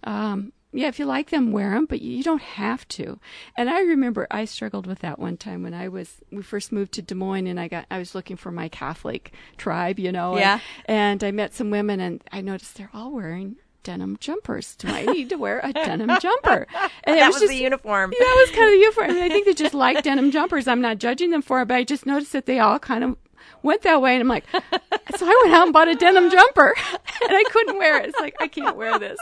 Um, 0.04 0.52
yeah, 0.72 0.88
if 0.88 0.98
you 0.98 1.06
like 1.06 1.30
them, 1.30 1.50
wear 1.52 1.70
them, 1.70 1.86
but 1.86 2.02
you 2.02 2.22
don't 2.22 2.42
have 2.42 2.86
to. 2.88 3.18
And 3.56 3.70
I 3.70 3.80
remember 3.80 4.26
I 4.30 4.44
struggled 4.44 4.86
with 4.86 4.98
that 5.00 5.18
one 5.18 5.36
time 5.36 5.62
when 5.62 5.74
I 5.74 5.88
was 5.88 6.16
we 6.30 6.42
first 6.42 6.72
moved 6.72 6.92
to 6.92 7.02
Des 7.02 7.14
Moines, 7.14 7.46
and 7.46 7.58
I 7.58 7.68
got 7.68 7.86
I 7.90 7.98
was 7.98 8.14
looking 8.14 8.36
for 8.36 8.50
my 8.52 8.68
Catholic 8.68 9.32
tribe, 9.56 9.98
you 9.98 10.12
know. 10.12 10.32
and- 10.32 10.40
Yeah. 10.40 10.60
And, 10.86 11.24
I 11.24 11.30
met 11.30 11.54
some 11.54 11.70
women, 11.70 12.00
and 12.00 12.22
I 12.32 12.40
noticed 12.42 12.76
they're 12.76 12.90
all 12.92 13.12
wearing 13.12 13.56
denim 13.84 14.18
jumpers. 14.20 14.74
Do 14.76 14.88
I 14.88 15.06
need 15.06 15.30
to 15.30 15.36
wear 15.36 15.60
a 15.64 15.72
denim 15.72 16.10
jumper? 16.20 16.66
And 17.04 17.16
it 17.16 17.20
that 17.20 17.28
was, 17.28 17.40
just, 17.40 17.48
the 17.48 17.56
uniform. 17.56 18.10
that 18.10 18.44
was 18.46 18.54
kind 18.54 18.64
of 18.66 18.72
the 18.72 18.78
uniform. 18.80 19.10
I, 19.10 19.14
mean, 19.14 19.22
I 19.22 19.28
think 19.30 19.46
they 19.46 19.54
just 19.54 19.72
like 19.74 20.02
denim 20.04 20.30
jumpers. 20.30 20.68
I'm 20.68 20.82
not 20.82 20.98
judging 20.98 21.30
them 21.30 21.40
for 21.42 21.62
it, 21.62 21.68
but 21.68 21.76
I 21.76 21.84
just 21.84 22.04
noticed 22.04 22.32
that 22.32 22.44
they 22.46 22.58
all 22.58 22.78
kind 22.78 23.02
of 23.04 23.16
went 23.62 23.82
that 23.82 24.00
way. 24.02 24.14
And 24.14 24.20
I'm 24.22 24.28
like, 24.28 24.44
so 24.52 25.26
I 25.26 25.40
went 25.44 25.54
out 25.54 25.64
and 25.64 25.72
bought 25.72 25.88
a 25.88 25.94
denim 25.94 26.30
jumper 26.30 26.74
and 26.92 27.30
I 27.32 27.44
couldn't 27.50 27.78
wear 27.78 28.00
it. 28.00 28.10
It's 28.10 28.18
like, 28.20 28.34
I 28.40 28.46
can't 28.48 28.76
wear 28.76 28.98
this. 28.98 29.18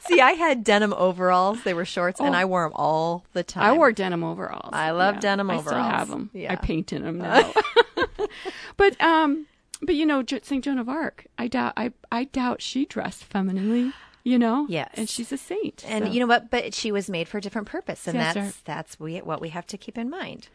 See, 0.00 0.20
I 0.20 0.32
had 0.32 0.64
denim 0.64 0.92
overalls. 0.94 1.62
They 1.64 1.74
were 1.74 1.84
shorts, 1.84 2.20
and 2.20 2.34
Oh. 2.34 2.38
I 2.38 2.44
wore 2.44 2.64
them 2.64 2.72
all 2.74 3.24
the 3.32 3.42
time. 3.42 3.62
I 3.64 3.72
wore 3.76 3.92
denim 3.92 4.22
overalls. 4.24 4.70
I 4.72 4.90
love 4.90 5.20
denim 5.20 5.50
overalls. 5.50 5.66
I 5.66 5.70
still 5.70 5.98
have 5.98 6.08
them. 6.08 6.30
Yeah. 6.32 6.52
I 6.52 6.56
paint 6.56 6.92
in 6.92 7.02
them 7.02 7.18
now. 7.22 7.52
but, 8.76 9.00
um, 9.00 9.46
but 9.82 9.94
you 9.94 10.06
know, 10.06 10.22
St. 10.26 10.64
Joan 10.64 10.78
of 10.78 10.88
Arc, 10.88 11.26
I 11.38 11.48
doubt, 11.48 11.72
I, 11.76 11.92
I 12.10 12.24
doubt 12.24 12.62
she 12.62 12.84
dressed 12.86 13.24
femininely, 13.24 13.92
you 14.22 14.38
know? 14.38 14.66
Yes. 14.68 14.90
And 14.94 15.08
she's 15.08 15.32
a 15.32 15.36
saint. 15.38 15.84
And 15.86 16.06
so. 16.06 16.10
you 16.10 16.20
know 16.20 16.26
what? 16.26 16.50
But 16.50 16.74
she 16.74 16.90
was 16.92 17.08
made 17.10 17.28
for 17.28 17.38
a 17.38 17.40
different 17.40 17.68
purpose, 17.68 18.06
and 18.06 18.16
Yes, 18.16 18.34
that's 18.34 18.54
sir. 18.56 18.62
that's 18.64 19.00
we, 19.00 19.18
what 19.18 19.40
we 19.40 19.50
have 19.50 19.66
to 19.68 19.78
keep 19.78 19.96
in 19.98 20.10
mind. 20.10 20.48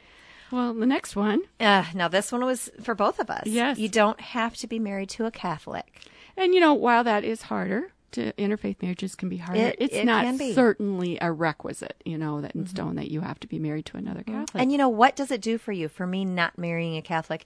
Well, 0.51 0.73
the 0.73 0.85
next 0.85 1.15
one, 1.15 1.41
Uh, 1.59 1.85
now, 1.93 2.07
this 2.07 2.31
one 2.31 2.43
was 2.45 2.69
for 2.81 2.95
both 2.95 3.19
of 3.19 3.29
us. 3.29 3.43
Yes. 3.45 3.77
you 3.77 3.89
don't 3.89 4.19
have 4.19 4.55
to 4.57 4.67
be 4.67 4.79
married 4.79 5.09
to 5.09 5.25
a 5.25 5.31
Catholic. 5.31 6.01
And 6.37 6.53
you 6.53 6.59
know, 6.59 6.73
while 6.73 7.03
that 7.03 7.23
is 7.23 7.43
harder, 7.43 7.91
to 8.11 8.33
interfaith 8.33 8.81
marriages 8.81 9.13
can 9.15 9.29
be 9.29 9.37
harder. 9.37 9.61
It- 9.61 9.75
it's 9.79 9.93
it 9.93 10.05
not 10.05 10.25
certainly 10.55 11.17
a 11.21 11.31
requisite, 11.31 12.01
you 12.05 12.17
know, 12.17 12.41
that 12.41 12.55
in 12.55 12.65
stone 12.65 12.95
that 12.95 13.11
you 13.11 13.21
have 13.21 13.39
to 13.41 13.47
be 13.47 13.59
married 13.59 13.85
to 13.87 13.97
another 13.97 14.23
Catholic. 14.23 14.61
And 14.61 14.71
you 14.71 14.77
know 14.79 14.89
what 14.89 15.15
does 15.15 15.29
it 15.31 15.41
do 15.41 15.57
for 15.59 15.71
you? 15.71 15.87
For 15.87 16.07
me, 16.07 16.25
not 16.25 16.57
marrying 16.57 16.97
a 16.97 17.01
Catholic 17.03 17.45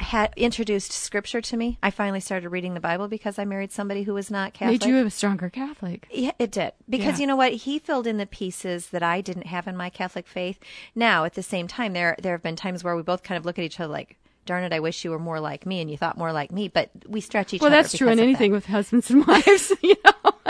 had 0.00 0.32
introduced 0.36 0.92
Scripture 0.92 1.40
to 1.40 1.56
me. 1.56 1.78
I 1.82 1.90
finally 1.90 2.20
started 2.20 2.48
reading 2.48 2.74
the 2.74 2.80
Bible 2.80 3.06
because 3.08 3.38
I 3.38 3.44
married 3.44 3.70
somebody 3.72 4.02
who 4.02 4.14
was 4.14 4.30
not 4.30 4.54
Catholic. 4.54 4.80
made 4.82 4.88
you 4.88 5.04
a 5.06 5.10
stronger 5.10 5.48
Catholic. 5.50 6.06
Yeah, 6.10 6.32
it 6.38 6.50
did. 6.50 6.72
Because 6.88 7.14
Yeah. 7.14 7.20
you 7.22 7.26
know 7.26 7.36
what? 7.36 7.52
He 7.52 7.78
filled 7.78 8.06
in 8.06 8.16
the 8.16 8.26
pieces 8.26 8.88
that 8.88 9.02
I 9.02 9.20
didn't 9.20 9.46
have 9.46 9.66
in 9.68 9.76
my 9.76 9.90
Catholic 9.90 10.26
faith. 10.26 10.58
Now, 10.94 11.24
at 11.24 11.34
the 11.34 11.42
same 11.42 11.68
time, 11.68 11.92
there 11.92 12.16
there 12.20 12.32
have 12.32 12.42
been 12.42 12.56
times 12.56 12.82
where 12.82 12.96
we 12.96 13.02
both 13.02 13.22
kind 13.22 13.38
of 13.38 13.44
look 13.44 13.58
at 13.58 13.64
each 13.64 13.78
other 13.80 13.92
like, 13.92 14.16
darn 14.46 14.64
it, 14.64 14.72
I 14.72 14.80
wish 14.80 15.04
you 15.04 15.10
were 15.10 15.18
more 15.18 15.38
like 15.38 15.66
me 15.66 15.80
and 15.80 15.90
you 15.90 15.96
thought 15.96 16.18
more 16.18 16.32
like 16.32 16.50
me. 16.50 16.66
But 16.68 16.90
we 17.06 17.20
stretch 17.20 17.52
each 17.54 17.60
Well, 17.60 17.68
other. 17.68 17.76
Well, 17.76 17.82
that's 17.82 17.96
true 17.96 18.08
in 18.08 18.18
anything 18.18 18.52
with 18.52 18.66
husbands 18.66 19.10
and 19.10 19.26
wives. 19.26 19.72
You 19.82 19.94
know, 20.04 20.12
that. 20.44 20.49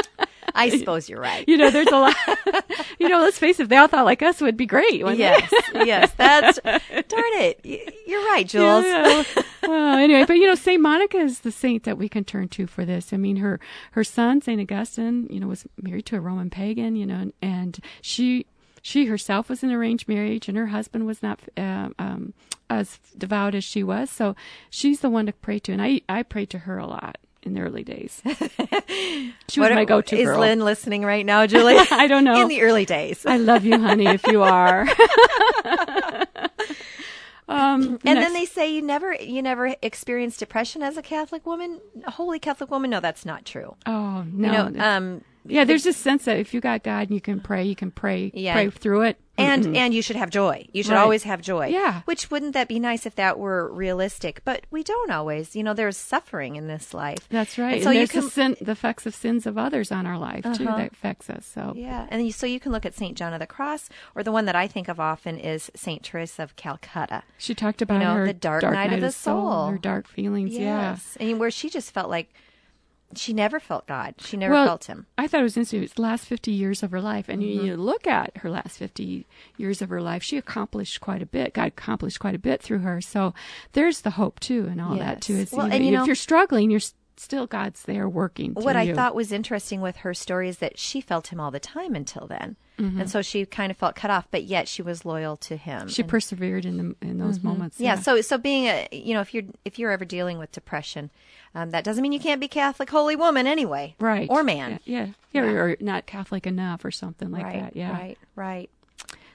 I 0.55 0.69
suppose 0.71 1.09
you're 1.09 1.21
right. 1.21 1.49
you 1.49 1.57
know, 1.57 1.71
there's 1.71 1.89
a 1.89 1.99
lot. 1.99 2.17
you 2.99 3.09
know, 3.09 3.21
let's 3.21 3.39
face 3.39 3.61
it. 3.61 3.69
They 3.69 3.77
all 3.77 3.89
thought 3.89 4.05
like 4.05 4.23
us, 4.23 4.41
it 4.41 4.45
would 4.45 4.57
be 4.57 4.67
great. 4.67 5.01
yes, 5.17 5.53
yes. 5.75 6.13
That's 6.17 6.59
darn 6.61 6.83
it. 6.85 7.61
You're 8.07 8.25
right, 8.27 8.47
Jules. 8.47 8.85
Yeah. 8.85 9.25
well, 9.63 9.99
anyway, 9.99 10.25
but 10.25 10.35
you 10.35 10.47
know, 10.47 10.55
Saint 10.55 10.83
Monica 10.83 11.19
is 11.19 11.41
the 11.41 11.53
saint 11.53 11.85
that 11.85 11.99
we 11.99 12.09
can 12.09 12.25
turn 12.25 12.49
to 12.49 12.67
for 12.67 12.85
this. 12.85 13.13
I 13.13 13.17
mean, 13.17 13.37
her 13.37 13.61
her 13.93 14.05
son 14.05 14.41
Saint 14.41 14.61
Augustine, 14.61 15.27
you 15.31 15.41
know, 15.41 15.47
was 15.47 15.67
married 15.81 16.07
to 16.07 16.17
a 16.17 16.21
Roman 16.21 16.51
pagan, 16.51 16.97
you 16.97 17.07
know, 17.07 17.17
and, 17.17 17.33
and 17.43 17.81
she 18.01 18.47
she 18.83 19.07
herself 19.07 19.49
was 19.49 19.63
in 19.63 19.71
arranged 19.71 20.09
marriage, 20.09 20.49
and 20.49 20.57
her 20.57 20.69
husband 20.69 21.07
was 21.07 21.23
not 21.23 21.41
uh, 21.57 21.91
um, 21.99 22.33
as 22.69 22.99
devout 23.17 23.55
as 23.55 23.65
she 23.65 23.83
was. 23.83 24.11
So 24.11 24.35
she's 24.71 25.01
the 25.01 25.11
one 25.11 25.27
to 25.27 25.33
pray 25.33 25.59
to, 25.61 25.73
and 25.73 25.83
I 25.83 26.01
I 26.09 26.23
pray 26.23 26.47
to 26.47 26.61
her 26.61 26.79
a 26.79 26.87
lot 26.87 27.19
in 27.43 27.55
the 27.55 27.61
early 27.61 27.85
days. 27.85 28.21
she 29.49 29.61
was 29.61 29.71
my 29.71 29.85
go-to 29.85 30.17
Is 30.17 30.27
girl. 30.27 30.41
Lynn 30.41 30.61
listening 30.61 31.05
right 31.05 31.25
now, 31.25 31.47
Julie? 31.47 31.77
I 31.91 32.07
don't 32.07 32.25
know. 32.25 32.41
In 32.43 32.49
the 32.49 32.63
early 32.63 32.85
days. 32.85 33.25
I 33.25 33.39
love 33.39 33.65
you, 33.65 33.79
honey, 33.79 34.07
if 34.07 34.27
you 34.27 34.43
are. 34.43 34.87
Um, 37.49 37.83
and 37.83 38.05
next- 38.05 38.21
then 38.21 38.33
they 38.33 38.45
say 38.47 38.73
you 38.73 38.81
never 38.81 39.13
you 39.13 39.43
never 39.43 39.75
experienced 39.83 40.39
depression 40.39 40.85
as 40.85 40.97
a 40.97 41.03
Catholic 41.03 41.45
woman, 41.45 41.81
a 42.05 42.11
holy 42.13 42.39
Catholic 42.39 42.71
woman. 42.71 42.91
No, 42.91 43.01
that's 43.01 43.27
not 43.27 43.45
true. 43.45 43.75
oh 43.87 44.23
no, 44.33 44.67
You 44.67 44.71
know, 44.71 44.85
um, 44.85 45.25
yeah. 45.45 45.65
There's 45.65 45.85
this 45.85 45.97
sense 45.97 46.25
that 46.27 46.39
if 46.39 46.53
you 46.55 46.61
got 46.61 46.83
God 46.83 47.09
and 47.09 47.15
you 47.15 47.21
can 47.21 47.41
pray, 47.41 47.65
you 47.65 47.77
can 47.77 47.91
pray, 47.91 48.31
Yeah. 48.35 48.55
pray 48.55 48.71
through 48.71 49.03
it. 49.03 49.19
and 49.39 49.75
and 49.75 49.95
you 49.95 50.03
should 50.03 50.17
have 50.17 50.29
joy. 50.29 50.67
You 50.71 50.83
should 50.83 50.93
Right. 50.93 51.01
always 51.01 51.23
have 51.23 51.41
joy. 51.41 51.69
Yeah. 51.69 52.03
Which 52.05 52.31
wouldn't 52.31 52.53
that 52.53 52.69
be 52.69 52.79
nice 52.79 53.07
if 53.07 53.15
that 53.15 53.39
were 53.39 53.73
realistic? 53.73 54.43
But 54.45 54.67
we 54.71 54.83
don't 54.83 55.11
always. 55.11 55.57
You 55.57 55.63
know, 55.63 55.73
there's 55.73 55.97
suffering 55.97 56.57
in 56.57 56.67
this 56.67 56.93
life. 56.93 57.27
That's 57.31 57.57
right. 57.57 57.69
And 57.69 57.75
And 57.77 57.85
so 57.85 57.91
you 57.91 58.07
can 58.07 58.25
the, 58.27 58.31
sin, 58.31 58.57
the 58.61 58.73
effects 58.73 59.07
of 59.07 59.15
sins 59.15 59.47
of 59.47 59.57
others 59.57 59.91
on 59.91 60.07
our 60.07 60.19
life 60.19 60.43
too 60.45 60.67
Uh-huh. 60.69 60.77
that 60.77 60.93
affects 60.93 61.31
us. 61.31 61.47
So 61.47 61.73
Yeah, 61.75 62.07
and 62.11 62.23
you, 62.27 62.33
so 62.33 62.45
you 62.47 62.61
can 62.61 62.71
look 62.71 62.85
at 62.85 62.95
Saint 62.95 63.17
John 63.17 63.33
of 63.33 63.41
the 63.41 63.47
Cross, 63.47 63.89
or 64.15 64.23
the 64.23 64.33
one 64.33 64.45
that 64.45 64.57
I 64.57 64.67
think 64.67 64.89
of 64.89 65.01
often 65.01 65.39
is 65.39 65.71
Saint 65.75 66.03
Teresa 66.03 66.43
of 66.43 66.57
Calcutta. 66.57 67.23
she 67.39 67.55
talked 67.55 67.81
about 67.81 68.01
know, 68.01 68.15
her 68.17 68.27
the 68.27 68.35
dark 68.35 68.63
night 68.63 68.93
of 68.93 69.01
the 69.01 69.11
soul. 69.11 69.69
her 69.69 69.79
dark 69.79 70.07
feelings. 70.07 70.53
Yeah. 70.53 70.91
Yes, 70.91 71.17
and 71.19 71.41
where 71.41 71.51
she 71.51 71.71
just 71.71 71.93
felt 71.95 72.11
like 72.11 72.31
she 73.17 73.33
never 73.33 73.59
felt 73.61 73.87
God. 73.87 74.15
She 74.19 74.37
never 74.37 74.53
well, 74.55 74.67
felt 74.67 74.85
Him. 74.85 75.07
I 75.19 75.27
thought 75.27 75.41
it 75.41 75.45
was 75.45 75.57
interesting. 75.57 75.83
It's 75.83 75.95
the 75.95 76.03
last 76.03 76.27
50 76.27 76.51
years 76.53 76.83
of 76.83 76.91
her 76.93 77.01
life. 77.01 77.29
And 77.29 77.43
Mm-hmm. 77.43 77.51
you, 77.61 77.63
you 77.73 77.77
look 77.77 78.07
at 78.07 78.37
her 78.39 78.51
last 78.51 78.77
50 78.79 79.27
years 79.57 79.83
of 79.83 79.89
her 79.89 80.01
life, 80.01 80.23
she 80.23 80.37
accomplished 80.37 81.01
quite 81.01 81.23
a 81.23 81.27
bit. 81.27 81.55
God 81.55 81.69
accomplished 81.69 82.21
quite 82.21 82.35
a 82.35 82.39
bit 82.39 82.63
through 82.63 82.79
her. 82.81 83.01
So 83.01 83.35
there's 83.73 84.03
the 84.03 84.11
hope, 84.11 84.41
too, 84.41 84.67
and 84.71 84.81
all 84.81 84.97
that, 84.97 85.21
too. 85.23 85.35
Is 85.35 85.53
Well, 85.53 85.67
even 85.67 85.77
and 85.79 85.87
you 85.87 85.93
if 85.95 85.99
know- 86.01 86.05
you're 86.07 86.15
struggling, 86.15 86.71
you're 86.71 86.81
still 87.17 87.47
God's 87.47 87.83
there 87.83 88.09
working. 88.09 88.53
What 88.55 88.77
I 88.77 88.83
you. 88.83 88.95
thought 88.95 89.15
was 89.15 89.31
interesting 89.33 89.81
with 89.83 89.97
her 89.99 90.15
story 90.15 90.49
is 90.49 90.59
that 90.59 90.79
she 90.79 91.01
felt 91.03 91.27
Him 91.33 91.39
all 91.41 91.51
the 91.51 91.61
time 91.61 91.95
until 91.95 92.27
then, 92.27 92.57
Mm-hmm. 92.81 93.01
and 93.03 93.11
so 93.11 93.21
she 93.23 93.45
kind 93.47 93.71
of 93.71 93.77
felt 93.77 93.95
cut 93.95 94.11
off, 94.11 94.27
but 94.31 94.45
yet 94.45 94.67
she 94.69 94.81
was 94.83 95.05
loyal 95.05 95.37
to 95.39 95.57
Him. 95.57 95.89
she 95.89 96.03
And- 96.03 96.11
persevered 96.11 96.65
in 96.65 96.77
the, 96.79 96.97
in 97.07 97.19
those 97.19 97.43
moments. 97.43 97.79
yeah, 97.79 97.95
so 97.97 98.21
so 98.23 98.39
being 98.39 98.67
a 98.67 98.89
you 98.91 99.15
know 99.15 99.21
if 99.21 99.35
you're 99.35 99.45
if 99.65 99.79
you're 99.79 99.91
ever 99.91 100.05
dealing 100.05 100.39
with 100.39 100.51
depression, 100.53 101.11
um, 101.55 101.71
that 101.71 101.85
doesn't 101.85 102.03
mean 102.03 102.13
you 102.13 102.21
can't 102.21 102.41
be 102.41 102.49
Catholic 102.49 102.89
holy 102.91 103.17
woman 103.17 103.47
anyway, 103.47 103.95
right. 104.01 104.29
Or 104.31 104.43
man, 104.43 104.81
Yeah. 104.85 105.09
Yeah. 105.33 105.45
yeah. 105.45 105.51
Or 105.51 105.77
not 105.81 106.07
Catholic 106.07 106.47
enough 106.47 106.85
or 106.85 106.91
something 106.91 107.31
like 107.31 107.45
right, 107.45 107.61
that. 107.63 107.77
Yeah. 107.77 107.93
right, 107.93 108.19
right. 108.35 108.71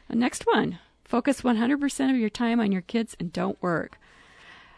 Uh, 0.10 0.16
Next 0.16 0.44
one. 0.48 0.80
Focus 1.04 1.42
100% 1.42 2.10
of 2.12 2.18
your 2.18 2.30
time 2.32 2.60
on 2.60 2.72
your 2.72 2.82
kids 2.82 3.16
and 3.20 3.32
don't 3.32 3.62
work. 3.62 4.00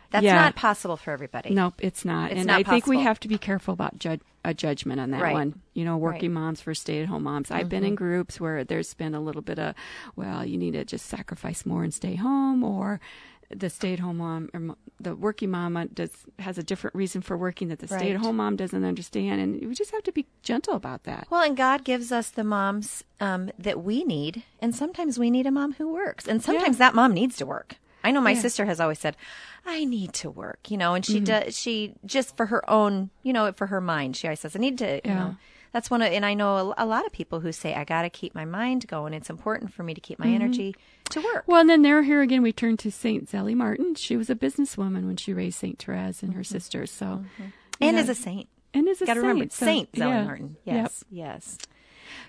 That's 0.10 0.24
Yeah. 0.24 0.36
not 0.36 0.56
possible 0.56 0.98
for 0.98 1.12
everybody. 1.12 1.50
Nope, 1.54 1.76
it's 1.80 2.06
not. 2.06 2.32
It's 2.32 2.40
and 2.40 2.48
not 2.48 2.60
I 2.60 2.64
think 2.64 2.88
we 2.88 3.00
have 3.00 3.20
to 3.22 3.28
be 3.28 3.38
careful 3.38 3.74
about 3.74 4.00
judge, 4.00 4.22
a 4.46 4.54
judgment 4.54 5.00
on 5.02 5.12
that 5.12 5.22
Right. 5.22 5.34
one. 5.34 5.62
You 5.74 5.84
know, 5.86 5.98
working 5.98 6.14
Right. 6.14 6.24
Mm-hmm. 6.24 6.34
moms 6.46 6.62
for 6.62 6.74
stay-at-home 6.74 7.24
moms. 7.24 7.52
I've 7.52 7.70
been 7.70 7.84
in 7.84 7.96
groups 7.96 8.40
where 8.40 8.64
there's 8.64 8.94
been 8.94 9.14
a 9.14 9.20
little 9.20 9.42
bit 9.42 9.60
of, 9.60 9.76
well, 10.16 10.46
you 10.46 10.58
need 10.58 10.72
to 10.72 10.86
just 10.86 11.06
sacrifice 11.08 11.66
more 11.66 11.84
and 11.84 11.94
stay 11.94 12.16
home, 12.16 12.64
or 12.64 13.00
the 13.50 13.70
stay-at-home 13.70 14.18
mom 14.18 14.50
or 14.54 14.76
the 15.00 15.16
working 15.16 15.50
mom 15.52 15.78
uh, 15.78 15.86
does 15.94 16.12
has 16.40 16.58
a 16.58 16.64
different 16.64 16.94
reason 16.96 17.22
for 17.22 17.38
working 17.38 17.70
that 17.70 17.80
the 17.80 17.88
Right. 17.88 18.00
stay-at-home 18.00 18.36
mom 18.38 18.56
doesn't 18.58 18.84
understand, 18.84 19.40
and 19.42 19.62
we 19.66 19.74
just 19.74 19.92
have 19.92 20.04
to 20.04 20.12
be 20.12 20.26
gentle 20.44 20.74
about 20.76 21.04
that. 21.04 21.28
Well, 21.30 21.44
and 21.44 21.56
God 21.56 21.84
gives 21.86 22.12
us 22.12 22.30
the 22.30 22.44
moms 22.44 23.04
um, 23.22 23.50
that 23.58 23.82
we 23.84 24.04
need, 24.04 24.44
and 24.62 24.76
sometimes 24.76 25.18
we 25.20 25.30
need 25.32 25.46
a 25.46 25.52
mom 25.52 25.74
who 25.74 25.88
works, 25.88 26.28
and 26.28 26.42
sometimes 26.44 26.78
that 26.80 26.94
mom 26.96 27.14
needs 27.14 27.38
to 27.38 27.46
work. 27.46 27.76
I 28.08 28.12
know 28.12 28.22
my 28.22 28.34
sister 28.34 28.66
has 28.66 28.80
always 28.80 29.00
said, 29.00 29.16
"I 29.66 29.84
need 29.86 30.14
to 30.22 30.30
work," 30.30 30.72
you 30.72 30.78
know, 30.78 30.94
and 30.96 31.04
Mm-hmm. 31.04 31.14
she 31.14 31.20
does. 31.20 31.60
She 31.60 31.94
just 32.06 32.36
for 32.38 32.46
her 32.48 32.68
own, 32.70 33.10
you 33.24 33.34
know, 33.34 33.52
for 33.52 33.68
her 33.68 33.82
mind, 33.82 34.16
she 34.16 34.28
always 34.28 34.40
says, 34.40 34.56
"I 34.56 34.60
need 34.60 34.78
to," 34.80 34.96
you 34.96 35.02
Yeah. 35.06 35.14
know. 35.16 35.36
That's 35.74 35.92
one 35.92 36.02
of, 36.02 36.12
and 36.12 36.26
I 36.26 36.34
know 36.34 36.74
a, 36.78 36.86
a 36.86 36.88
lot 36.88 37.06
of 37.06 37.12
people 37.12 37.42
who 37.42 37.52
say, 37.52 37.76
"I 37.76 37.84
got 37.84 38.04
to 38.04 38.10
keep 38.10 38.34
my 38.34 38.46
mind 38.46 38.88
going. 38.88 39.14
It's 39.14 39.30
important 39.30 39.74
for 39.74 39.84
me 39.84 39.94
to 39.94 40.02
keep 40.02 40.18
my 40.18 40.26
mm-hmm. 40.28 40.36
energy 40.36 40.76
to 41.10 41.20
work." 41.22 41.44
Well, 41.46 41.60
and 41.60 41.70
then 41.70 41.82
there, 41.82 42.02
here 42.02 42.22
again, 42.22 42.42
we 42.42 42.54
turn 42.54 42.78
to 42.78 42.90
Saint 42.92 43.30
Zelie 43.30 43.54
Martin. 43.56 43.94
She 43.96 44.16
was 44.16 44.30
a 44.30 44.36
businesswoman 44.36 45.06
when 45.06 45.18
she 45.18 45.34
raised 45.34 45.60
Saint 45.60 45.78
Therese 45.78 46.24
and 46.24 46.34
her 46.34 46.42
mm-hmm. 46.42 46.54
sisters. 46.56 46.90
So, 46.90 47.06
mm-hmm. 47.06 47.44
you 47.44 47.52
and 47.82 47.98
know, 47.98 48.02
is 48.04 48.10
a 48.10 48.16
saint. 48.16 48.48
and 48.74 48.88
is 48.88 49.02
a 49.02 49.06
Got 49.06 49.16
to 49.16 49.20
saint. 49.20 49.28
remember, 49.28 49.54
So, 49.54 49.66
Saint 49.66 49.90
Zelie 49.96 50.10
yeah. 50.10 50.24
Martin. 50.24 50.56
Yep. 50.64 50.76
Yes, 50.76 51.04
yes. 51.12 51.58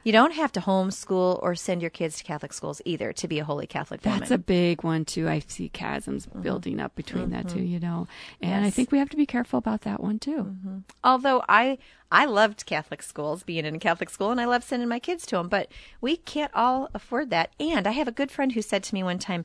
You 0.05 0.12
don't 0.12 0.33
have 0.35 0.53
to 0.53 0.61
homeschool 0.61 1.42
or 1.42 1.55
send 1.55 1.81
your 1.81 1.90
kids 1.90 2.18
to 2.18 2.24
Catholic 2.24 2.53
schools 2.53 2.81
either 2.85 3.12
to 3.12 3.29
be 3.29 3.38
a 3.38 3.44
holy 3.44 3.66
Catholic 3.66 4.05
woman. 4.05 4.20
That's 4.20 4.31
a 4.31 4.38
big 4.38 4.83
one 4.83 5.05
too. 5.05 5.29
I 5.29 5.40
see 5.40 5.68
chasms 5.68 6.27
building 6.27 6.81
up 6.81 6.94
between 6.94 7.31
that 7.31 7.48
too, 7.48 7.62
you 7.62 7.81
know, 7.81 8.07
and 8.40 8.64
I 8.64 8.68
Mm-hmm. 8.68 8.74
Think 8.79 8.92
we 8.92 8.98
have 8.98 9.09
to 9.11 9.16
be 9.16 9.27
careful 9.27 9.59
about 9.59 9.83
that 9.83 10.01
one 10.03 10.18
too. 10.18 10.55
Although 11.03 11.42
I 11.48 11.79
I 12.12 12.24
loved 12.24 12.64
Catholic 12.64 13.03
schools, 13.03 13.42
being 13.42 13.64
in 13.64 13.74
a 13.74 13.79
Catholic 13.79 14.09
school, 14.09 14.31
and 14.31 14.40
I 14.40 14.44
love 14.46 14.62
sending 14.64 14.88
my 14.88 14.98
kids 14.98 15.27
to 15.27 15.37
them, 15.37 15.48
but 15.48 15.70
we 16.01 16.16
can't 16.16 16.55
all 16.55 16.88
afford 16.94 17.31
that. 17.31 17.51
And 17.59 17.87
I 17.87 17.90
have 17.90 18.09
a 18.09 18.12
good 18.12 18.31
friend 18.31 18.53
who 18.53 18.62
said 18.62 18.83
to 18.85 18.94
me 18.94 19.03
one 19.03 19.18
time, 19.18 19.44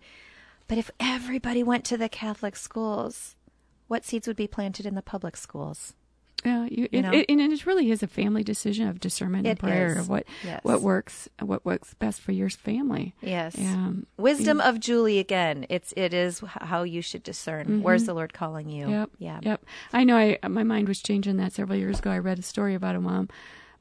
"But 0.68 0.78
if 0.78 0.92
everybody 1.00 1.64
went 1.64 1.84
to 1.86 1.98
the 1.98 2.10
Catholic 2.10 2.56
schools, 2.56 3.36
what 3.88 4.06
seeds 4.06 4.28
would 4.28 4.38
be 4.38 4.48
planted 4.48 4.86
in 4.86 4.96
the 4.96 5.02
public 5.02 5.36
schools?" 5.36 5.94
Yeah, 6.46 6.66
you, 6.66 6.88
You 6.92 7.00
it, 7.00 7.02
know? 7.02 7.12
it, 7.12 7.26
and 7.30 7.42
it 7.42 7.66
really 7.66 7.90
is 7.92 8.04
a 8.04 8.08
family 8.08 8.44
decision 8.44 8.88
of 8.88 9.00
discernment 9.00 9.48
and 9.48 9.58
prayer 9.60 9.94
is. 9.94 9.98
of 10.00 10.10
what 10.10 10.26
Yes. 10.44 10.60
what 10.64 10.82
works, 10.82 11.30
what 11.40 11.66
works 11.66 11.94
best 11.94 12.22
for 12.22 12.32
your 12.32 12.50
family. 12.50 13.14
Yes. 13.22 13.58
Um, 13.58 14.06
Wisdom 14.18 14.60
of 14.62 14.80
Julie 14.80 15.20
again. 15.20 15.66
It's 15.70 15.94
it 15.96 16.14
is 16.14 16.42
how 16.46 16.84
you 16.84 17.02
should 17.02 17.24
discern. 17.24 17.82
Where's 17.82 18.06
the 18.06 18.14
Lord 18.14 18.34
calling 18.34 18.70
you? 18.70 18.86
Mm-hmm. 18.86 18.94
Yep. 18.94 19.10
Yeah. 19.20 19.40
Yep. 19.44 19.66
I 19.94 20.04
know. 20.04 20.18
I 20.18 20.38
my 20.48 20.64
mind 20.64 20.88
was 20.88 21.02
changing 21.02 21.38
that 21.38 21.54
several 21.54 21.78
years 21.78 22.00
ago. 22.00 22.12
I 22.12 22.18
read 22.20 22.40
a 22.40 22.44
story 22.44 22.76
about 22.76 22.96
a 22.96 23.00
mom, 23.02 23.30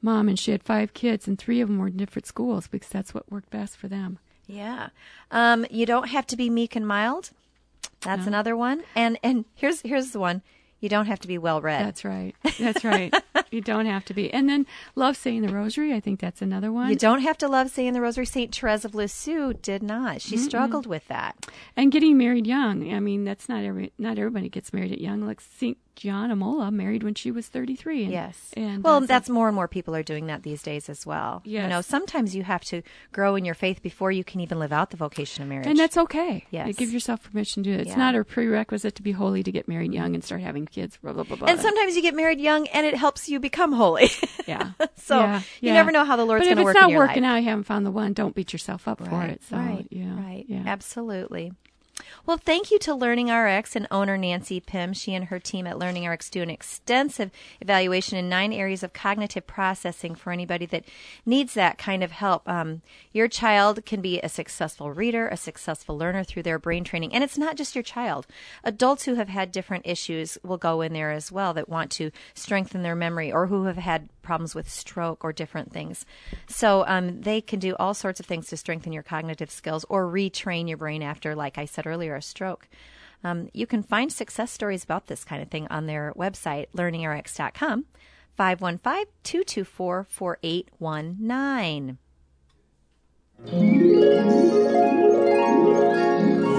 mom, 0.01 0.27
and 0.29 0.39
she 0.39 0.51
had 0.51 0.63
five 0.63 0.93
kids, 0.93 1.27
and 1.27 1.37
three 1.37 1.61
of 1.61 1.67
them 1.67 1.79
were 1.79 1.87
in 1.87 1.97
different 1.97 2.25
schools 2.25 2.67
because 2.67 2.89
that's 2.89 3.13
what 3.13 3.31
worked 3.31 3.49
best 3.49 3.77
for 3.77 3.87
them. 3.87 4.19
Yeah. 4.47 4.89
Um, 5.31 5.65
you 5.71 5.85
don't 5.85 6.09
have 6.09 6.27
to 6.27 6.35
be 6.35 6.49
meek 6.49 6.75
and 6.75 6.87
mild. 6.87 7.31
That's 8.01 8.27
another 8.27 8.55
one. 8.57 8.83
And 8.95 9.17
and 9.23 9.45
here's 9.55 9.81
here's 9.81 10.11
the 10.11 10.19
one. 10.19 10.41
You 10.83 10.89
don't 10.89 11.05
have 11.05 11.21
to 11.21 11.29
be 11.29 11.37
well 11.37 11.61
read. 11.61 11.85
That's 11.85 12.03
right. 12.03 12.35
That's 12.59 12.83
right. 12.83 13.13
you 13.51 13.61
don't 13.61 13.85
have 13.85 14.03
to 14.03 14.13
be. 14.13 14.29
And 14.33 14.49
then 14.49 14.65
love 14.95 15.15
saying 15.15 15.43
the 15.43 15.53
rosary. 15.53 15.93
I 15.93 16.01
think 16.01 16.19
that's 16.19 16.41
another 16.41 16.73
one. 16.73 16.89
You 16.89 16.97
don't 16.97 17.21
have 17.21 17.37
to 17.37 17.47
love 17.47 17.69
saying 17.69 17.93
the 17.93 18.01
rosary. 18.01 18.25
Saint 18.25 18.53
Therese 18.53 18.83
of 18.83 18.93
Lisieux 18.93 19.53
did 19.53 19.81
not. 19.81 20.21
She 20.21 20.35
struggled 20.35 20.85
with 20.85 21.07
that. 21.07 21.47
and 21.77 21.89
getting 21.89 22.17
married 22.17 22.45
young. 22.45 22.93
I 22.93 22.99
mean, 22.99 23.23
that's 23.23 23.47
not 23.47 23.63
every 23.63 23.93
not 23.97 24.17
everybody 24.17 24.49
gets 24.49 24.73
married 24.73 24.91
at 24.91 24.99
young. 24.99 25.25
Like 25.25 25.39
Saint 25.39 25.77
Gianna 25.95 26.35
Molla 26.35 26.71
married 26.71 27.03
when 27.03 27.13
she 27.13 27.29
was 27.31 27.47
thirty 27.47 27.75
three. 27.75 28.03
And, 28.03 28.11
Yes. 28.11 28.51
And 28.57 28.83
well, 28.83 28.97
uh, 29.03 29.05
that's 29.05 29.29
more 29.29 29.47
and 29.47 29.55
more 29.55 29.67
people 29.67 29.95
are 29.95 30.03
doing 30.03 30.27
that 30.27 30.43
these 30.43 30.61
days 30.63 30.89
as 30.89 31.05
well. 31.05 31.41
You 31.45 31.67
know, 31.67 31.81
sometimes 31.81 32.35
you 32.35 32.43
have 32.43 32.63
to 32.65 32.81
grow 33.11 33.35
in 33.35 33.45
your 33.45 33.53
faith 33.55 33.81
before 33.81 34.11
you 34.11 34.23
can 34.23 34.39
even 34.39 34.59
live 34.59 34.73
out 34.73 34.89
the 34.89 34.97
vocation 34.97 35.43
of 35.43 35.49
marriage. 35.49 35.67
and 35.67 35.77
that's 35.77 35.97
okay. 35.97 36.45
Yes. 36.51 36.67
You 36.67 36.73
give 36.73 36.91
yourself 36.91 37.23
permission 37.23 37.63
to 37.63 37.69
do 37.69 37.75
it. 37.75 37.81
It's 37.81 37.89
Yeah. 37.91 37.97
not 37.97 38.15
a 38.15 38.23
prerequisite 38.23 38.95
to 38.95 39.01
be 39.03 39.11
holy 39.11 39.43
to 39.43 39.51
get 39.51 39.67
married 39.67 39.93
young 39.93 40.15
and 40.15 40.23
start 40.23 40.41
having 40.41 40.65
kids. 40.65 40.97
Blah 41.01 41.13
blah 41.13 41.23
blah. 41.23 41.37
blah. 41.37 41.47
and 41.47 41.59
sometimes 41.59 41.95
you 41.95 42.01
get 42.01 42.15
married 42.15 42.39
young 42.39 42.67
and 42.67 42.85
it 42.85 42.95
helps 42.95 43.29
you 43.29 43.39
become 43.39 43.71
holy. 43.73 44.09
yeah. 44.47 44.71
so 44.95 45.19
Yeah, 45.19 45.39
you 45.61 45.67
yeah. 45.69 45.73
never 45.73 45.91
know 45.91 46.03
how 46.05 46.15
the 46.15 46.25
Lord's 46.25 46.41
But 46.47 46.55
going 46.55 46.57
to 46.57 46.63
work 46.63 46.75
If 46.75 46.81
it's 46.83 46.91
not 46.91 46.97
working 46.97 47.23
life. 47.23 47.31
out, 47.31 47.43
you 47.43 47.49
haven't 47.49 47.63
found 47.65 47.85
the 47.85 47.91
one. 47.91 48.13
Don't 48.13 48.33
beat 48.35 48.51
yourself 48.51 48.87
up 48.87 48.99
for 49.05 49.23
it. 49.23 49.43
So 49.43 49.57
right, 49.57 49.85
yeah, 49.89 50.15
right, 50.17 50.45
absolutely. 50.65 51.53
Well, 52.25 52.37
thank 52.37 52.71
you 52.71 52.79
to 52.79 52.95
Learning 52.95 53.29
RX 53.29 53.75
and 53.75 53.87
owner 53.91 54.17
Nancy 54.17 54.59
Pym. 54.59 54.93
She 54.93 55.13
and 55.13 55.25
her 55.25 55.39
team 55.39 55.67
at 55.67 55.77
Learning 55.77 56.07
RX 56.07 56.29
do 56.29 56.41
an 56.41 56.49
extensive 56.49 57.31
evaluation 57.61 58.17
in 58.17 58.29
nine 58.29 58.53
areas 58.53 58.81
of 58.81 58.93
cognitive 58.93 59.45
processing 59.45 60.15
for 60.15 60.31
anybody 60.31 60.65
that 60.67 60.85
needs 61.25 61.53
that 61.53 61.77
kind 61.77 62.03
of 62.03 62.11
help. 62.11 62.47
Um, 62.47 62.81
your 63.11 63.27
child 63.27 63.85
can 63.85 64.01
be 64.01 64.19
a 64.21 64.29
successful 64.29 64.91
reader, 64.91 65.27
a 65.27 65.37
successful 65.37 65.97
learner 65.97 66.23
through 66.23 66.43
their 66.43 66.59
brain 66.59 66.83
training, 66.83 67.13
and 67.13 67.23
it's 67.23 67.37
not 67.37 67.57
just 67.57 67.75
your 67.75 67.83
child. 67.83 68.25
Adults 68.63 69.03
who 69.03 69.15
have 69.15 69.29
had 69.29 69.51
different 69.51 69.85
issues 69.85 70.37
will 70.43 70.57
go 70.57 70.81
in 70.81 70.93
there 70.93 71.11
as 71.11 71.31
well 71.31 71.53
that 71.53 71.69
want 71.69 71.91
to 71.91 72.11
strengthen 72.33 72.83
their 72.83 72.95
memory 72.95 73.31
or 73.31 73.47
who 73.47 73.65
have 73.65 73.77
had 73.77 74.09
problems 74.23 74.55
with 74.55 74.69
stroke 74.69 75.23
or 75.23 75.31
different 75.31 75.71
things. 75.71 76.05
So 76.47 76.83
um, 76.87 77.21
they 77.21 77.41
can 77.41 77.59
do 77.59 77.75
all 77.77 77.93
sorts 77.93 78.19
of 78.19 78.25
things 78.25 78.47
to 78.47 78.57
strengthen 78.57 78.93
your 78.93 79.03
cognitive 79.03 79.51
skills 79.51 79.85
or 79.89 80.07
retrain 80.07 80.67
your 80.67 80.77
brain 80.77 81.03
after, 81.03 81.35
like 81.35 81.57
I 81.57 81.65
said 81.65 81.85
earlier, 81.85 82.15
a 82.15 82.21
stroke. 82.21 82.67
Um, 83.23 83.49
you 83.53 83.67
can 83.67 83.83
find 83.83 84.11
success 84.11 84.51
stories 84.51 84.83
about 84.83 85.07
this 85.07 85.23
kind 85.23 85.41
of 85.41 85.49
thing 85.49 85.67
on 85.69 85.85
their 85.85 86.13
website, 86.15 86.67
learningrx.com, 86.75 87.85
515 88.35 89.05
224 89.23 90.07
4819. 90.09 91.97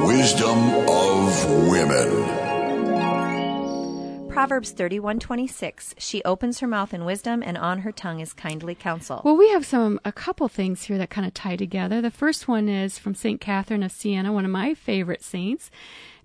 Wisdom 0.06 0.58
of 0.88 1.70
Women. 1.70 2.43
Proverbs 4.44 4.74
31:26 4.74 5.94
She 5.96 6.22
opens 6.22 6.60
her 6.60 6.66
mouth 6.66 6.92
in 6.92 7.06
wisdom 7.06 7.42
and 7.42 7.56
on 7.56 7.78
her 7.78 7.90
tongue 7.90 8.20
is 8.20 8.34
kindly 8.34 8.74
counsel. 8.74 9.22
Well, 9.24 9.38
we 9.38 9.48
have 9.48 9.64
some 9.64 9.98
a 10.04 10.12
couple 10.12 10.48
things 10.48 10.82
here 10.82 10.98
that 10.98 11.08
kind 11.08 11.26
of 11.26 11.32
tie 11.32 11.56
together. 11.56 12.02
The 12.02 12.10
first 12.10 12.46
one 12.46 12.68
is 12.68 12.98
from 12.98 13.14
Saint 13.14 13.40
Catherine 13.40 13.82
of 13.82 13.90
Siena, 13.90 14.34
one 14.34 14.44
of 14.44 14.50
my 14.50 14.74
favorite 14.74 15.22
saints. 15.22 15.70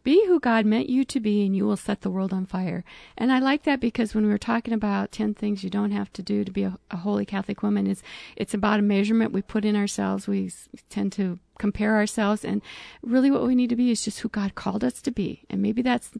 Be 0.03 0.25
who 0.27 0.37
God 0.37 0.65
meant 0.65 0.89
you 0.89 1.05
to 1.05 1.19
be, 1.21 1.45
and 1.45 1.55
you 1.55 1.65
will 1.65 1.77
set 1.77 2.01
the 2.01 2.09
world 2.09 2.33
on 2.33 2.45
fire. 2.45 2.83
And 3.17 3.31
I 3.31 3.39
like 3.39 3.63
that 3.63 3.79
because 3.79 4.13
when 4.13 4.25
we 4.25 4.31
were 4.31 4.37
talking 4.37 4.73
about 4.73 5.13
ten 5.13 5.33
things 5.33 5.63
you 5.63 5.69
don't 5.69 5.91
have 5.91 6.11
to 6.11 6.21
do 6.21 6.43
to 6.43 6.51
be 6.51 6.63
a, 6.63 6.77
a 6.91 6.97
holy 6.97 7.25
Catholic 7.25 7.63
woman, 7.63 7.87
is 7.87 8.03
it's 8.35 8.53
about 8.53 8.79
a 8.79 8.83
measurement 8.83 9.31
we 9.31 9.41
put 9.41 9.63
in 9.63 9.77
ourselves. 9.77 10.27
We 10.27 10.51
tend 10.89 11.13
to 11.13 11.39
compare 11.57 11.95
ourselves. 11.95 12.43
And 12.43 12.61
really, 13.01 13.31
what 13.31 13.47
we 13.47 13.55
need 13.55 13.69
to 13.69 13.77
be 13.77 13.91
is 13.91 14.03
just 14.03 14.19
who 14.19 14.27
God 14.27 14.55
called 14.55 14.83
us 14.83 15.01
to 15.03 15.11
be. 15.11 15.43
And 15.49 15.61
maybe 15.61 15.81
that's 15.81 16.11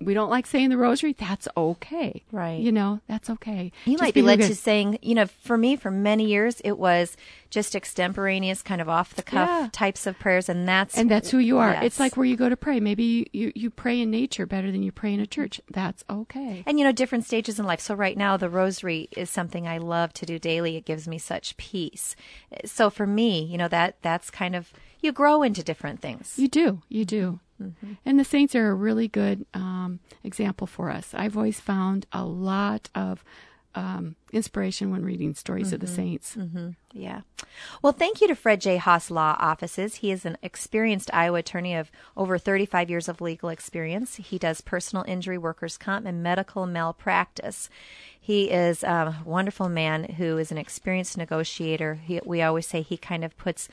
we 0.00 0.14
don't 0.14 0.30
like 0.30 0.46
saying 0.46 0.70
the 0.70 0.76
rosary, 0.76 1.12
that's 1.12 1.48
okay. 1.56 2.22
Right. 2.30 2.60
You 2.60 2.70
know, 2.72 3.00
that's 3.08 3.28
okay. 3.30 3.72
You 3.84 3.92
Just 3.94 4.02
might 4.02 4.14
be 4.14 4.22
led 4.22 4.40
to 4.40 4.54
saying, 4.54 4.98
you 5.02 5.14
know, 5.14 5.26
for 5.26 5.58
me, 5.58 5.76
for 5.76 5.90
many 5.90 6.26
years, 6.26 6.60
it 6.64 6.78
was 6.78 7.16
just 7.50 7.74
extemporaneous, 7.74 8.62
kind 8.62 8.80
of 8.80 8.88
off 8.88 9.14
the 9.14 9.22
cuff 9.22 9.48
Yeah. 9.48 9.68
types 9.72 10.06
of 10.06 10.18
prayers, 10.18 10.48
and 10.48 10.68
that's 10.68 10.96
and 10.96 11.10
that's 11.10 11.30
who 11.30 11.38
you 11.38 11.58
are. 11.58 11.72
Yes. 11.72 11.84
It's 11.84 12.00
like 12.00 12.16
where 12.16 12.26
you 12.26 12.36
go 12.36 12.48
to 12.48 12.56
pray. 12.56 12.78
Maybe 12.78 13.02
you, 13.04 13.26
you, 13.32 13.52
you 13.54 13.70
pray 13.70 14.00
in 14.00 14.10
nature 14.10 14.46
better 14.46 14.70
than 14.70 14.82
you 14.82 14.92
pray 14.92 15.14
in 15.14 15.20
a 15.20 15.26
church. 15.26 15.60
That's 15.70 16.04
okay. 16.08 16.62
And 16.66 16.78
you 16.78 16.84
know, 16.84 16.92
different 16.92 17.24
stages 17.24 17.58
in 17.58 17.66
life. 17.66 17.80
So 17.80 17.94
right 17.94 18.16
now, 18.16 18.36
the 18.36 18.50
rosary 18.50 19.08
is 19.16 19.30
something 19.30 19.66
I 19.66 19.78
love 19.78 20.12
to 20.14 20.26
do 20.26 20.38
daily. 20.38 20.76
It 20.76 20.84
gives 20.84 21.08
me 21.08 21.18
such 21.18 21.56
peace. 21.56 22.14
So 22.64 22.90
for 22.90 23.06
me, 23.06 23.42
you 23.44 23.58
know, 23.58 23.68
that 23.68 23.96
that's 24.02 24.30
kind 24.30 24.54
of 24.54 24.72
you 25.00 25.12
grow 25.12 25.42
into 25.42 25.62
different 25.62 26.00
things. 26.00 26.34
You 26.36 26.48
do. 26.48 26.82
You 26.88 27.04
do. 27.04 27.40
Mm-hmm. 27.62 27.92
And 28.04 28.18
the 28.20 28.24
saints 28.24 28.54
are 28.54 28.70
a 28.70 28.74
really 28.74 29.08
good 29.08 29.46
um, 29.54 30.00
example 30.24 30.66
for 30.66 30.90
us. 30.90 31.12
I've 31.14 31.36
always 31.36 31.60
found 31.60 32.06
a 32.12 32.24
lot 32.24 32.88
of 32.94 33.24
um, 33.74 34.16
inspiration 34.32 34.90
when 34.90 35.04
reading 35.04 35.34
stories 35.34 35.72
of 35.72 35.80
the 35.80 35.86
Mm-hmm. 35.86 35.94
saints. 35.94 36.36
Yeah. 36.92 37.20
Well, 37.82 37.92
thank 37.92 38.20
you 38.20 38.26
to 38.28 38.34
Fredd 38.34 38.60
J. 38.60 38.76
Haas 38.78 39.10
Law 39.10 39.36
Offices. 39.38 39.96
He 39.96 40.10
is 40.10 40.24
an 40.24 40.36
experienced 40.42 41.10
Iowa 41.12 41.38
attorney 41.40 41.74
of 41.74 41.92
over 42.16 42.38
35 42.38 42.90
years 42.90 43.08
of 43.08 43.20
legal 43.20 43.50
experience. 43.50 44.16
He 44.16 44.38
does 44.38 44.60
personal 44.62 45.04
injury, 45.06 45.38
workers' 45.38 45.76
comp, 45.76 46.06
and 46.06 46.22
medical 46.22 46.66
malpractice. 46.66 47.68
He 48.18 48.50
is 48.50 48.82
a 48.82 49.16
wonderful 49.24 49.68
man 49.68 50.04
who 50.04 50.38
is 50.38 50.50
an 50.50 50.58
experienced 50.58 51.16
negotiator. 51.16 51.94
He, 51.96 52.20
we 52.24 52.42
always 52.42 52.66
say 52.66 52.82
he 52.82 52.96
kind 52.96 53.24
of 53.24 53.36
puts 53.36 53.68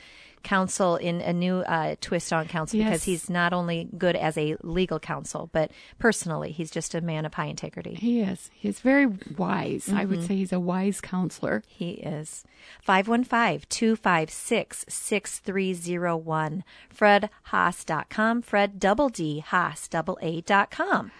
counsel 0.46 0.96
in 0.96 1.20
a 1.20 1.32
new 1.32 1.56
uh, 1.58 1.96
twist 2.00 2.32
on 2.32 2.46
counsel 2.46 2.78
Yes. 2.78 2.86
because 2.88 3.04
he's 3.04 3.28
not 3.28 3.52
only 3.52 3.88
good 3.98 4.16
as 4.16 4.38
a 4.38 4.56
legal 4.62 4.98
counsel, 4.98 5.50
but 5.52 5.70
personally, 5.98 6.52
he's 6.52 6.70
just 6.70 6.94
a 6.94 7.00
man 7.00 7.26
of 7.26 7.34
high 7.34 7.46
integrity. 7.46 7.94
He 7.94 8.20
is. 8.20 8.50
He's 8.54 8.80
very 8.80 9.06
wise. 9.36 9.88
I 9.88 10.02
Mm-hmm. 10.04 10.10
would 10.10 10.24
say 10.26 10.36
he's 10.36 10.52
a 10.52 10.60
wise 10.60 11.00
counselor. 11.00 11.62
He 11.66 11.90
is. 11.94 12.44
515 12.82 13.66
256 13.68 14.84
6301. 14.88 16.64
FreddHaas.com. 16.96 18.42
Fredd 18.42 18.78
double 18.78 19.08
D 19.08 19.40
Haas 19.40 19.88
double 19.88 20.18
A 20.22 20.40
dot 20.42 20.70
com. 20.70 21.10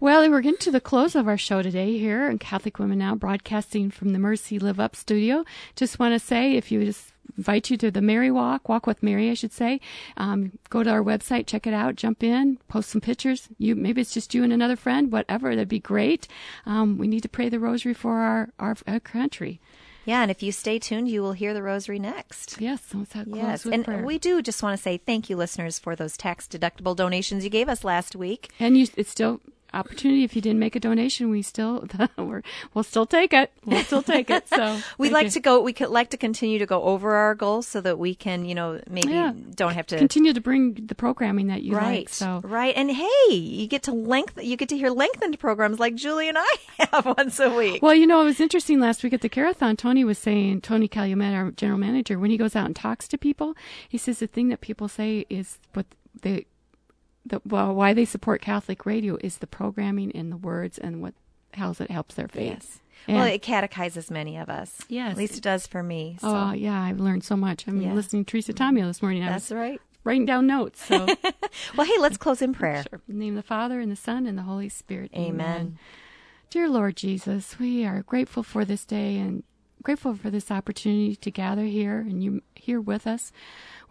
Well, 0.00 0.30
we're 0.30 0.40
getting 0.42 0.58
to 0.60 0.70
the 0.70 0.80
close 0.80 1.16
of 1.16 1.26
our 1.26 1.36
show 1.36 1.60
today 1.60 1.98
here 1.98 2.30
in 2.30 2.38
Catholic 2.38 2.78
Women 2.78 2.98
Now, 2.98 3.16
broadcasting 3.16 3.90
from 3.90 4.12
the 4.12 4.20
Mercy 4.20 4.60
Live 4.60 4.78
Up 4.78 4.94
studio. 4.94 5.44
Just 5.74 5.98
want 5.98 6.14
to 6.14 6.20
say, 6.24 6.54
if 6.54 6.70
you 6.70 6.84
just 6.84 7.12
invite 7.36 7.70
you 7.70 7.76
to 7.78 7.90
the 7.90 8.00
Mary 8.00 8.30
Walk, 8.30 8.68
Walk 8.68 8.86
with 8.86 9.02
Mary, 9.02 9.30
I 9.30 9.34
should 9.34 9.52
say. 9.52 9.80
Um, 10.16 10.52
go 10.70 10.82
to 10.82 10.90
our 10.90 11.02
website, 11.02 11.46
check 11.46 11.66
it 11.66 11.74
out, 11.74 11.96
jump 11.96 12.22
in, 12.22 12.58
post 12.68 12.90
some 12.90 13.00
pictures. 13.00 13.48
You 13.58 13.74
maybe 13.74 14.00
it's 14.00 14.14
just 14.14 14.34
you 14.34 14.42
and 14.44 14.52
another 14.52 14.76
friend, 14.76 15.12
whatever. 15.12 15.54
That'd 15.54 15.68
be 15.68 15.78
great. 15.80 16.26
Um, 16.66 16.98
we 16.98 17.06
need 17.06 17.22
to 17.22 17.28
pray 17.28 17.48
the 17.48 17.60
Rosary 17.60 17.94
for 17.94 18.18
our 18.18 18.48
our, 18.58 18.76
our 18.86 19.00
country. 19.00 19.60
Yeah, 20.04 20.22
and 20.22 20.30
if 20.30 20.42
you 20.42 20.52
stay 20.52 20.78
tuned, 20.78 21.10
you 21.10 21.20
will 21.20 21.32
hear 21.34 21.52
the 21.52 21.62
rosary 21.62 21.98
next. 21.98 22.56
Yes, 22.58 22.80
so 22.90 22.96
let's 22.96 23.12
close 23.12 23.26
Yes, 23.28 23.66
and 23.66 23.84
prayer. 23.84 24.02
we 24.02 24.18
do 24.18 24.40
just 24.40 24.62
want 24.62 24.74
to 24.74 24.82
say 24.82 24.96
thank 24.96 25.28
you, 25.28 25.36
listeners, 25.36 25.78
for 25.78 25.94
those 25.94 26.16
tax 26.16 26.46
deductible 26.48 26.96
donations 26.96 27.44
you 27.44 27.50
gave 27.50 27.68
us 27.68 27.84
last 27.84 28.16
week. 28.16 28.50
And 28.58 28.74
you, 28.78 28.86
it's 28.96 29.10
still 29.10 29.42
opportunity. 29.74 30.24
If 30.24 30.34
you 30.36 30.42
didn't 30.42 30.58
make 30.58 30.76
a 30.76 30.80
donation, 30.80 31.30
we 31.30 31.42
still 31.42 31.86
we're, 32.18 32.42
we'll 32.74 32.84
still 32.84 33.06
take 33.06 33.32
it. 33.32 33.52
We'll 33.64 33.84
still 33.84 34.02
take 34.02 34.30
it. 34.30 34.48
So 34.48 34.80
We'd 34.98 35.12
like 35.12 35.24
you. 35.26 35.30
to 35.32 35.40
go. 35.40 35.60
We 35.62 35.72
could 35.72 35.90
like 35.90 36.10
to 36.10 36.16
continue 36.16 36.58
to 36.58 36.66
go 36.66 36.82
over 36.82 37.14
our 37.14 37.34
goals 37.34 37.66
so 37.66 37.80
that 37.80 37.98
we 37.98 38.14
can, 38.14 38.44
you 38.44 38.54
know, 38.54 38.80
maybe 38.88 39.08
Yeah. 39.12 39.32
don't 39.54 39.74
have 39.74 39.86
to 39.88 39.98
continue 39.98 40.32
to 40.32 40.40
bring 40.40 40.74
the 40.86 40.94
programming 40.94 41.48
that 41.48 41.62
you 41.62 41.74
right. 41.76 41.98
like. 42.00 42.08
So 42.08 42.40
right, 42.44 42.74
and 42.76 42.90
hey, 42.90 43.34
you 43.34 43.66
get 43.66 43.82
to 43.84 43.92
length. 43.92 44.38
You 44.42 44.56
get 44.56 44.68
to 44.70 44.76
hear 44.76 44.90
lengthened 44.90 45.38
programs 45.38 45.78
like 45.78 45.94
Julie 45.94 46.28
and 46.28 46.38
I 46.38 46.54
have 46.92 47.06
once 47.06 47.38
a 47.40 47.50
week. 47.50 47.82
Well, 47.82 47.94
you 47.94 48.06
know, 48.06 48.20
it 48.22 48.24
was 48.24 48.40
interesting 48.40 48.80
last 48.80 49.02
week 49.04 49.12
at 49.12 49.20
the 49.20 49.28
Carathon. 49.28 49.76
Tony 49.76 50.04
was 50.04 50.18
saying, 50.18 50.62
Tony 50.62 50.88
Calumet, 50.88 51.34
our 51.34 51.50
general 51.52 51.78
manager, 51.78 52.18
when 52.18 52.30
he 52.30 52.36
goes 52.36 52.56
out 52.56 52.66
and 52.66 52.74
talks 52.76 53.06
to 53.08 53.18
people, 53.18 53.54
he 53.88 53.98
says 53.98 54.18
the 54.18 54.26
thing 54.26 54.48
that 54.48 54.60
people 54.60 54.88
say 54.88 55.24
is 55.30 55.58
what 55.74 55.86
they, 56.22 56.46
the, 57.28 57.40
well, 57.46 57.74
why 57.74 57.94
they 57.94 58.04
support 58.04 58.40
Catholic 58.42 58.84
radio 58.86 59.16
is 59.22 59.38
the 59.38 59.46
programming 59.46 60.12
and 60.14 60.30
the 60.32 60.36
words 60.36 60.78
and 60.78 61.00
what 61.02 61.14
how 61.54 61.70
it 61.78 61.90
helps 61.90 62.14
their 62.14 62.28
faith. 62.28 62.52
Yes. 62.52 62.80
And- 63.06 63.16
Well, 63.16 63.26
it 63.26 63.40
catechizes 63.42 64.10
many 64.10 64.36
of 64.36 64.48
us. 64.50 64.82
Yes. 64.88 65.12
At 65.12 65.16
least 65.16 65.38
it 65.38 65.42
does 65.42 65.66
for 65.66 65.82
me. 65.82 66.18
So. 66.20 66.28
oh 66.28 66.52
yeah, 66.52 66.80
I've 66.80 67.00
learned 67.00 67.24
so 67.24 67.36
much. 67.36 67.66
I'm 67.66 67.80
Yeah. 67.80 67.94
listening 67.94 68.24
to 68.26 68.30
Teresa 68.30 68.52
Tomeo 68.52 68.86
this 68.86 69.00
morning. 69.02 69.22
I 69.22 69.30
That's 69.30 69.50
right. 69.50 69.80
writing 70.04 70.26
down 70.26 70.46
notes. 70.46 70.84
So 70.84 71.06
Well, 71.76 71.86
hey, 71.86 71.98
let's 72.00 72.16
close 72.18 72.42
in 72.42 72.52
prayer. 72.60 72.84
Sure. 72.90 73.00
In 73.08 73.18
the 73.18 73.24
name 73.24 73.36
of 73.36 73.42
the 73.42 73.48
Father 73.48 73.80
and 73.80 73.90
the 73.90 73.96
Son 73.96 74.26
and 74.26 74.36
the 74.36 74.42
Holy 74.42 74.68
Spirit. 74.68 75.10
Amen. 75.14 75.78
Dear 76.50 76.68
Lord 76.68 76.96
Jesus, 76.96 77.58
we 77.58 77.84
are 77.84 78.02
grateful 78.02 78.42
for 78.42 78.64
this 78.64 78.84
day 78.84 79.16
and 79.18 79.42
grateful 79.82 80.14
for 80.14 80.28
this 80.30 80.50
opportunity 80.50 81.14
to 81.16 81.30
gather 81.30 81.64
here 81.64 82.00
and 82.00 82.22
you 82.22 82.42
here 82.54 82.80
with 82.80 83.06
us. 83.06 83.32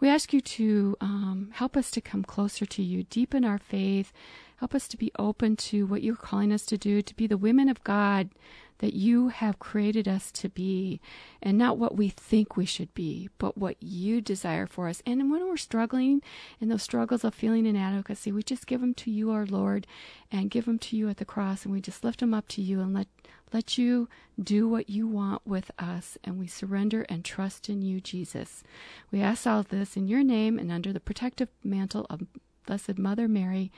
We 0.00 0.08
ask 0.08 0.32
you 0.32 0.40
to 0.40 0.96
um, 1.00 1.50
help 1.52 1.76
us 1.76 1.90
to 1.92 2.00
come 2.00 2.22
closer 2.22 2.64
to 2.66 2.82
you, 2.82 3.04
deepen 3.04 3.44
our 3.44 3.58
faith, 3.58 4.12
help 4.58 4.74
us 4.74 4.86
to 4.88 4.96
be 4.96 5.10
open 5.18 5.56
to 5.56 5.86
what 5.86 6.02
you're 6.02 6.16
calling 6.16 6.52
us 6.52 6.64
to 6.66 6.78
do, 6.78 7.02
to 7.02 7.14
be 7.16 7.26
the 7.26 7.36
women 7.36 7.68
of 7.68 7.82
God 7.82 8.30
that 8.78 8.94
you 8.94 9.28
have 9.28 9.58
created 9.58 10.06
us 10.06 10.30
to 10.32 10.48
be, 10.48 11.00
and 11.42 11.58
not 11.58 11.78
what 11.78 11.96
we 11.96 12.08
think 12.08 12.56
we 12.56 12.64
should 12.64 12.92
be, 12.94 13.28
but 13.38 13.58
what 13.58 13.76
you 13.80 14.20
desire 14.20 14.66
for 14.66 14.88
us. 14.88 15.02
And 15.04 15.30
when 15.30 15.46
we're 15.46 15.56
struggling 15.56 16.22
in 16.60 16.68
those 16.68 16.82
struggles 16.82 17.24
of 17.24 17.34
feeling 17.34 17.66
inadequacy, 17.66 18.32
we 18.32 18.42
just 18.42 18.66
give 18.66 18.80
them 18.80 18.94
to 18.94 19.10
you, 19.10 19.30
our 19.30 19.46
Lord, 19.46 19.86
and 20.30 20.50
give 20.50 20.66
them 20.66 20.78
to 20.80 20.96
you 20.96 21.08
at 21.08 21.16
the 21.16 21.24
cross, 21.24 21.64
and 21.64 21.72
we 21.72 21.80
just 21.80 22.04
lift 22.04 22.20
them 22.20 22.34
up 22.34 22.48
to 22.48 22.62
you 22.62 22.80
and 22.80 22.94
let 22.94 23.08
let 23.52 23.78
you 23.78 24.08
do 24.38 24.68
what 24.68 24.90
you 24.90 25.08
want 25.08 25.40
with 25.46 25.70
us, 25.78 26.18
and 26.22 26.38
we 26.38 26.46
surrender 26.46 27.06
and 27.08 27.24
trust 27.24 27.70
in 27.70 27.80
you, 27.80 27.98
Jesus. 27.98 28.62
We 29.10 29.22
ask 29.22 29.46
all 29.46 29.62
this 29.62 29.96
in 29.96 30.06
your 30.06 30.22
name 30.22 30.58
and 30.58 30.70
under 30.70 30.92
the 30.92 31.00
protective 31.00 31.48
mantle 31.64 32.06
of 32.10 32.26
Blessed 32.66 32.98
Mother 32.98 33.26
Mary. 33.26 33.72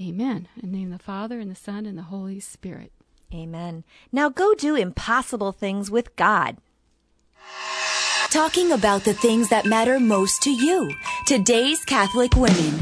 Amen. 0.00 0.48
In 0.60 0.70
the 0.70 0.76
name 0.76 0.92
of 0.92 0.98
the 0.98 1.04
Father 1.04 1.40
and 1.40 1.50
the 1.50 1.54
Son 1.54 1.86
and 1.86 1.96
the 1.96 2.02
Holy 2.02 2.38
Spirit. 2.38 2.92
Amen. 3.32 3.84
Now 4.12 4.28
go 4.28 4.54
do 4.54 4.74
impossible 4.74 5.52
things 5.52 5.90
with 5.90 6.14
God. 6.16 6.56
Talking 8.30 8.72
about 8.72 9.04
the 9.04 9.14
things 9.14 9.48
that 9.50 9.64
matter 9.64 10.00
most 10.00 10.42
to 10.42 10.50
you. 10.50 10.92
Today's 11.26 11.84
Catholic 11.84 12.34
Women. 12.34 12.80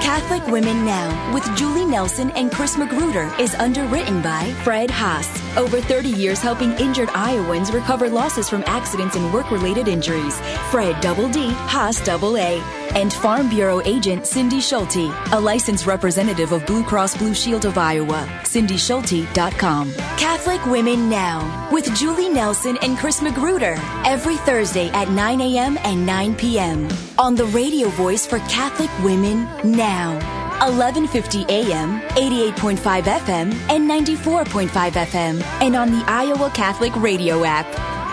Catholic 0.00 0.46
Women 0.46 0.84
Now 0.84 1.34
with 1.34 1.44
Julie 1.56 1.84
Nelson 1.84 2.30
and 2.32 2.52
Chris 2.52 2.76
Magruder 2.76 3.32
is 3.40 3.54
underwritten 3.56 4.22
by 4.22 4.44
Fredd 4.62 4.90
Haas. 4.90 5.45
Over 5.56 5.80
30 5.80 6.10
years 6.10 6.40
helping 6.40 6.72
injured 6.72 7.08
Iowans 7.14 7.72
recover 7.72 8.10
losses 8.10 8.48
from 8.48 8.62
accidents 8.66 9.16
and 9.16 9.32
work 9.32 9.50
related 9.50 9.88
injuries. 9.88 10.38
Fredd 10.70 11.00
Double 11.00 11.28
D, 11.28 11.48
Haas 11.48 12.00
Double 12.04 12.36
A. 12.36 12.60
And 12.94 13.12
Farm 13.12 13.48
Bureau 13.48 13.80
agent 13.82 14.26
Cindy 14.26 14.60
Schulte, 14.60 15.10
a 15.32 15.40
licensed 15.40 15.86
representative 15.86 16.52
of 16.52 16.64
Blue 16.66 16.84
Cross 16.84 17.16
Blue 17.16 17.34
Shield 17.34 17.64
of 17.64 17.78
Iowa. 17.78 18.26
CindySchulte.com. 18.44 19.92
Catholic 20.18 20.64
Women 20.66 21.08
Now 21.08 21.68
with 21.72 21.94
Julie 21.96 22.28
Nelson 22.28 22.78
and 22.82 22.96
Chris 22.98 23.22
Magruder 23.22 23.76
every 24.04 24.36
Thursday 24.36 24.88
at 24.90 25.10
9 25.10 25.40
a.m. 25.40 25.78
and 25.84 26.04
9 26.06 26.34
p.m. 26.36 26.88
on 27.18 27.34
the 27.34 27.46
radio 27.46 27.88
voice 27.88 28.26
for 28.26 28.38
Catholic 28.40 28.90
Women 29.02 29.48
Now. 29.64 30.45
1150 30.60 31.44
AM, 31.48 32.00
88.5 32.16 33.02
FM, 33.04 33.52
and 33.70 33.88
94.5 33.90 34.68
FM, 34.92 35.42
and 35.62 35.76
on 35.76 35.90
the 35.90 36.02
Iowa 36.06 36.50
Catholic 36.50 36.94
Radio 36.96 37.44
app. 37.44 37.66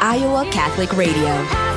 Iowa 0.04 0.46
Catholic 0.52 0.92
Radio. 0.98 1.73